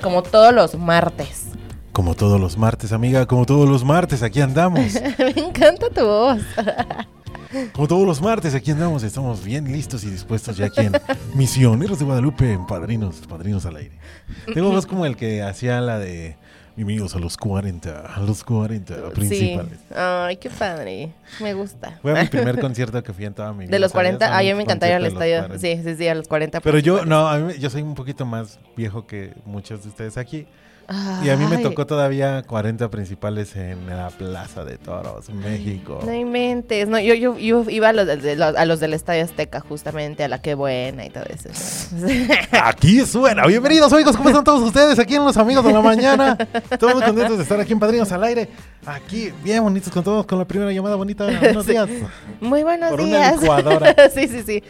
como 0.00 0.22
todos 0.22 0.54
los 0.54 0.76
martes. 0.76 1.48
Como 1.92 2.14
todos 2.14 2.40
los 2.40 2.56
martes, 2.56 2.90
amiga, 2.90 3.26
como 3.26 3.44
todos 3.44 3.68
los 3.68 3.84
martes, 3.84 4.22
aquí 4.22 4.40
andamos. 4.40 4.94
Me 5.18 5.42
encanta 5.42 5.90
tu 5.90 6.06
voz. 6.06 6.40
Como 7.72 7.88
todos 7.88 8.06
los 8.06 8.20
martes, 8.20 8.54
aquí 8.54 8.70
andamos. 8.70 9.02
Estamos 9.02 9.44
bien 9.44 9.70
listos 9.72 10.04
y 10.04 10.10
dispuestos 10.10 10.56
ya 10.56 10.66
aquí 10.66 10.80
en 10.80 10.92
Misioneros 11.34 11.98
de 11.98 12.04
Guadalupe, 12.04 12.52
en 12.52 12.66
Padrinos, 12.66 13.22
Padrinos 13.28 13.66
al 13.66 13.76
aire. 13.76 13.92
Tengo 14.52 14.70
voz 14.70 14.86
como 14.86 15.06
el 15.06 15.16
que 15.16 15.42
hacía 15.42 15.80
la 15.80 15.98
de 15.98 16.36
Bienvenidos 16.76 17.14
a 17.14 17.18
los 17.18 17.38
40, 17.38 18.00
a 18.00 18.20
los 18.20 18.44
40 18.44 19.08
principales. 19.10 19.78
Sí. 19.78 19.94
Ay, 19.96 20.36
qué 20.36 20.50
padre. 20.50 21.10
Me 21.40 21.54
gusta. 21.54 21.98
Fue 22.02 22.12
mi 22.20 22.28
primer 22.28 22.60
concierto 22.60 23.02
que 23.02 23.14
fui 23.14 23.24
en 23.24 23.32
toda 23.32 23.50
mi 23.54 23.60
vida. 23.60 23.70
De 23.70 23.78
los 23.78 23.92
¿sabías? 23.92 24.18
40, 24.18 24.26
A 24.26 24.36
ah, 24.36 24.42
yo 24.42 24.54
me 24.56 24.62
encantaría 24.62 24.96
al 24.96 25.06
estadio. 25.06 25.38
40. 25.46 25.58
Sí, 25.58 25.80
sí, 25.82 25.96
sí, 25.96 26.06
a 26.06 26.14
los 26.14 26.28
40. 26.28 26.60
Pero 26.60 26.78
yo, 26.78 27.06
no, 27.06 27.28
a 27.28 27.38
mí- 27.38 27.54
yo 27.58 27.70
soy 27.70 27.80
un 27.80 27.94
poquito 27.94 28.26
más 28.26 28.58
viejo 28.76 29.06
que 29.06 29.32
muchos 29.46 29.84
de 29.84 29.88
ustedes 29.88 30.18
aquí. 30.18 30.46
Y 31.24 31.30
a 31.30 31.36
mí 31.36 31.44
me 31.46 31.58
tocó 31.58 31.84
todavía 31.86 32.42
40 32.42 32.88
principales 32.90 33.56
en 33.56 33.86
la 33.88 34.08
Plaza 34.10 34.64
de 34.64 34.78
Toros, 34.78 35.28
México. 35.30 36.00
No 36.06 36.14
inventes. 36.14 36.86
No, 36.88 37.00
yo, 37.00 37.14
yo, 37.14 37.36
yo 37.38 37.64
iba 37.68 37.88
a 37.88 37.92
los, 37.92 38.06
de- 38.06 38.16
de 38.18 38.36
los- 38.36 38.54
a 38.56 38.64
los 38.66 38.78
del 38.78 38.94
Estadio 38.94 39.24
Azteca, 39.24 39.58
justamente, 39.60 40.22
a 40.22 40.28
la 40.28 40.40
que 40.40 40.54
buena 40.54 41.04
y 41.04 41.10
todo 41.10 41.24
eso. 41.24 41.48
Aquí 42.62 43.00
suena. 43.04 43.46
Bienvenidos, 43.46 43.92
amigos. 43.92 44.16
¿Cómo 44.16 44.28
están 44.28 44.44
todos 44.44 44.62
ustedes? 44.62 44.98
Aquí 44.98 45.16
en 45.16 45.24
Los 45.24 45.36
Amigos 45.36 45.64
de 45.64 45.72
la 45.72 45.80
Mañana. 45.80 46.36
Todos 46.78 46.94
muy 46.94 47.02
contentos 47.02 47.36
de 47.36 47.42
estar 47.42 47.58
aquí 47.60 47.72
en 47.72 47.80
Padrinos 47.80 48.12
al 48.12 48.22
Aire. 48.24 48.48
Aquí, 48.86 49.32
bien 49.42 49.62
bonitos 49.64 49.92
con 49.92 50.04
todos, 50.04 50.24
con 50.26 50.38
la 50.38 50.44
primera 50.44 50.70
llamada 50.72 50.94
bonita. 50.96 51.26
Buenos 51.40 51.64
Sí. 51.66 51.72
días. 51.72 51.88
Muy 52.40 52.62
buenos 52.62 52.90
Por 52.90 53.00
una 53.00 53.16
días. 53.16 53.40
licuadora. 53.40 53.94
sí, 54.14 54.28
sí, 54.28 54.42
sí. 54.46 54.62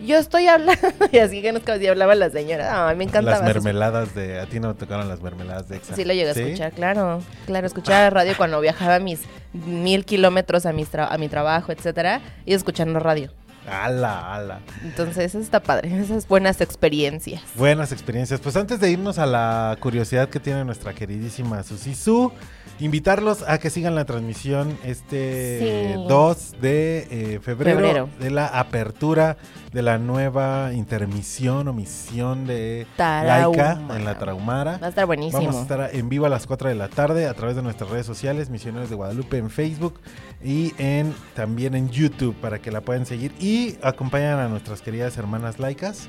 Yo 0.00 0.18
estoy 0.18 0.46
hablando. 0.46 0.80
Y 1.12 1.18
así 1.18 1.42
que 1.42 1.52
nos 1.52 1.62
hablaba 1.66 2.14
la 2.14 2.30
señora. 2.30 2.88
Ay, 2.88 2.96
me 2.96 3.04
encantaba. 3.04 3.38
Las 3.38 3.54
mermeladas 3.54 4.14
de... 4.14 4.40
A 4.40 4.46
ti 4.46 4.60
no 4.60 4.74
te 4.74 4.80
tocaron 4.80 5.08
las 5.08 5.20
mermeladas 5.20 5.68
de 5.68 5.76
Exa. 5.76 5.94
Sí, 5.94 6.04
lo 6.04 6.12
llegué 6.12 6.28
a 6.28 6.32
escuchar, 6.32 6.72
claro. 6.72 7.22
Claro, 7.46 7.66
escuchaba 7.66 8.10
radio 8.10 8.34
cuando 8.36 8.60
viajaba 8.60 8.98
mis 8.98 9.22
mil 9.52 10.04
kilómetros 10.04 10.66
a, 10.66 10.72
mis 10.72 10.94
a 10.94 11.16
mi 11.18 11.28
trabajo, 11.28 11.72
etcétera, 11.72 12.20
y 12.46 12.54
escuchando 12.54 13.00
radio. 13.00 13.30
Ala, 13.68 14.34
ala. 14.34 14.60
Entonces, 14.82 15.18
eso 15.26 15.38
está 15.38 15.60
padre. 15.60 15.94
Esas 16.00 16.26
buenas 16.26 16.60
experiencias. 16.60 17.42
Buenas 17.54 17.92
experiencias. 17.92 18.40
Pues 18.40 18.56
antes 18.56 18.80
de 18.80 18.90
irnos 18.90 19.18
a 19.18 19.26
la 19.26 19.76
curiosidad 19.80 20.28
que 20.28 20.40
tiene 20.40 20.64
nuestra 20.64 20.94
queridísima 20.94 21.62
Susi 21.62 21.94
Su, 21.94 22.32
invitarlos 22.80 23.44
a 23.46 23.58
que 23.58 23.70
sigan 23.70 23.94
la 23.94 24.04
transmisión 24.04 24.76
este 24.84 25.94
Sí. 25.96 26.04
2 26.08 26.54
de 26.60 27.06
eh, 27.10 27.40
febrero, 27.40 27.76
Febrero. 27.78 28.08
de 28.18 28.30
la 28.30 28.46
apertura 28.46 29.36
de 29.72 29.82
la 29.82 29.98
nueva 29.98 30.72
intermisión 30.72 31.68
o 31.68 31.72
misión 31.72 32.46
de. 32.46 32.86
Laika 32.98 33.78
en 33.96 34.04
la 34.04 34.18
Tarahumara. 34.18 34.78
Va 34.78 34.86
a 34.86 34.90
estar 34.90 35.06
buenísimo. 35.06 35.40
Vamos 35.42 35.56
a 35.56 35.62
estar 35.62 35.90
en 35.94 36.08
vivo 36.08 36.26
a 36.26 36.28
las 36.28 36.46
4 36.46 36.68
de 36.68 36.74
la 36.74 36.88
tarde 36.88 37.26
a 37.26 37.34
través 37.34 37.54
de 37.56 37.62
nuestras 37.62 37.88
redes 37.90 38.06
sociales, 38.06 38.50
Misioneros 38.50 38.90
de 38.90 38.96
Guadalupe 38.96 39.36
en 39.38 39.50
Facebook 39.50 40.00
y 40.42 40.72
en 40.78 41.14
también 41.34 41.74
en 41.74 41.90
YouTube 41.90 42.34
para 42.40 42.58
que 42.60 42.72
la 42.72 42.80
puedan 42.80 43.06
seguir 43.06 43.32
y 43.38 43.76
acompañan 43.82 44.38
a 44.40 44.48
nuestras 44.48 44.82
queridas 44.82 45.16
hermanas 45.18 45.58
laicas 45.60 46.08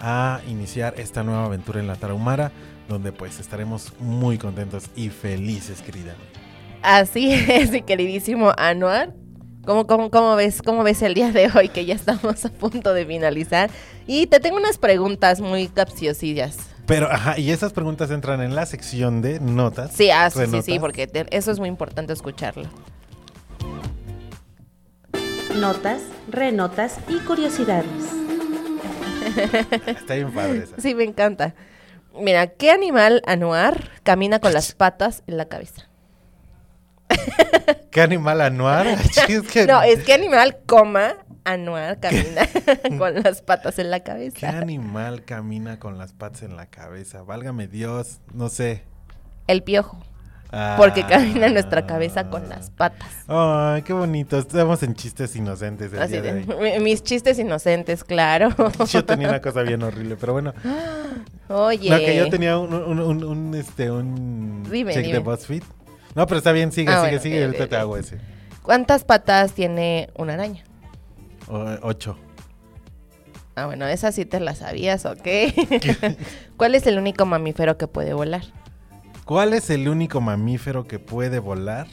a 0.00 0.40
iniciar 0.48 0.94
esta 0.96 1.22
nueva 1.22 1.44
aventura 1.44 1.78
en 1.80 1.86
la 1.86 1.94
Tarahumara, 1.96 2.50
donde 2.92 3.12
pues 3.12 3.40
estaremos 3.40 3.92
muy 3.98 4.38
contentos 4.38 4.84
y 4.94 5.08
felices, 5.08 5.82
querida. 5.82 6.14
Así 6.82 7.32
es, 7.48 7.70
mi 7.70 7.82
queridísimo 7.82 8.52
Anuar. 8.56 9.14
¿Cómo, 9.64 9.86
cómo, 9.86 10.10
cómo 10.10 10.34
ves, 10.34 10.60
¿Cómo 10.60 10.82
ves 10.82 11.02
el 11.02 11.14
día 11.14 11.30
de 11.30 11.48
hoy 11.54 11.68
que 11.68 11.84
ya 11.84 11.94
estamos 11.94 12.44
a 12.44 12.48
punto 12.50 12.92
de 12.94 13.06
finalizar? 13.06 13.70
Y 14.06 14.26
te 14.26 14.40
tengo 14.40 14.56
unas 14.56 14.76
preguntas 14.78 15.40
muy 15.40 15.68
capciosillas. 15.68 16.56
Pero, 16.86 17.08
ajá, 17.10 17.38
y 17.38 17.52
esas 17.52 17.72
preguntas 17.72 18.10
entran 18.10 18.40
en 18.42 18.56
la 18.56 18.66
sección 18.66 19.22
de 19.22 19.38
notas. 19.38 19.92
Sí, 19.92 20.10
ah, 20.10 20.30
sí, 20.30 20.40
sí, 20.64 20.80
porque 20.80 21.06
te- 21.06 21.26
eso 21.30 21.52
es 21.52 21.60
muy 21.60 21.68
importante 21.68 22.12
escucharlo. 22.12 22.68
Notas, 25.56 26.02
renotas 26.28 26.98
y 27.08 27.18
curiosidades. 27.20 27.86
Está 29.86 30.14
bien 30.14 30.32
padre 30.32 30.64
esa. 30.64 30.80
Sí, 30.80 30.94
me 30.94 31.04
encanta. 31.04 31.54
Mira, 32.14 32.46
¿qué 32.48 32.70
animal 32.70 33.22
anuar 33.26 33.90
camina 34.02 34.38
con 34.38 34.52
las 34.52 34.72
patas 34.72 35.22
en 35.26 35.36
la 35.38 35.46
cabeza? 35.46 35.88
¿Qué 37.90 38.00
animal 38.00 38.40
anuar? 38.40 38.86
Es 39.28 39.42
que- 39.50 39.66
No, 39.66 39.82
es 39.82 40.02
que 40.04 40.12
animal, 40.14 40.58
coma, 40.66 41.14
anuar 41.44 42.00
camina 42.00 42.42
con 42.98 43.22
las 43.22 43.42
patas 43.42 43.78
en 43.78 43.90
la 43.90 44.00
¿Qué 44.00 44.04
cabeza. 44.10 44.48
animal 44.58 45.24
camina 45.24 45.78
con 45.78 45.98
las 45.98 46.12
patas 46.12 46.42
en 46.42 46.56
la 46.56 46.66
cabeza? 46.66 47.22
Válgame 47.22 47.66
Dios, 47.66 48.20
no 48.32 48.48
sé. 48.48 48.82
El 49.46 49.62
piojo. 49.62 49.98
Ah. 50.54 50.74
Porque 50.76 51.02
camina 51.06 51.48
nuestra 51.48 51.86
cabeza 51.86 52.28
con 52.28 52.46
las 52.50 52.68
patas. 52.70 53.08
Ay, 53.26 53.80
qué 53.82 53.94
bonito. 53.94 54.38
Estamos 54.38 54.82
en 54.82 54.94
chistes 54.94 55.34
inocentes 55.34 55.90
el 55.94 56.02
Así 56.02 56.12
día 56.12 56.20
de 56.22 56.44
de, 56.44 56.54
hoy. 56.54 56.72
mi- 56.78 56.84
mis 56.84 57.02
chistes 57.02 57.38
inocentes, 57.38 58.04
claro. 58.04 58.50
Yo 58.90 59.02
tenía 59.04 59.28
una 59.30 59.40
cosa 59.40 59.62
bien 59.62 59.82
horrible, 59.82 60.16
pero 60.20 60.34
bueno. 60.34 60.52
Oye. 61.48 61.88
No, 61.90 61.96
que 61.96 62.16
yo 62.16 62.28
tenía 62.28 62.58
un, 62.58 62.72
un, 62.74 63.00
un- 63.00 63.24
un, 63.24 63.54
este, 63.54 63.90
un 63.90 64.62
Dime, 64.70 64.92
check 64.92 65.06
de. 65.06 65.18
BuzzFeed. 65.20 65.62
No, 66.14 66.26
pero 66.26 66.36
está 66.38 66.52
bien, 66.52 66.70
sigue, 66.70 66.90
Ah, 66.92 66.96
sigue, 66.96 67.08
bueno, 67.18 67.22
sigue. 67.22 67.38
ok, 67.38 67.44
ahorita 67.46 67.64
ok, 67.64 67.70
te 67.70 67.76
hago 67.76 67.96
ese. 67.96 68.18
¿Cuántas 68.62 69.04
patas 69.04 69.52
tiene 69.54 70.10
una 70.16 70.34
araña? 70.34 70.64
O- 71.48 71.64
ocho. 71.82 72.18
Ah, 73.54 73.66
bueno, 73.66 73.86
esa 73.86 74.12
sí 74.12 74.24
te 74.26 74.38
la 74.40 74.54
sabías, 74.54 75.04
¿ok? 75.06 75.26
¿Cuál 76.56 76.74
es 76.74 76.86
el 76.86 76.98
único 76.98 77.24
mamífero 77.26 77.76
que 77.78 77.86
puede 77.86 78.12
volar? 78.14 78.42
¿Cuál 79.24 79.52
es 79.54 79.70
el 79.70 79.88
único 79.88 80.20
mamífero 80.20 80.86
que 80.86 80.98
puede 80.98 81.38
volar? 81.38 81.86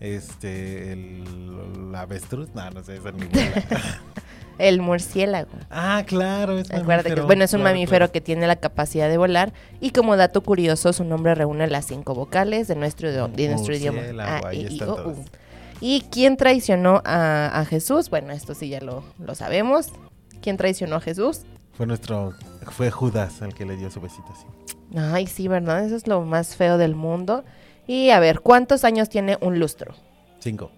Este, 0.00 0.92
el, 0.92 1.24
el 1.88 1.94
avestruz. 1.94 2.48
No, 2.54 2.70
no 2.70 2.82
sé, 2.82 2.96
esa 2.96 3.12
ni 3.12 3.24
vuela. 3.26 3.64
El 4.58 4.82
murciélago. 4.82 5.48
ah, 5.70 6.02
claro, 6.06 6.58
es 6.58 6.70
Acuérdate 6.70 7.14
que, 7.14 7.22
bueno, 7.22 7.44
es 7.44 7.54
un 7.54 7.60
claro, 7.60 7.74
mamífero 7.74 7.98
claro. 8.00 8.12
que 8.12 8.20
tiene 8.20 8.46
la 8.46 8.56
capacidad 8.56 9.08
de 9.08 9.16
volar 9.16 9.54
y 9.80 9.88
como 9.92 10.18
dato 10.18 10.42
curioso, 10.42 10.92
su 10.92 11.02
nombre 11.02 11.34
reúne 11.34 11.66
las 11.66 11.86
cinco 11.86 12.14
vocales 12.14 12.68
de 12.68 12.74
nuestro, 12.76 13.08
idioma- 13.08 13.34
de 13.34 13.48
nuestro 13.48 13.74
idioma. 13.74 14.02
A, 14.22 14.48
ahí 14.48 14.58
I, 14.58 14.60
I, 14.60 14.72
están 14.74 14.90
O, 14.90 14.96
todas. 14.96 15.16
U. 15.18 15.24
¿Y 15.80 16.02
quién 16.10 16.36
traicionó 16.36 17.00
a, 17.06 17.58
a 17.58 17.64
Jesús? 17.64 18.10
Bueno, 18.10 18.34
esto 18.34 18.54
sí 18.54 18.68
ya 18.68 18.80
lo, 18.80 19.02
lo 19.18 19.34
sabemos. 19.34 19.92
¿Quién 20.42 20.58
traicionó 20.58 20.96
a 20.96 21.00
Jesús? 21.00 21.40
Fue 21.72 21.86
nuestro, 21.86 22.34
fue 22.70 22.90
Judas 22.90 23.40
el 23.40 23.54
que 23.54 23.64
le 23.64 23.78
dio 23.78 23.90
su 23.90 24.02
besito 24.02 24.26
así. 24.30 24.44
Ay, 24.96 25.26
sí, 25.26 25.48
¿verdad? 25.48 25.84
Eso 25.84 25.96
es 25.96 26.06
lo 26.06 26.22
más 26.22 26.56
feo 26.56 26.78
del 26.78 26.94
mundo. 26.94 27.44
Y 27.86 28.10
a 28.10 28.20
ver, 28.20 28.40
¿cuántos 28.40 28.84
años 28.84 29.08
tiene 29.08 29.36
un 29.40 29.58
lustro? 29.58 29.94
Cinco. 30.38 30.70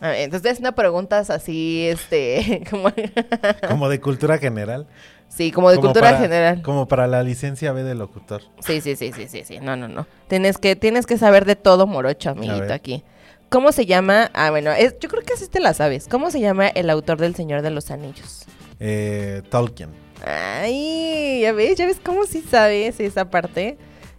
A 0.00 0.08
ver, 0.08 0.20
entonces 0.22 0.58
una 0.60 0.72
preguntas 0.72 1.30
así, 1.30 1.86
este, 1.88 2.62
como, 2.70 2.88
Como 3.68 3.88
de 3.88 4.00
cultura 4.00 4.38
general. 4.38 4.86
sí, 5.28 5.50
como 5.52 5.70
de 5.70 5.76
Como 5.76 5.88
cultura 5.88 6.10
para- 6.10 6.18
general. 6.22 6.62
Como 6.62 6.86
para 6.88 7.06
la 7.06 7.22
licencia 7.22 7.72
B 7.72 7.82
de 7.84 7.94
locutor. 7.94 8.42
Sí, 8.60 8.80
sí, 8.80 8.96
sí, 8.96 9.12
sí, 9.12 9.28
sí, 9.28 9.42
sí. 9.44 9.60
No, 9.60 9.76
no, 9.76 9.88
no. 9.88 10.06
Tienes 10.28 10.58
que, 10.58 10.76
tienes 10.76 11.06
que 11.06 11.16
saber 11.16 11.44
de 11.44 11.56
todo, 11.56 11.86
morocho, 11.86 12.30
amiguito, 12.30 12.72
aquí. 12.72 13.02
¿Cómo 13.48 13.70
se 13.72 13.86
llama? 13.86 14.30
Ah, 14.34 14.50
bueno, 14.50 14.72
es, 14.72 14.96
yo 14.98 15.08
creo 15.08 15.22
que 15.22 15.34
así 15.34 15.46
te 15.48 15.60
la 15.60 15.74
sabes. 15.74 16.08
¿Cómo 16.08 16.30
se 16.30 16.40
llama 16.40 16.68
el 16.68 16.90
autor 16.90 17.18
del 17.18 17.34
Señor 17.36 17.62
de 17.62 17.70
los 17.70 17.90
Anillos? 17.92 18.44
Eh, 18.80 19.42
Tolkien. 19.48 19.90
Ay, 20.24 21.40
ya 21.42 21.52
ves, 21.52 21.76
ya 21.76 21.86
ves 21.86 22.00
cómo 22.04 22.24
sí 22.24 22.42
sabes 22.42 23.00
esa 23.00 23.30
parte. 23.30 23.76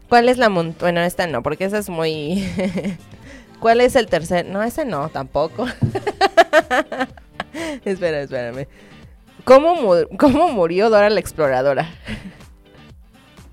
¿Cuál 0.10 0.30
es 0.30 0.38
la 0.38 0.50
montaña? 0.50 0.80
Bueno, 0.82 1.02
esta 1.02 1.28
no, 1.28 1.42
porque 1.44 1.66
esa 1.66 1.78
es 1.80 1.90
muy... 1.90 2.48
¿Cuál 3.60 3.82
es 3.82 3.96
el 3.96 4.08
tercer? 4.08 4.46
No, 4.46 4.62
ese 4.62 4.86
no, 4.86 5.10
tampoco. 5.10 5.66
Espera, 7.86 8.22
espérame. 8.22 8.68
¿Cómo, 9.44 9.76
¿Cómo 10.20 10.50
murió 10.50 10.90
Dora 10.90 11.10
la 11.10 11.20
exploradora? 11.20 11.90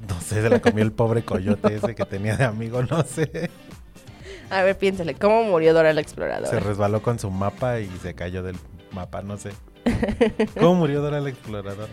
No 0.09 0.21
sé, 0.21 0.43
se 0.43 0.51
la 0.51 0.61
comió 0.61 0.83
el 0.85 0.93
pobre 0.93 1.23
coyote 1.25 1.77
ese 1.77 1.95
que 1.95 2.05
tenía 2.05 2.37
de 2.37 2.45
amigo, 2.45 2.83
no 2.83 3.03
sé. 3.05 3.51
A 4.51 4.63
ver, 4.63 4.77
piénsale, 4.77 5.15
¿cómo 5.15 5.45
murió 5.45 5.73
Dora 5.73 5.93
la 5.93 6.01
Se 6.01 6.03
exploradora? 6.03 6.61
resbaló 6.61 7.01
con 7.01 7.19
su 7.19 7.31
mapa 7.31 7.81
y 7.81 7.89
se 8.03 8.15
cayó 8.15 8.43
del 8.43 8.57
mapa, 8.91 9.23
no 9.23 9.39
sé. 9.39 9.53
¿Cómo 10.59 10.75
murió 10.75 11.01
Dora 11.01 11.21
la 11.21 11.31
exploradora? 11.31 11.89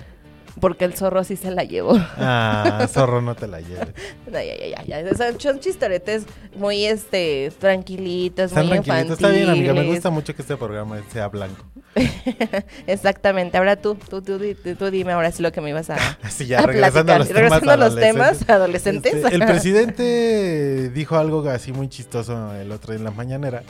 Porque 0.59 0.85
el 0.85 0.93
zorro 0.93 1.23
sí 1.23 1.35
se 1.35 1.51
la 1.51 1.63
llevó. 1.63 1.93
Ah, 2.17 2.87
zorro, 2.91 3.21
no 3.21 3.35
te 3.35 3.47
la 3.47 3.61
lleves. 3.61 3.89
Ya, 4.31 4.43
ya, 4.43 4.55
ya, 4.57 4.83
ya, 4.85 5.01
ya. 5.01 5.15
Son, 5.15 5.39
son 5.39 5.59
chistoretes 5.59 6.25
muy, 6.55 6.85
este, 6.85 7.51
tranquilitos, 7.59 8.51
Están 8.51 8.67
muy 8.67 8.79
tranquilitos. 8.79 9.17
Está 9.17 9.29
bien, 9.29 9.49
amiga. 9.49 9.73
Me 9.73 9.85
gusta 9.85 10.09
mucho 10.09 10.35
que 10.35 10.41
este 10.41 10.57
programa 10.57 11.01
sea 11.11 11.27
blanco. 11.27 11.65
Exactamente. 12.87 13.57
Ahora 13.57 13.75
tú, 13.75 13.95
tú, 13.95 14.21
tú, 14.21 14.39
tú, 14.39 14.75
tú 14.75 14.91
dime 14.91 15.13
ahora 15.13 15.31
sí 15.31 15.41
lo 15.41 15.51
que 15.51 15.61
me 15.61 15.69
ibas 15.69 15.89
a, 15.89 15.97
Sí, 16.29 16.45
ya, 16.45 16.59
a 16.59 16.67
regresando 16.67 17.13
a 17.13 17.19
los 17.19 17.29
Regresando 17.29 17.71
a 17.71 17.75
temas 17.75 17.93
los 17.93 17.99
temas 17.99 18.49
adolescentes. 18.49 19.13
Este, 19.13 19.35
el 19.35 19.45
presidente 19.45 20.89
dijo 20.89 21.17
algo 21.17 21.47
así 21.49 21.71
muy 21.71 21.89
chistoso 21.89 22.53
el 22.55 22.71
otro 22.71 22.93
día 22.93 22.99
en 22.99 23.05
la 23.05 23.11
mañanera. 23.11 23.63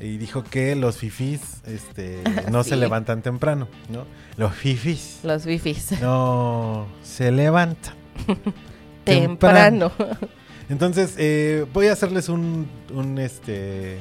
Y 0.00 0.16
dijo 0.16 0.42
que 0.44 0.74
los 0.76 0.96
fifís 0.96 1.40
este, 1.66 2.22
no 2.50 2.64
se 2.64 2.76
levantan 2.76 3.20
temprano, 3.22 3.68
¿no? 3.90 4.06
Los 4.38 4.54
fifís 4.54 5.20
Los 5.22 5.44
wifis. 5.44 6.00
no 6.00 6.86
se 7.02 7.30
levantan. 7.30 7.94
Temprano. 9.04 9.92
Entonces, 10.68 11.14
eh, 11.18 11.66
voy 11.72 11.88
a 11.88 11.92
hacerles 11.92 12.28
un, 12.28 12.68
un 12.94 13.18
este 13.18 14.00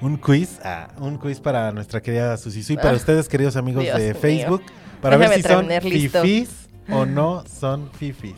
un 0.00 0.16
quiz, 0.16 0.60
ah, 0.64 0.88
un 0.98 1.18
quiz 1.18 1.40
para 1.40 1.72
nuestra 1.72 2.00
querida 2.00 2.36
Susisu 2.36 2.74
y 2.74 2.76
para 2.76 2.90
Ah, 2.90 2.96
ustedes, 2.96 3.28
queridos 3.28 3.56
amigos 3.56 3.82
Dios 3.84 3.98
de 3.98 4.12
mío. 4.12 4.20
Facebook, 4.20 4.62
para 5.02 5.16
ver 5.16 5.30
si 5.34 5.42
son 5.42 5.68
listo. 5.68 6.22
fifís 6.22 6.68
o 6.90 7.04
no 7.06 7.44
son 7.46 7.90
fifís. 7.98 8.36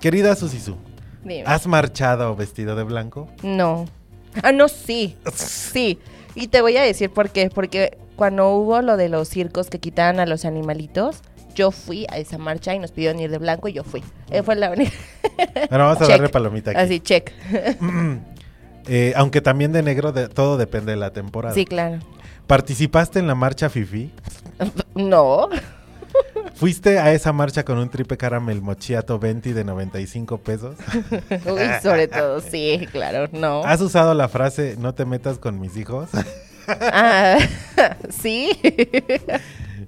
Querida 0.00 0.34
Susisu. 0.36 0.76
¿Has 1.46 1.66
marchado 1.66 2.34
vestido 2.36 2.74
de 2.76 2.82
blanco? 2.82 3.28
No. 3.42 3.84
Ah, 4.42 4.52
no, 4.52 4.68
sí. 4.68 5.16
Sí. 5.34 5.98
Y 6.34 6.48
te 6.48 6.60
voy 6.60 6.76
a 6.76 6.82
decir 6.82 7.10
por 7.10 7.30
qué. 7.30 7.50
Porque 7.50 7.98
cuando 8.16 8.50
hubo 8.50 8.80
lo 8.82 8.96
de 8.96 9.08
los 9.08 9.28
circos 9.28 9.68
que 9.68 9.78
quitaban 9.78 10.20
a 10.20 10.26
los 10.26 10.44
animalitos, 10.44 11.20
yo 11.54 11.70
fui 11.70 12.06
a 12.10 12.18
esa 12.18 12.38
marcha 12.38 12.74
y 12.74 12.78
nos 12.78 12.92
pidieron 12.92 13.20
ir 13.20 13.30
de 13.30 13.38
blanco 13.38 13.68
y 13.68 13.74
yo 13.74 13.84
fui. 13.84 14.02
Eh, 14.30 14.42
fue 14.42 14.56
la 14.56 14.70
única. 14.70 14.92
Bueno, 15.68 15.84
vamos 15.84 15.96
a 15.96 16.00
Check. 16.00 16.08
darle 16.10 16.28
palomita 16.28 16.70
aquí. 16.72 16.80
Así, 16.80 17.00
check. 17.00 17.32
Eh, 18.88 19.12
aunque 19.14 19.40
también 19.40 19.70
de 19.70 19.80
negro, 19.80 20.10
de, 20.10 20.28
todo 20.28 20.56
depende 20.56 20.90
de 20.90 20.96
la 20.96 21.12
temporada. 21.12 21.54
Sí, 21.54 21.64
claro. 21.64 22.00
¿Participaste 22.48 23.20
en 23.20 23.28
la 23.28 23.36
marcha 23.36 23.70
Fifi? 23.70 24.10
No. 24.96 25.48
¿Fuiste 26.62 27.00
a 27.00 27.12
esa 27.12 27.32
marcha 27.32 27.64
con 27.64 27.76
un 27.78 27.88
tripe 27.88 28.16
caramel 28.16 28.62
mochiato 28.62 29.18
20 29.18 29.52
de 29.52 29.64
95 29.64 30.38
pesos? 30.38 30.76
Uy, 31.44 31.60
sobre 31.82 32.06
todo, 32.06 32.38
sí, 32.40 32.86
claro, 32.92 33.28
no. 33.32 33.64
¿Has 33.64 33.80
usado 33.80 34.14
la 34.14 34.28
frase 34.28 34.76
no 34.78 34.94
te 34.94 35.04
metas 35.04 35.38
con 35.38 35.58
mis 35.58 35.76
hijos? 35.76 36.10
Ah, 36.68 37.36
sí. 38.10 38.52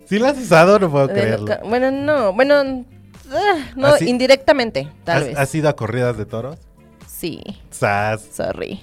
¿Sí 0.07 0.19
la 0.19 0.31
has 0.31 0.39
usado? 0.39 0.81
No 0.81 0.91
puedo 0.91 1.07
creerlo. 1.11 1.47
Bueno, 1.65 1.93
no, 1.93 2.33
bueno, 2.33 2.85
ah, 3.31 3.55
no, 3.77 3.97
indirectamente, 3.99 4.91
tal 5.05 5.19
¿Has, 5.19 5.25
vez. 5.29 5.39
has 5.39 5.55
ido 5.55 5.69
a 5.69 5.77
corridas 5.77 6.19
de 6.19 6.27
toros? 6.27 6.59
Sí, 7.07 7.41
Sas. 7.71 8.21
sorry. 8.33 8.81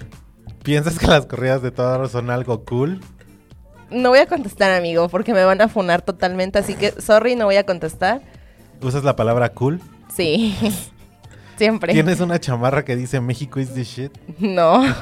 ¿Piensas 0.62 0.98
que 0.98 1.08
las 1.08 1.26
corridas 1.26 1.60
de 1.60 1.70
toros 1.70 2.10
son 2.12 2.30
algo 2.30 2.64
cool? 2.64 3.02
No 3.92 4.08
voy 4.10 4.18
a 4.20 4.26
contestar, 4.26 4.72
amigo, 4.72 5.08
porque 5.08 5.32
me 5.34 5.44
van 5.44 5.60
a 5.60 5.68
funar 5.68 6.02
totalmente, 6.02 6.58
así 6.58 6.74
que 6.74 6.92
sorry, 7.00 7.36
no 7.36 7.44
voy 7.46 7.56
a 7.56 7.64
contestar. 7.66 8.22
¿Usas 8.80 9.04
la 9.04 9.14
palabra 9.16 9.50
cool? 9.50 9.80
Sí. 10.14 10.56
Siempre. 11.58 11.92
¿Tienes 11.92 12.20
una 12.20 12.40
chamarra 12.40 12.84
que 12.84 12.96
dice 12.96 13.20
México 13.20 13.60
is 13.60 13.72
the 13.74 13.84
shit? 13.84 14.12
No. 14.38 14.82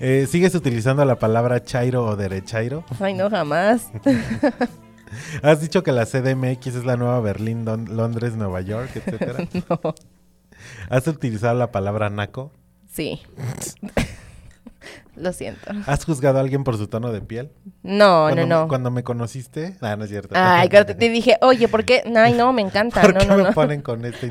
Eh, 0.00 0.26
¿Sigues 0.28 0.54
utilizando 0.54 1.02
la 1.04 1.18
palabra 1.18 1.62
chairo 1.64 2.04
o 2.04 2.14
derechairo? 2.16 2.84
Ay, 3.00 3.14
no, 3.14 3.30
jamás. 3.30 3.88
¿Has 5.42 5.60
dicho 5.62 5.82
que 5.82 5.92
la 5.92 6.04
CDMX 6.04 6.66
es 6.66 6.84
la 6.84 6.96
nueva 6.96 7.20
Berlín, 7.20 7.64
Don- 7.64 7.96
Londres, 7.96 8.34
Nueva 8.34 8.60
York, 8.60 8.90
etcétera? 8.96 9.46
No. 9.70 9.94
¿Has 10.90 11.06
utilizado 11.06 11.58
la 11.58 11.70
palabra 11.72 12.10
naco? 12.10 12.52
Sí. 12.92 13.22
Lo 15.22 15.32
siento. 15.32 15.70
¿Has 15.86 16.04
juzgado 16.04 16.38
a 16.38 16.40
alguien 16.40 16.64
por 16.64 16.76
su 16.76 16.88
tono 16.88 17.12
de 17.12 17.20
piel? 17.20 17.52
No, 17.82 18.24
Cuando 18.24 18.46
no, 18.46 18.62
no. 18.62 18.68
Cuando 18.68 18.90
me 18.90 19.04
conociste... 19.04 19.76
Ah, 19.80 19.94
no 19.96 20.04
es 20.04 20.10
cierto. 20.10 20.34
Ay, 20.36 20.68
claro, 20.70 20.86
te, 20.86 20.94
dije, 20.94 21.38
oye, 21.42 21.68
¿por 21.68 21.84
qué? 21.84 22.02
Ay, 22.16 22.34
no, 22.34 22.52
me 22.52 22.62
encanta. 22.62 23.00
¿Por 23.00 23.14
no, 23.14 23.20
qué 23.20 23.26
no, 23.26 23.36
me 23.36 23.42
no. 23.44 23.52
ponen 23.52 23.82
con 23.82 24.04
este? 24.04 24.30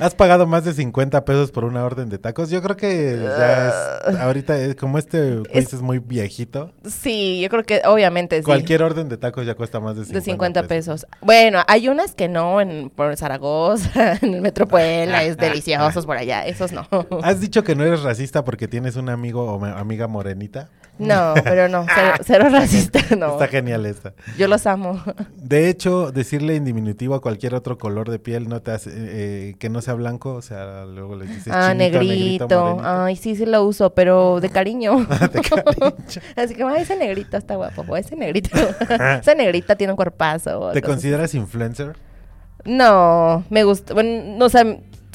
¿Has 0.00 0.14
pagado 0.14 0.46
más 0.46 0.64
de 0.64 0.74
50 0.74 1.24
pesos 1.24 1.50
por 1.50 1.64
una 1.64 1.84
orden 1.84 2.08
de 2.08 2.18
tacos? 2.18 2.50
Yo 2.50 2.62
creo 2.62 2.76
que 2.76 3.18
ya 3.20 3.68
es, 4.08 4.16
ahorita, 4.20 4.74
como 4.76 4.98
este 4.98 5.42
quiz 5.52 5.72
es, 5.72 5.82
muy 5.82 5.98
viejito, 5.98 6.72
Sí, 6.84 7.40
yo 7.40 7.48
creo 7.48 7.64
que 7.64 7.82
obviamente 7.84 8.38
sí. 8.38 8.44
cualquier 8.44 8.82
orden 8.82 9.08
de 9.08 9.16
tacos 9.16 9.44
ya 9.44 9.54
cuesta 9.56 9.80
más 9.80 9.96
de 9.96 10.04
50, 10.04 10.18
De 10.18 10.24
50 10.24 10.62
pesos. 10.68 11.06
Bueno, 11.20 11.62
hay 11.66 11.88
unas 11.88 12.14
que 12.14 12.28
no, 12.28 12.60
en 12.60 12.90
por 12.90 13.16
Zaragoza, 13.16 14.18
en 14.22 14.34
el 14.34 14.46
es 14.46 15.36
deliciosos 15.36 16.06
por 16.06 16.16
allá. 16.16 16.46
Esos 16.46 16.72
no. 16.72 16.86
¿Has 17.22 17.40
dicho 17.40 17.64
que 17.64 17.74
no 17.74 17.84
eres 17.84 18.02
racista 18.02 18.44
porque 18.44 18.68
tienes 18.68 18.96
un 18.96 19.08
amigo 19.08 19.52
o 19.52 19.58
me- 19.58 19.70
amiga 19.96 20.06
morenita? 20.08 20.68
No, 20.98 21.34
pero 21.44 21.68
no, 21.68 21.84
cero, 21.94 22.14
cero 22.24 22.48
racista, 22.50 23.00
no. 23.16 23.32
Está 23.32 23.48
genial 23.48 23.84
esta. 23.84 24.14
Yo 24.38 24.48
los 24.48 24.66
amo. 24.66 25.02
De 25.36 25.68
hecho, 25.68 26.10
decirle 26.10 26.56
en 26.56 26.64
diminutivo 26.64 27.14
a 27.14 27.20
cualquier 27.20 27.54
otro 27.54 27.76
color 27.76 28.10
de 28.10 28.18
piel 28.18 28.48
no 28.48 28.60
te 28.60 28.70
hace 28.70 28.90
eh, 28.94 29.56
que 29.58 29.68
no 29.68 29.82
sea 29.82 29.94
blanco, 29.94 30.34
o 30.34 30.42
sea, 30.42 30.86
luego 30.86 31.16
le 31.16 31.26
dices 31.26 31.52
Ah, 31.52 31.72
chinito, 31.72 31.98
negrito. 31.98 32.80
Ay, 32.82 33.16
sí, 33.16 33.36
sí 33.36 33.44
lo 33.44 33.64
uso, 33.64 33.94
pero 33.94 34.40
de 34.40 34.48
cariño. 34.48 35.06
De 35.32 35.40
cariño. 35.40 35.94
Así 36.36 36.54
que, 36.54 36.62
ay, 36.62 36.82
ese 36.82 36.96
negrito 36.96 37.36
está 37.36 37.56
guapo. 37.56 37.84
O 37.86 37.96
ese 37.96 38.16
negrito. 38.16 38.50
Esa 38.88 39.34
negrita 39.34 39.76
tiene 39.76 39.92
un 39.92 39.96
cuerpazo. 39.96 40.70
¿Te 40.72 40.80
consideras 40.82 41.34
influencer? 41.34 41.96
No, 42.64 43.44
me 43.50 43.64
gusta. 43.64 43.92
Bueno, 43.92 44.36
no, 44.38 44.46
o 44.46 44.48
sea, 44.48 44.64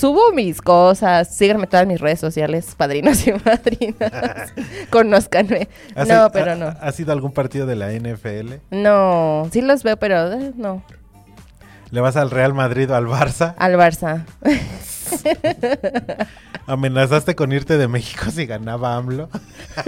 subo 0.02 0.32
mis 0.34 0.62
cosas. 0.62 1.34
Síganme 1.34 1.68
todas 1.68 1.86
mis 1.88 2.02
redes 2.02 2.20
sociales, 2.20 2.74
padrinos 2.78 3.26
y 3.28 3.34
madrinas. 3.46 4.54
Conózcanme. 4.90 5.68
¿Has- 5.96 6.08
No, 6.08 6.30
pero 6.32 6.56
no. 6.56 6.68
¿Has 6.82 7.00
ido 7.00 7.12
a 7.12 7.14
algún 7.16 7.32
partido 7.32 7.66
de 7.68 7.76
la 7.76 7.92
NFL? 7.92 8.56
No, 8.72 9.48
sí 9.52 9.62
los 9.62 9.84
veo, 9.84 9.98
pero 9.98 10.32
eh, 10.34 10.52
no. 10.56 10.84
¿Le 11.92 12.00
vas 12.02 12.16
al 12.16 12.32
Real 12.32 12.54
Madrid 12.54 12.90
o 12.90 12.96
al 12.96 13.06
Barça? 13.06 13.54
Al 13.58 13.74
Barça. 13.76 14.26
¿Amenazaste 16.68 17.36
con 17.36 17.52
irte 17.52 17.78
de 17.78 17.88
México 17.90 18.26
si 18.32 18.46
ganaba 18.46 18.96
AMLO? 18.96 19.30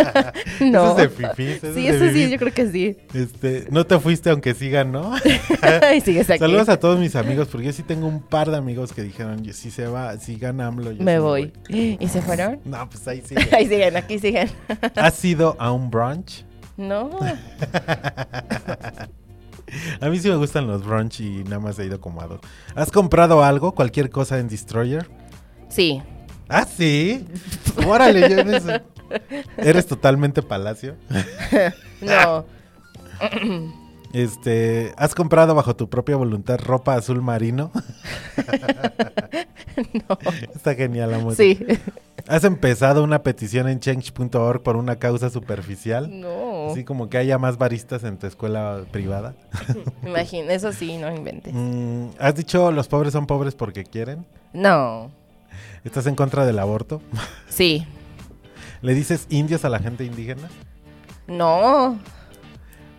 no. 0.60 0.84
Eso 0.84 0.92
es 0.92 0.98
de 0.98 1.10
fifís, 1.10 1.64
eso 1.64 1.74
sí, 1.74 1.88
es 1.88 2.00
de 2.00 2.06
eso 2.08 2.14
sí, 2.14 2.30
yo 2.30 2.38
creo 2.40 2.54
que 2.54 2.70
sí. 2.70 2.98
Este, 3.14 3.68
no 3.70 3.86
te 3.86 3.98
fuiste 4.00 4.30
aunque 4.32 4.54
sí 4.54 4.70
ganó. 4.70 5.14
y 5.96 6.02
sigues 6.02 6.30
aquí. 6.30 6.40
Saludos 6.40 6.68
a 6.68 6.78
todos 6.78 7.00
mis 7.00 7.16
amigos, 7.16 7.48
porque 7.50 7.68
yo 7.68 7.74
sí 7.74 7.84
tengo 7.84 8.08
un 8.08 8.22
par 8.22 8.52
de 8.52 8.58
amigos 8.58 8.92
que 8.92 9.02
dijeron, 9.02 9.42
"Yo- 9.44 9.54
si 9.54 9.72
se 9.72 9.88
va, 9.88 10.18
si 10.18 10.36
gana 10.36 10.68
AMLO, 10.68 10.92
yo 10.92 10.98
sí 10.98 11.04
Me 11.04 11.20
voy. 11.20 11.54
¿Y 11.70 12.06
se 12.10 12.22
fueron? 12.22 12.60
No, 12.66 12.90
pues 12.90 13.08
ahí 13.08 13.22
sí. 13.26 13.36
Ahí 13.54 13.68
siguen, 13.68 13.96
aquí 13.96 14.20
siguen. 14.20 14.50
¿Has 14.96 15.24
ido 15.24 15.56
a 15.60 15.72
un 15.72 15.90
brunch? 15.90 16.44
no. 16.76 17.12
A 20.02 20.10
mí 20.10 20.20
sí 20.20 20.30
me 20.30 20.36
gustan 20.36 20.68
los 20.68 20.86
brunch 20.86 21.22
y 21.22 21.44
nada 21.44 21.60
más 21.60 21.80
he 21.80 21.86
ido 21.86 22.00
como 22.00 22.22
a 22.22 22.28
dos. 22.28 22.40
¿Has 22.76 22.92
comprado 22.92 23.44
algo, 23.44 23.74
cualquier 23.74 24.10
cosa 24.10 24.40
en 24.40 24.48
Destroyer? 24.48 25.10
Sí. 25.70 26.02
Ah, 26.50 26.66
sí. 26.66 27.26
Órale, 27.88 28.30
yo 28.30 28.40
en 28.40 28.54
eso. 28.54 28.70
¿Eres 29.58 29.88
totalmente 29.88 30.42
palacio? 30.42 30.96
No. 32.02 32.46
Este, 34.14 34.94
¿has 34.96 35.16
comprado 35.16 35.56
bajo 35.56 35.76
tu 35.76 35.90
propia 35.90 36.16
voluntad 36.16 36.60
ropa 36.60 36.94
azul 36.94 37.24
marino? 37.24 37.72
no. 40.10 40.20
Está 40.54 40.76
genial 40.76 41.10
la 41.12 41.18
música. 41.18 41.66
Sí. 41.66 41.80
¿Has 42.28 42.44
empezado 42.44 43.04
una 43.04 43.24
petición 43.24 43.68
en 43.68 43.80
change.org 43.80 44.62
por 44.62 44.76
una 44.78 44.98
causa 44.98 45.32
superficial? 45.32 46.22
No. 46.22 46.70
Así 46.70 46.84
como 46.84 47.10
que 47.10 47.18
haya 47.18 47.40
más 47.40 47.58
baristas 47.58 48.04
en 48.04 48.18
tu 48.18 48.28
escuela 48.28 48.84
privada. 48.92 49.34
Imagina, 50.06 50.54
eso 50.54 50.72
sí, 50.72 50.98
no 50.98 51.14
inventes. 51.14 51.52
Mm, 51.54 52.10
¿Has 52.20 52.36
dicho 52.36 52.72
los 52.72 52.88
pobres 52.88 53.14
son 53.14 53.26
pobres 53.26 53.56
porque 53.56 53.84
quieren? 53.84 54.26
No. 54.54 55.12
¿Estás 55.84 56.06
en 56.06 56.16
contra 56.16 56.46
del 56.46 56.60
aborto? 56.60 57.02
Sí. 57.50 57.86
¿Le 58.82 58.94
dices 58.94 59.26
indios 59.30 59.66
a 59.66 59.70
la 59.70 59.80
gente 59.80 60.06
indígena? 60.06 60.50
No. 61.28 62.00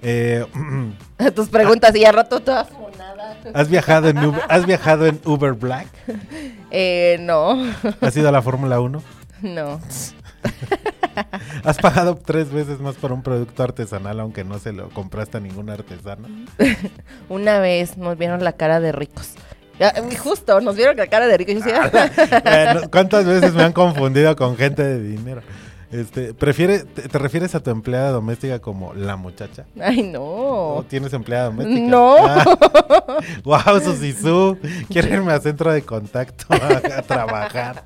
Eh, 0.04 0.44
Tus 1.34 1.48
preguntas 1.48 1.96
y 1.96 2.04
a 2.04 2.12
rato 2.12 2.40
toda 2.40 2.66
funada. 2.66 3.36
¿has, 3.54 3.68
viajado 3.68 4.08
en 4.08 4.18
Uber, 4.18 4.42
¿Has 4.48 4.66
viajado 4.66 5.06
en 5.06 5.20
Uber 5.24 5.52
Black? 5.54 5.88
Eh, 6.76 7.18
no. 7.20 7.72
¿Has 8.00 8.16
ido 8.16 8.28
a 8.28 8.32
la 8.32 8.42
Fórmula 8.42 8.80
1? 8.80 9.00
No. 9.42 9.80
¿Has 11.64 11.78
pagado 11.78 12.16
tres 12.16 12.50
veces 12.50 12.80
más 12.80 12.96
por 12.96 13.12
un 13.12 13.22
producto 13.22 13.62
artesanal 13.62 14.18
aunque 14.18 14.42
no 14.42 14.58
se 14.58 14.72
lo 14.72 14.88
compraste 14.88 15.36
a 15.36 15.40
ningún 15.40 15.70
artesano? 15.70 16.26
Una 17.28 17.60
vez 17.60 17.96
nos 17.96 18.18
vieron 18.18 18.42
la 18.42 18.54
cara 18.54 18.80
de 18.80 18.90
ricos. 18.90 19.34
Ya, 19.78 19.94
Justo, 20.18 20.60
nos 20.60 20.74
vieron 20.74 20.96
la 20.96 21.06
cara 21.06 21.28
de 21.28 21.36
ricos. 21.36 21.62
Ah, 22.44 22.80
¿Cuántas 22.90 23.24
veces 23.24 23.54
me 23.54 23.62
han 23.62 23.72
confundido 23.72 24.34
con 24.34 24.56
gente 24.56 24.82
de 24.82 25.00
dinero? 25.00 25.42
Este, 25.94 26.34
¿prefiere, 26.34 26.80
te, 26.80 27.02
te 27.08 27.18
refieres 27.18 27.54
a 27.54 27.60
tu 27.60 27.70
empleada 27.70 28.10
doméstica 28.10 28.58
como 28.58 28.94
la 28.94 29.14
muchacha? 29.14 29.64
Ay, 29.80 30.02
no. 30.02 30.22
¿O 30.24 30.84
tienes 30.88 31.12
empleada 31.12 31.44
doméstica? 31.46 31.80
No. 31.86 32.16
Ah, 32.18 32.44
wow, 33.44 33.80
Susisú. 33.80 34.58
Quiero 34.88 35.14
irme 35.14 35.32
a 35.32 35.38
centro 35.40 35.72
de 35.72 35.82
contacto 35.82 36.46
a, 36.50 36.98
a 36.98 37.02
trabajar. 37.02 37.84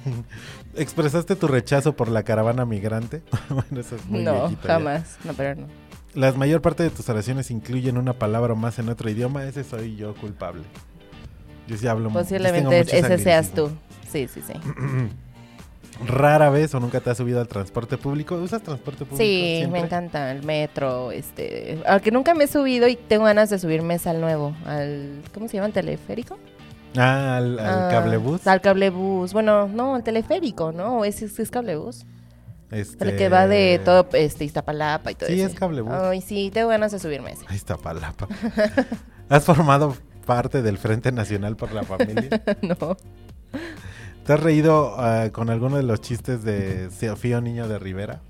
¿Expresaste 0.76 1.36
tu 1.36 1.46
rechazo 1.46 1.92
por 1.94 2.08
la 2.08 2.22
caravana 2.22 2.64
migrante? 2.64 3.22
bueno, 3.50 3.80
eso 3.80 3.96
es 3.96 4.06
muy 4.06 4.22
No, 4.22 4.32
viejito 4.46 4.68
ya. 4.68 4.74
jamás. 4.74 5.18
No, 5.24 5.34
pero 5.34 5.56
no. 5.56 5.66
La 6.14 6.32
mayor 6.32 6.62
parte 6.62 6.84
de 6.84 6.88
tus 6.90 7.06
oraciones 7.10 7.50
incluyen 7.50 7.98
una 7.98 8.14
palabra 8.14 8.54
o 8.54 8.56
más 8.56 8.78
en 8.78 8.88
otro 8.88 9.10
idioma. 9.10 9.44
Ese 9.44 9.62
soy 9.62 9.94
yo 9.96 10.14
culpable. 10.14 10.62
Yo 11.68 11.76
sí 11.76 11.86
hablo 11.86 12.08
Posiblemente 12.08 12.80
ese 12.80 13.18
seas 13.18 13.50
tú. 13.50 13.70
Sí, 14.10 14.26
sí, 14.26 14.40
sí. 14.46 14.54
Rara 16.04 16.50
vez 16.50 16.74
o 16.74 16.80
nunca 16.80 17.00
te 17.00 17.10
has 17.10 17.16
subido 17.16 17.40
al 17.40 17.48
transporte 17.48 17.96
público. 17.96 18.34
¿Usas 18.36 18.62
transporte 18.62 19.04
público? 19.04 19.16
Sí, 19.16 19.56
siempre? 19.58 19.80
me 19.80 19.86
encanta 19.86 20.30
el 20.30 20.42
metro, 20.42 21.10
este, 21.12 21.78
aunque 21.86 22.10
nunca 22.10 22.34
me 22.34 22.44
he 22.44 22.48
subido 22.48 22.86
y 22.88 22.96
tengo 22.96 23.24
ganas 23.24 23.48
de 23.50 23.58
subirme 23.58 23.98
al 24.04 24.20
nuevo, 24.20 24.54
al, 24.66 25.22
¿cómo 25.32 25.48
se 25.48 25.54
llama? 25.54 25.68
¿El 25.68 25.72
teleférico? 25.72 26.38
Ah, 26.98 27.36
al, 27.38 27.58
al 27.58 27.84
Ah, 27.84 27.88
cablebús. 27.90 28.46
Al 28.46 28.60
cablebús, 28.60 29.32
bueno, 29.32 29.68
no, 29.68 29.96
el 29.96 30.02
teleférico, 30.02 30.72
¿no? 30.72 31.04
Es, 31.04 31.22
es, 31.22 31.38
es 31.38 31.50
cablebús. 31.50 32.04
Este... 32.70 33.04
El 33.10 33.16
que 33.16 33.28
va 33.28 33.46
de 33.46 33.80
todo, 33.84 34.08
este, 34.12 34.44
Iztapalapa 34.44 35.12
y 35.12 35.14
todo 35.14 35.28
Sí, 35.28 35.40
eso. 35.40 35.52
es 35.52 35.54
cablebús. 35.58 35.92
Ay, 35.92 36.20
sí, 36.20 36.50
tengo 36.52 36.68
ganas 36.68 36.92
de 36.92 36.98
subirme 36.98 37.32
ese. 37.32 37.44
Ahí 37.48 37.56
está 37.56 37.76
Palapa. 37.76 38.28
¿Has 39.28 39.44
formado 39.44 39.96
parte 40.26 40.62
del 40.62 40.76
Frente 40.76 41.12
Nacional 41.12 41.56
por 41.56 41.72
la 41.72 41.84
Familia? 41.84 42.28
no. 42.62 42.96
¿Te 44.26 44.32
has 44.32 44.40
reído 44.40 44.94
ah, 44.98 45.28
con 45.32 45.50
alguno 45.50 45.76
de 45.76 45.84
los 45.84 46.00
chistes 46.00 46.42
de 46.42 46.88
Fío 47.16 47.40
Niño 47.40 47.68
de 47.68 47.78
Rivera? 47.78 48.20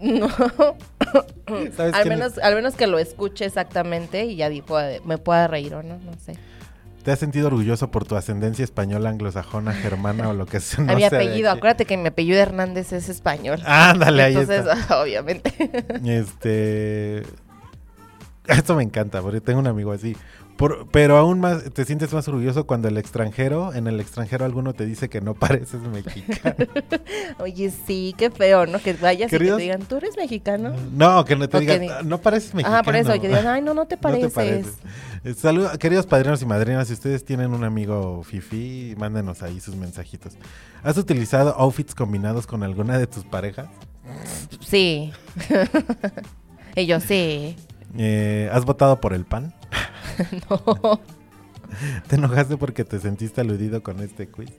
No. 0.00 0.28
¿Sabes 1.76 1.94
al, 1.94 2.08
menos, 2.08 2.38
al 2.38 2.54
menos 2.54 2.74
que 2.74 2.86
lo 2.86 2.98
escuche 2.98 3.44
exactamente 3.44 4.24
y 4.24 4.36
ya 4.36 4.50
puede- 4.66 5.00
me 5.00 5.18
pueda 5.18 5.46
reír 5.46 5.74
o 5.74 5.82
no, 5.82 5.98
no 5.98 6.12
sé. 6.24 6.36
¿Te 7.04 7.12
has 7.12 7.18
sentido 7.18 7.46
orgulloso 7.46 7.90
por 7.90 8.04
tu 8.04 8.14
ascendencia 8.16 8.62
española, 8.62 9.08
anglosajona, 9.08 9.72
germana 9.72 10.28
o 10.28 10.34
lo 10.34 10.46
que 10.46 10.60
sea? 10.60 10.84
No 10.84 10.92
a 10.92 10.96
mi 10.96 11.02
de 11.02 11.06
apellido, 11.06 11.50
acuérdate 11.50 11.84
que 11.84 11.96
mi 11.96 12.08
apellido 12.08 12.38
Hernández 12.38 12.92
es 12.92 13.08
español. 13.08 13.60
Ándale, 13.64 14.22
ahí 14.22 14.32
Entonces, 14.34 14.66
está. 14.66 15.00
obviamente. 15.02 15.52
Este. 16.04 17.22
Esto 18.46 18.74
me 18.74 18.82
encanta, 18.82 19.22
porque 19.22 19.40
tengo 19.40 19.60
un 19.60 19.66
amigo 19.66 19.92
así. 19.92 20.16
Por- 20.60 20.86
pero 20.88 21.16
aún 21.16 21.40
más, 21.40 21.64
te 21.72 21.86
sientes 21.86 22.12
más 22.12 22.28
orgulloso 22.28 22.66
cuando 22.66 22.86
el 22.88 22.98
extranjero, 22.98 23.72
en 23.72 23.86
el 23.86 23.98
extranjero 23.98 24.44
alguno 24.44 24.74
te 24.74 24.84
dice 24.84 25.08
que 25.08 25.22
no 25.22 25.32
pareces 25.32 25.80
mexicano. 25.80 26.54
Oye, 27.38 27.72
sí, 27.86 28.14
qué 28.18 28.30
feo, 28.30 28.66
¿no? 28.66 28.78
Que 28.78 28.92
vayas 28.92 29.30
Queridos- 29.30 29.54
y 29.58 29.62
que 29.64 29.70
te 29.70 29.78
digan, 29.78 29.88
¿tú 29.88 29.96
eres 29.96 30.18
mexicano? 30.18 30.74
No, 30.92 31.24
que 31.24 31.34
no 31.34 31.48
te 31.48 31.60
digan, 31.60 31.80
di- 31.80 31.88
"Ah, 31.88 32.02
no 32.04 32.18
pareces 32.18 32.52
mexicano. 32.52 32.76
Ah, 32.76 32.82
por 32.82 32.94
eso, 32.94 33.10
que 33.18 33.28
digan, 33.28 33.46
ay, 33.46 33.62
no, 33.62 33.72
no 33.72 33.86
te 33.86 33.96
No 34.02 34.28
pareces. 34.28 34.74
Eh, 35.24 35.32
Saludos, 35.32 35.78
queridos 35.78 36.04
padrinos 36.04 36.42
y 36.42 36.44
madrinas, 36.46 36.88
si 36.88 36.92
ustedes 36.92 37.24
tienen 37.24 37.54
un 37.54 37.64
amigo 37.64 38.22
fifi, 38.22 38.94
mándenos 38.98 39.42
ahí 39.42 39.60
sus 39.60 39.76
mensajitos. 39.76 40.34
¿Has 40.82 40.98
utilizado 40.98 41.54
outfits 41.58 41.94
combinados 41.94 42.46
con 42.46 42.62
alguna 42.62 42.98
de 42.98 43.06
tus 43.06 43.24
parejas? 43.24 43.68
Sí. 44.60 45.10
yo, 46.76 47.00
sí. 47.00 47.56
Eh, 47.96 48.50
¿Has 48.52 48.66
votado 48.66 49.00
por 49.00 49.14
el 49.14 49.24
pan? 49.24 49.54
no. 50.50 51.00
¿Te 52.08 52.16
enojaste 52.16 52.56
porque 52.56 52.84
te 52.84 52.98
sentiste 52.98 53.40
aludido 53.40 53.82
con 53.82 54.00
este 54.00 54.26
quiz? 54.28 54.50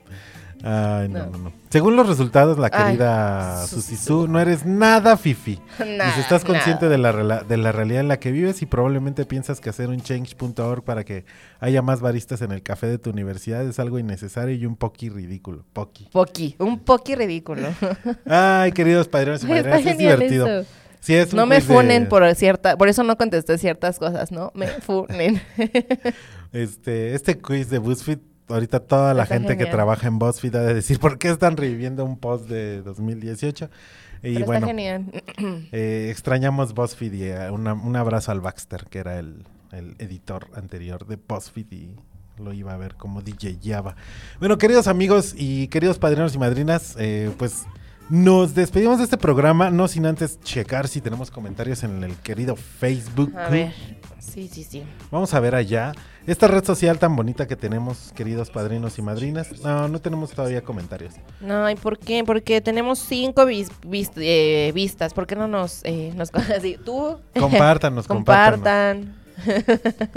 Ay, 0.63 1.09
no, 1.09 1.25
No. 1.25 1.31
no, 1.31 1.37
no. 1.39 1.53
Según 1.71 1.95
los 1.95 2.07
resultados, 2.07 2.59
la 2.59 2.69
querida 2.69 3.65
Susi 3.65 3.95
Susisu, 3.95 4.27
no 4.27 4.39
eres 4.39 4.65
nada 4.65 5.17
fifi. 5.17 5.59
Nah, 5.79 6.05
Dice, 6.05 6.21
estás 6.21 6.45
consciente 6.45 6.87
de 6.87 6.97
la, 6.99 7.41
de 7.43 7.57
la 7.57 7.71
realidad 7.71 8.01
en 8.01 8.07
la 8.07 8.19
que 8.19 8.31
vives 8.31 8.61
y 8.61 8.65
probablemente 8.67 9.25
piensas 9.25 9.59
que 9.59 9.71
hacer 9.71 9.89
un 9.89 10.01
change.org 10.01 10.83
para 10.83 11.03
que 11.03 11.25
haya 11.59 11.81
más 11.81 11.99
baristas 11.99 12.41
en 12.43 12.51
el 12.51 12.61
café 12.61 12.87
de 12.87 12.99
tu 12.99 13.09
universidad 13.09 13.63
es 13.65 13.79
algo 13.79 13.97
innecesario 13.97 14.53
y 14.55 14.65
un 14.67 14.75
poqui 14.75 15.09
ridículo. 15.09 15.65
Poqui. 15.73 16.09
Poqui, 16.11 16.55
un 16.59 16.79
poqui 16.79 17.15
ridículo. 17.15 17.67
Ay, 18.27 18.71
queridos 18.71 19.07
padrinos 19.07 19.43
y 19.43 19.47
madrinas, 19.47 19.85
es 19.85 19.97
divertido. 19.97 20.47
eso. 20.61 20.69
Sí, 21.01 21.13
es 21.15 21.33
un 21.33 21.37
no 21.37 21.45
me 21.45 21.55
de- 21.55 21.61
funen 21.61 22.07
por 22.07 22.33
cierta, 22.35 22.77
por 22.77 22.87
eso 22.87 23.03
no 23.03 23.17
contesté 23.17 23.57
ciertas 23.57 23.99
cosas, 23.99 24.31
¿no? 24.31 24.51
Me 24.55 24.67
funen. 24.81 25.41
Este, 26.53 27.15
este 27.15 27.37
quiz 27.39 27.69
de 27.69 27.79
BuzzFeed, 27.79 28.19
ahorita 28.49 28.79
toda 28.81 29.13
la 29.13 29.23
Está 29.23 29.35
gente 29.35 29.57
que 29.57 29.65
trabaja 29.65 30.07
en 30.07 30.19
BuzzFeed 30.19 30.55
ha 30.55 30.61
de 30.63 30.73
decir 30.73 30.99
por 30.99 31.17
qué 31.17 31.29
están 31.29 31.57
reviviendo 31.57 32.03
un 32.05 32.17
post 32.17 32.47
de 32.49 32.81
2018. 32.81 33.69
Y 34.23 34.33
Pero 34.35 34.45
bueno, 34.45 34.57
está 34.59 34.67
genial. 34.67 35.05
eh, 35.71 36.09
extrañamos 36.11 36.73
BuzzFeed 36.73 37.13
y 37.13 37.23
eh, 37.23 37.49
una- 37.51 37.73
un 37.73 37.95
abrazo 37.95 38.31
al 38.31 38.41
Baxter, 38.41 38.85
que 38.89 38.99
era 38.99 39.17
el, 39.17 39.43
el 39.71 39.95
editor 39.99 40.47
anterior 40.55 41.07
de 41.07 41.17
BuzzFeed 41.27 41.71
y 41.71 41.89
lo 42.37 42.53
iba 42.53 42.73
a 42.73 42.77
ver 42.77 42.95
como 42.95 43.21
DJ 43.21 43.57
Java. 43.63 43.95
Bueno, 44.39 44.57
queridos 44.57 44.87
amigos 44.87 45.33
y 45.37 45.67
queridos 45.69 45.97
padrinos 45.99 46.35
y 46.35 46.37
madrinas, 46.37 46.95
eh, 46.99 47.31
pues 47.37 47.63
nos 48.11 48.53
despedimos 48.53 48.97
de 48.97 49.05
este 49.05 49.17
programa, 49.17 49.69
no 49.71 49.87
sin 49.87 50.05
antes 50.05 50.39
checar 50.41 50.87
si 50.87 50.99
tenemos 51.01 51.31
comentarios 51.31 51.83
en 51.83 52.03
el 52.03 52.15
querido 52.17 52.55
Facebook. 52.55 53.33
A 53.37 53.49
ver. 53.49 53.73
Sí, 54.19 54.47
sí, 54.51 54.63
sí. 54.63 54.83
Vamos 55.09 55.33
a 55.33 55.39
ver 55.39 55.55
allá. 55.55 55.93
Esta 56.27 56.47
red 56.47 56.63
social 56.63 56.99
tan 56.99 57.15
bonita 57.15 57.47
que 57.47 57.55
tenemos, 57.55 58.11
queridos 58.15 58.49
padrinos 58.51 58.97
y 58.99 59.01
madrinas. 59.01 59.59
No, 59.63 59.87
no 59.87 59.99
tenemos 59.99 60.31
todavía 60.31 60.61
comentarios. 60.61 61.15
No, 61.39 61.69
¿y 61.69 61.75
por 61.75 61.97
qué? 61.97 62.23
Porque 62.23 62.61
tenemos 62.61 62.99
cinco 62.99 63.45
vis- 63.45 63.71
vis- 63.87 64.11
eh, 64.17 64.71
vistas. 64.75 65.13
¿Por 65.13 65.25
qué 65.25 65.35
no 65.35 65.47
nos, 65.47 65.81
eh, 65.85 66.13
nos 66.15 66.29
así? 66.55 66.77
Tú. 66.85 67.17
Compártanos, 67.39 68.07
Compartan. 68.07 69.15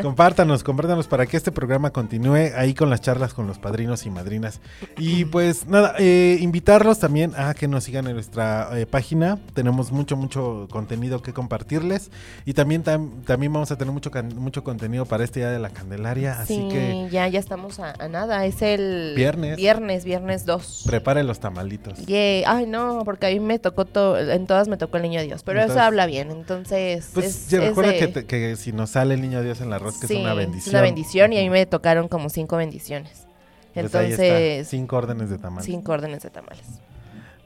Compártanos, 0.00 0.62
compártanos 0.64 1.06
para 1.06 1.26
que 1.26 1.36
este 1.36 1.52
programa 1.52 1.90
continúe 1.90 2.50
ahí 2.56 2.74
con 2.74 2.90
las 2.90 3.00
charlas 3.00 3.34
con 3.34 3.46
los 3.46 3.58
padrinos 3.58 4.06
y 4.06 4.10
madrinas. 4.10 4.60
Y 4.98 5.24
pues 5.26 5.66
nada, 5.66 5.94
eh, 5.98 6.38
invitarlos 6.40 6.98
también 6.98 7.32
a 7.36 7.54
que 7.54 7.68
nos 7.68 7.84
sigan 7.84 8.06
en 8.06 8.14
nuestra 8.14 8.68
eh, 8.78 8.86
página. 8.86 9.38
Tenemos 9.54 9.92
mucho, 9.92 10.16
mucho 10.16 10.68
contenido 10.70 11.22
que 11.22 11.32
compartirles. 11.32 12.10
Y 12.44 12.54
también, 12.54 12.84
tam- 12.84 13.22
también 13.24 13.52
vamos 13.52 13.70
a 13.70 13.76
tener 13.78 13.92
mucho, 13.92 14.10
mucho 14.36 14.64
contenido 14.64 15.06
para 15.06 15.24
este 15.24 15.40
Día 15.40 15.50
de 15.50 15.58
la 15.58 15.70
Candelaria. 15.70 16.40
Así 16.40 16.54
sí, 16.56 16.68
que 16.70 17.08
ya, 17.10 17.26
ya 17.28 17.38
estamos 17.40 17.78
a, 17.80 17.94
a 17.98 18.08
nada. 18.08 18.44
Es 18.46 18.62
el 18.62 19.14
Viernes. 19.16 19.56
Viernes, 19.56 20.04
viernes 20.04 20.44
2. 20.46 20.84
preparen 20.86 21.26
los 21.26 21.40
tamalitos. 21.40 22.04
Yay. 22.06 22.44
Ay, 22.46 22.66
no, 22.66 23.02
porque 23.04 23.26
a 23.26 23.30
mí 23.30 23.40
me 23.40 23.58
tocó 23.58 23.84
todo, 23.84 24.18
en 24.18 24.46
todas 24.46 24.68
me 24.68 24.76
tocó 24.76 24.96
el 24.98 25.02
niño 25.04 25.22
Dios, 25.22 25.42
pero 25.42 25.60
Entonces- 25.60 25.76
eso 25.76 25.86
habla 25.86 26.06
bien, 26.06 26.30
entonces... 26.30 27.10
Pues 27.14 27.26
es- 27.26 27.48
ya 27.48 27.60
recuerda 27.60 27.92
de- 27.92 27.98
que, 27.98 28.08
te- 28.08 28.24
que 28.26 28.56
si 28.56 28.72
nos 28.72 28.90
sale 28.90 29.13
el 29.14 29.20
niño 29.20 29.42
Dios 29.42 29.60
en 29.60 29.70
la 29.70 29.78
rosca 29.78 30.06
sí, 30.06 30.14
es 30.14 30.20
una 30.20 30.32
es 30.32 30.36
bendición. 30.36 30.74
una 30.74 30.82
bendición 30.82 31.32
y 31.32 31.38
a 31.38 31.42
mí 31.42 31.50
me 31.50 31.66
tocaron 31.66 32.08
como 32.08 32.28
cinco 32.28 32.56
bendiciones. 32.56 33.26
Pues 33.72 33.86
Entonces, 33.86 34.68
cinco 34.68 34.96
órdenes 34.96 35.30
de 35.30 35.38
tamales. 35.38 35.66
cinco 35.66 35.92
órdenes 35.92 36.22
de 36.22 36.30
tamales. 36.30 36.64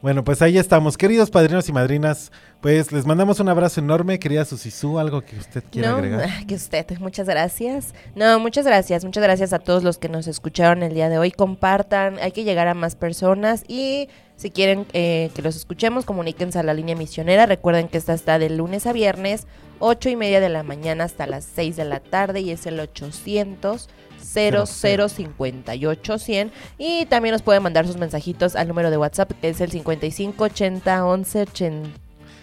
Bueno, 0.00 0.22
pues 0.22 0.42
ahí 0.42 0.58
estamos. 0.58 0.96
Queridos 0.96 1.28
padrinos 1.28 1.68
y 1.68 1.72
madrinas, 1.72 2.30
pues 2.60 2.92
les 2.92 3.04
mandamos 3.04 3.40
un 3.40 3.48
abrazo 3.48 3.80
enorme. 3.80 4.20
Querida 4.20 4.44
Susisú, 4.44 5.00
algo 5.00 5.22
que 5.22 5.36
usted 5.36 5.64
quiera 5.72 5.90
no, 5.90 5.96
agregar. 5.96 6.28
que 6.46 6.54
usted, 6.54 6.86
muchas 7.00 7.26
gracias. 7.26 7.94
No, 8.14 8.38
muchas 8.38 8.64
gracias, 8.64 9.04
muchas 9.04 9.24
gracias 9.24 9.52
a 9.52 9.58
todos 9.58 9.82
los 9.82 9.98
que 9.98 10.08
nos 10.08 10.28
escucharon 10.28 10.84
el 10.84 10.94
día 10.94 11.08
de 11.08 11.18
hoy. 11.18 11.32
Compartan, 11.32 12.18
hay 12.20 12.30
que 12.30 12.44
llegar 12.44 12.68
a 12.68 12.74
más 12.74 12.94
personas 12.94 13.64
y 13.66 14.08
si 14.36 14.50
quieren 14.52 14.86
eh, 14.92 15.32
que 15.34 15.42
los 15.42 15.56
escuchemos, 15.56 16.04
comuníquense 16.04 16.60
a 16.60 16.62
la 16.62 16.74
línea 16.74 16.94
misionera. 16.94 17.46
Recuerden 17.46 17.88
que 17.88 17.98
esta 17.98 18.14
está 18.14 18.38
de 18.38 18.50
lunes 18.50 18.86
a 18.86 18.92
viernes, 18.92 19.48
ocho 19.80 20.08
y 20.08 20.16
media 20.16 20.40
de 20.40 20.48
la 20.48 20.62
mañana 20.62 21.04
hasta 21.04 21.26
las 21.26 21.44
6 21.44 21.76
de 21.76 21.84
la 21.84 22.00
tarde 22.00 22.40
y 22.40 22.50
es 22.50 22.66
el 22.66 22.78
800 22.80 23.88
0058 24.20 26.18
100 26.18 26.52
y 26.78 27.06
también 27.06 27.32
nos 27.32 27.42
pueden 27.42 27.62
mandar 27.62 27.86
sus 27.86 27.96
mensajitos 27.96 28.56
al 28.56 28.68
número 28.68 28.90
de 28.90 28.96
WhatsApp 28.98 29.32
que 29.40 29.48
es 29.50 29.60
el 29.60 29.70
55 29.70 30.44
80 30.44 31.04
11 31.06 31.40
80 31.42 31.88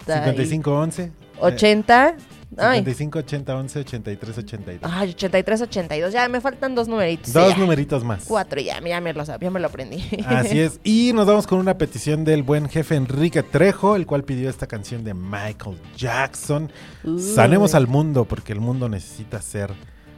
y- 0.05 0.45
5511. 0.45 1.11
80 1.39 2.07
Ay. 2.07 2.15
55 2.49 3.19
80 3.19 3.55
11 3.55 3.79
83 3.79 4.37
82. 4.37 4.91
Ay, 4.93 5.09
83, 5.09 5.61
82. 5.61 6.13
Ya 6.13 6.27
me 6.29 6.39
faltan 6.41 6.75
dos 6.75 6.87
numeritos. 6.87 7.33
Dos 7.33 7.49
ya. 7.53 7.57
numeritos 7.57 8.03
más. 8.03 8.23
Cuatro, 8.25 8.61
ya, 8.61 8.79
ya 8.81 9.01
me 9.01 9.13
lo, 9.13 9.23
ya 9.23 9.51
me 9.51 9.59
lo 9.59 9.67
aprendí. 9.67 10.03
Así 10.25 10.59
es. 10.59 10.79
Y 10.83 11.11
nos 11.13 11.25
vamos 11.25 11.47
con 11.47 11.59
una 11.59 11.77
petición 11.77 12.23
del 12.23 12.43
buen 12.43 12.69
jefe 12.69 12.95
Enrique 12.95 13.43
Trejo, 13.43 13.95
el 13.95 14.05
cual 14.05 14.23
pidió 14.23 14.49
esta 14.49 14.67
canción 14.67 15.03
de 15.03 15.13
Michael 15.13 15.77
Jackson. 15.97 16.71
Sanemos 17.19 17.75
al 17.75 17.87
mundo 17.87 18.25
porque 18.25 18.53
el 18.53 18.59
mundo 18.61 18.87
necesita 18.89 19.41
ser 19.41 19.71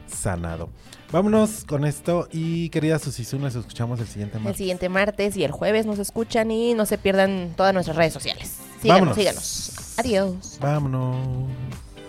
sanado. 0.08 0.70
Vámonos 1.12 1.64
con 1.66 1.86
esto 1.86 2.28
y 2.34 2.70
querida 2.70 3.00
Susisu, 3.00 3.40
nos 3.40 3.56
escuchamos 3.56 4.00
el 4.02 4.08
siguiente 4.08 4.38
El 4.38 4.44
martes. 4.44 4.58
siguiente 4.58 4.90
martes 4.90 5.38
y 5.38 5.44
el 5.46 5.52
jueves 5.52 5.86
nos 5.86 6.00
escuchan 6.00 6.52
y 6.52 6.74
no 6.74 6.86
se 6.86 6.98
pierdan 6.98 7.54
todas 7.56 7.74
nuestras 7.74 7.96
redes 7.96 8.12
sociales. 8.14 8.58
Síganos, 8.82 9.16
Vámonos. 9.16 9.16
síganos. 9.16 9.72
Adiós. 9.98 10.58
Vámonos. 10.60 11.16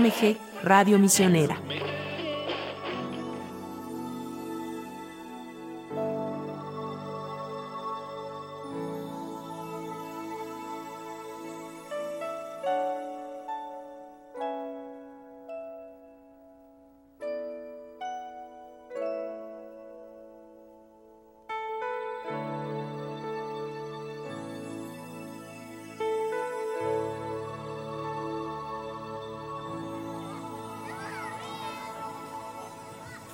MG 0.00 0.36
Radio 0.62 0.98
Misionera. 0.98 1.58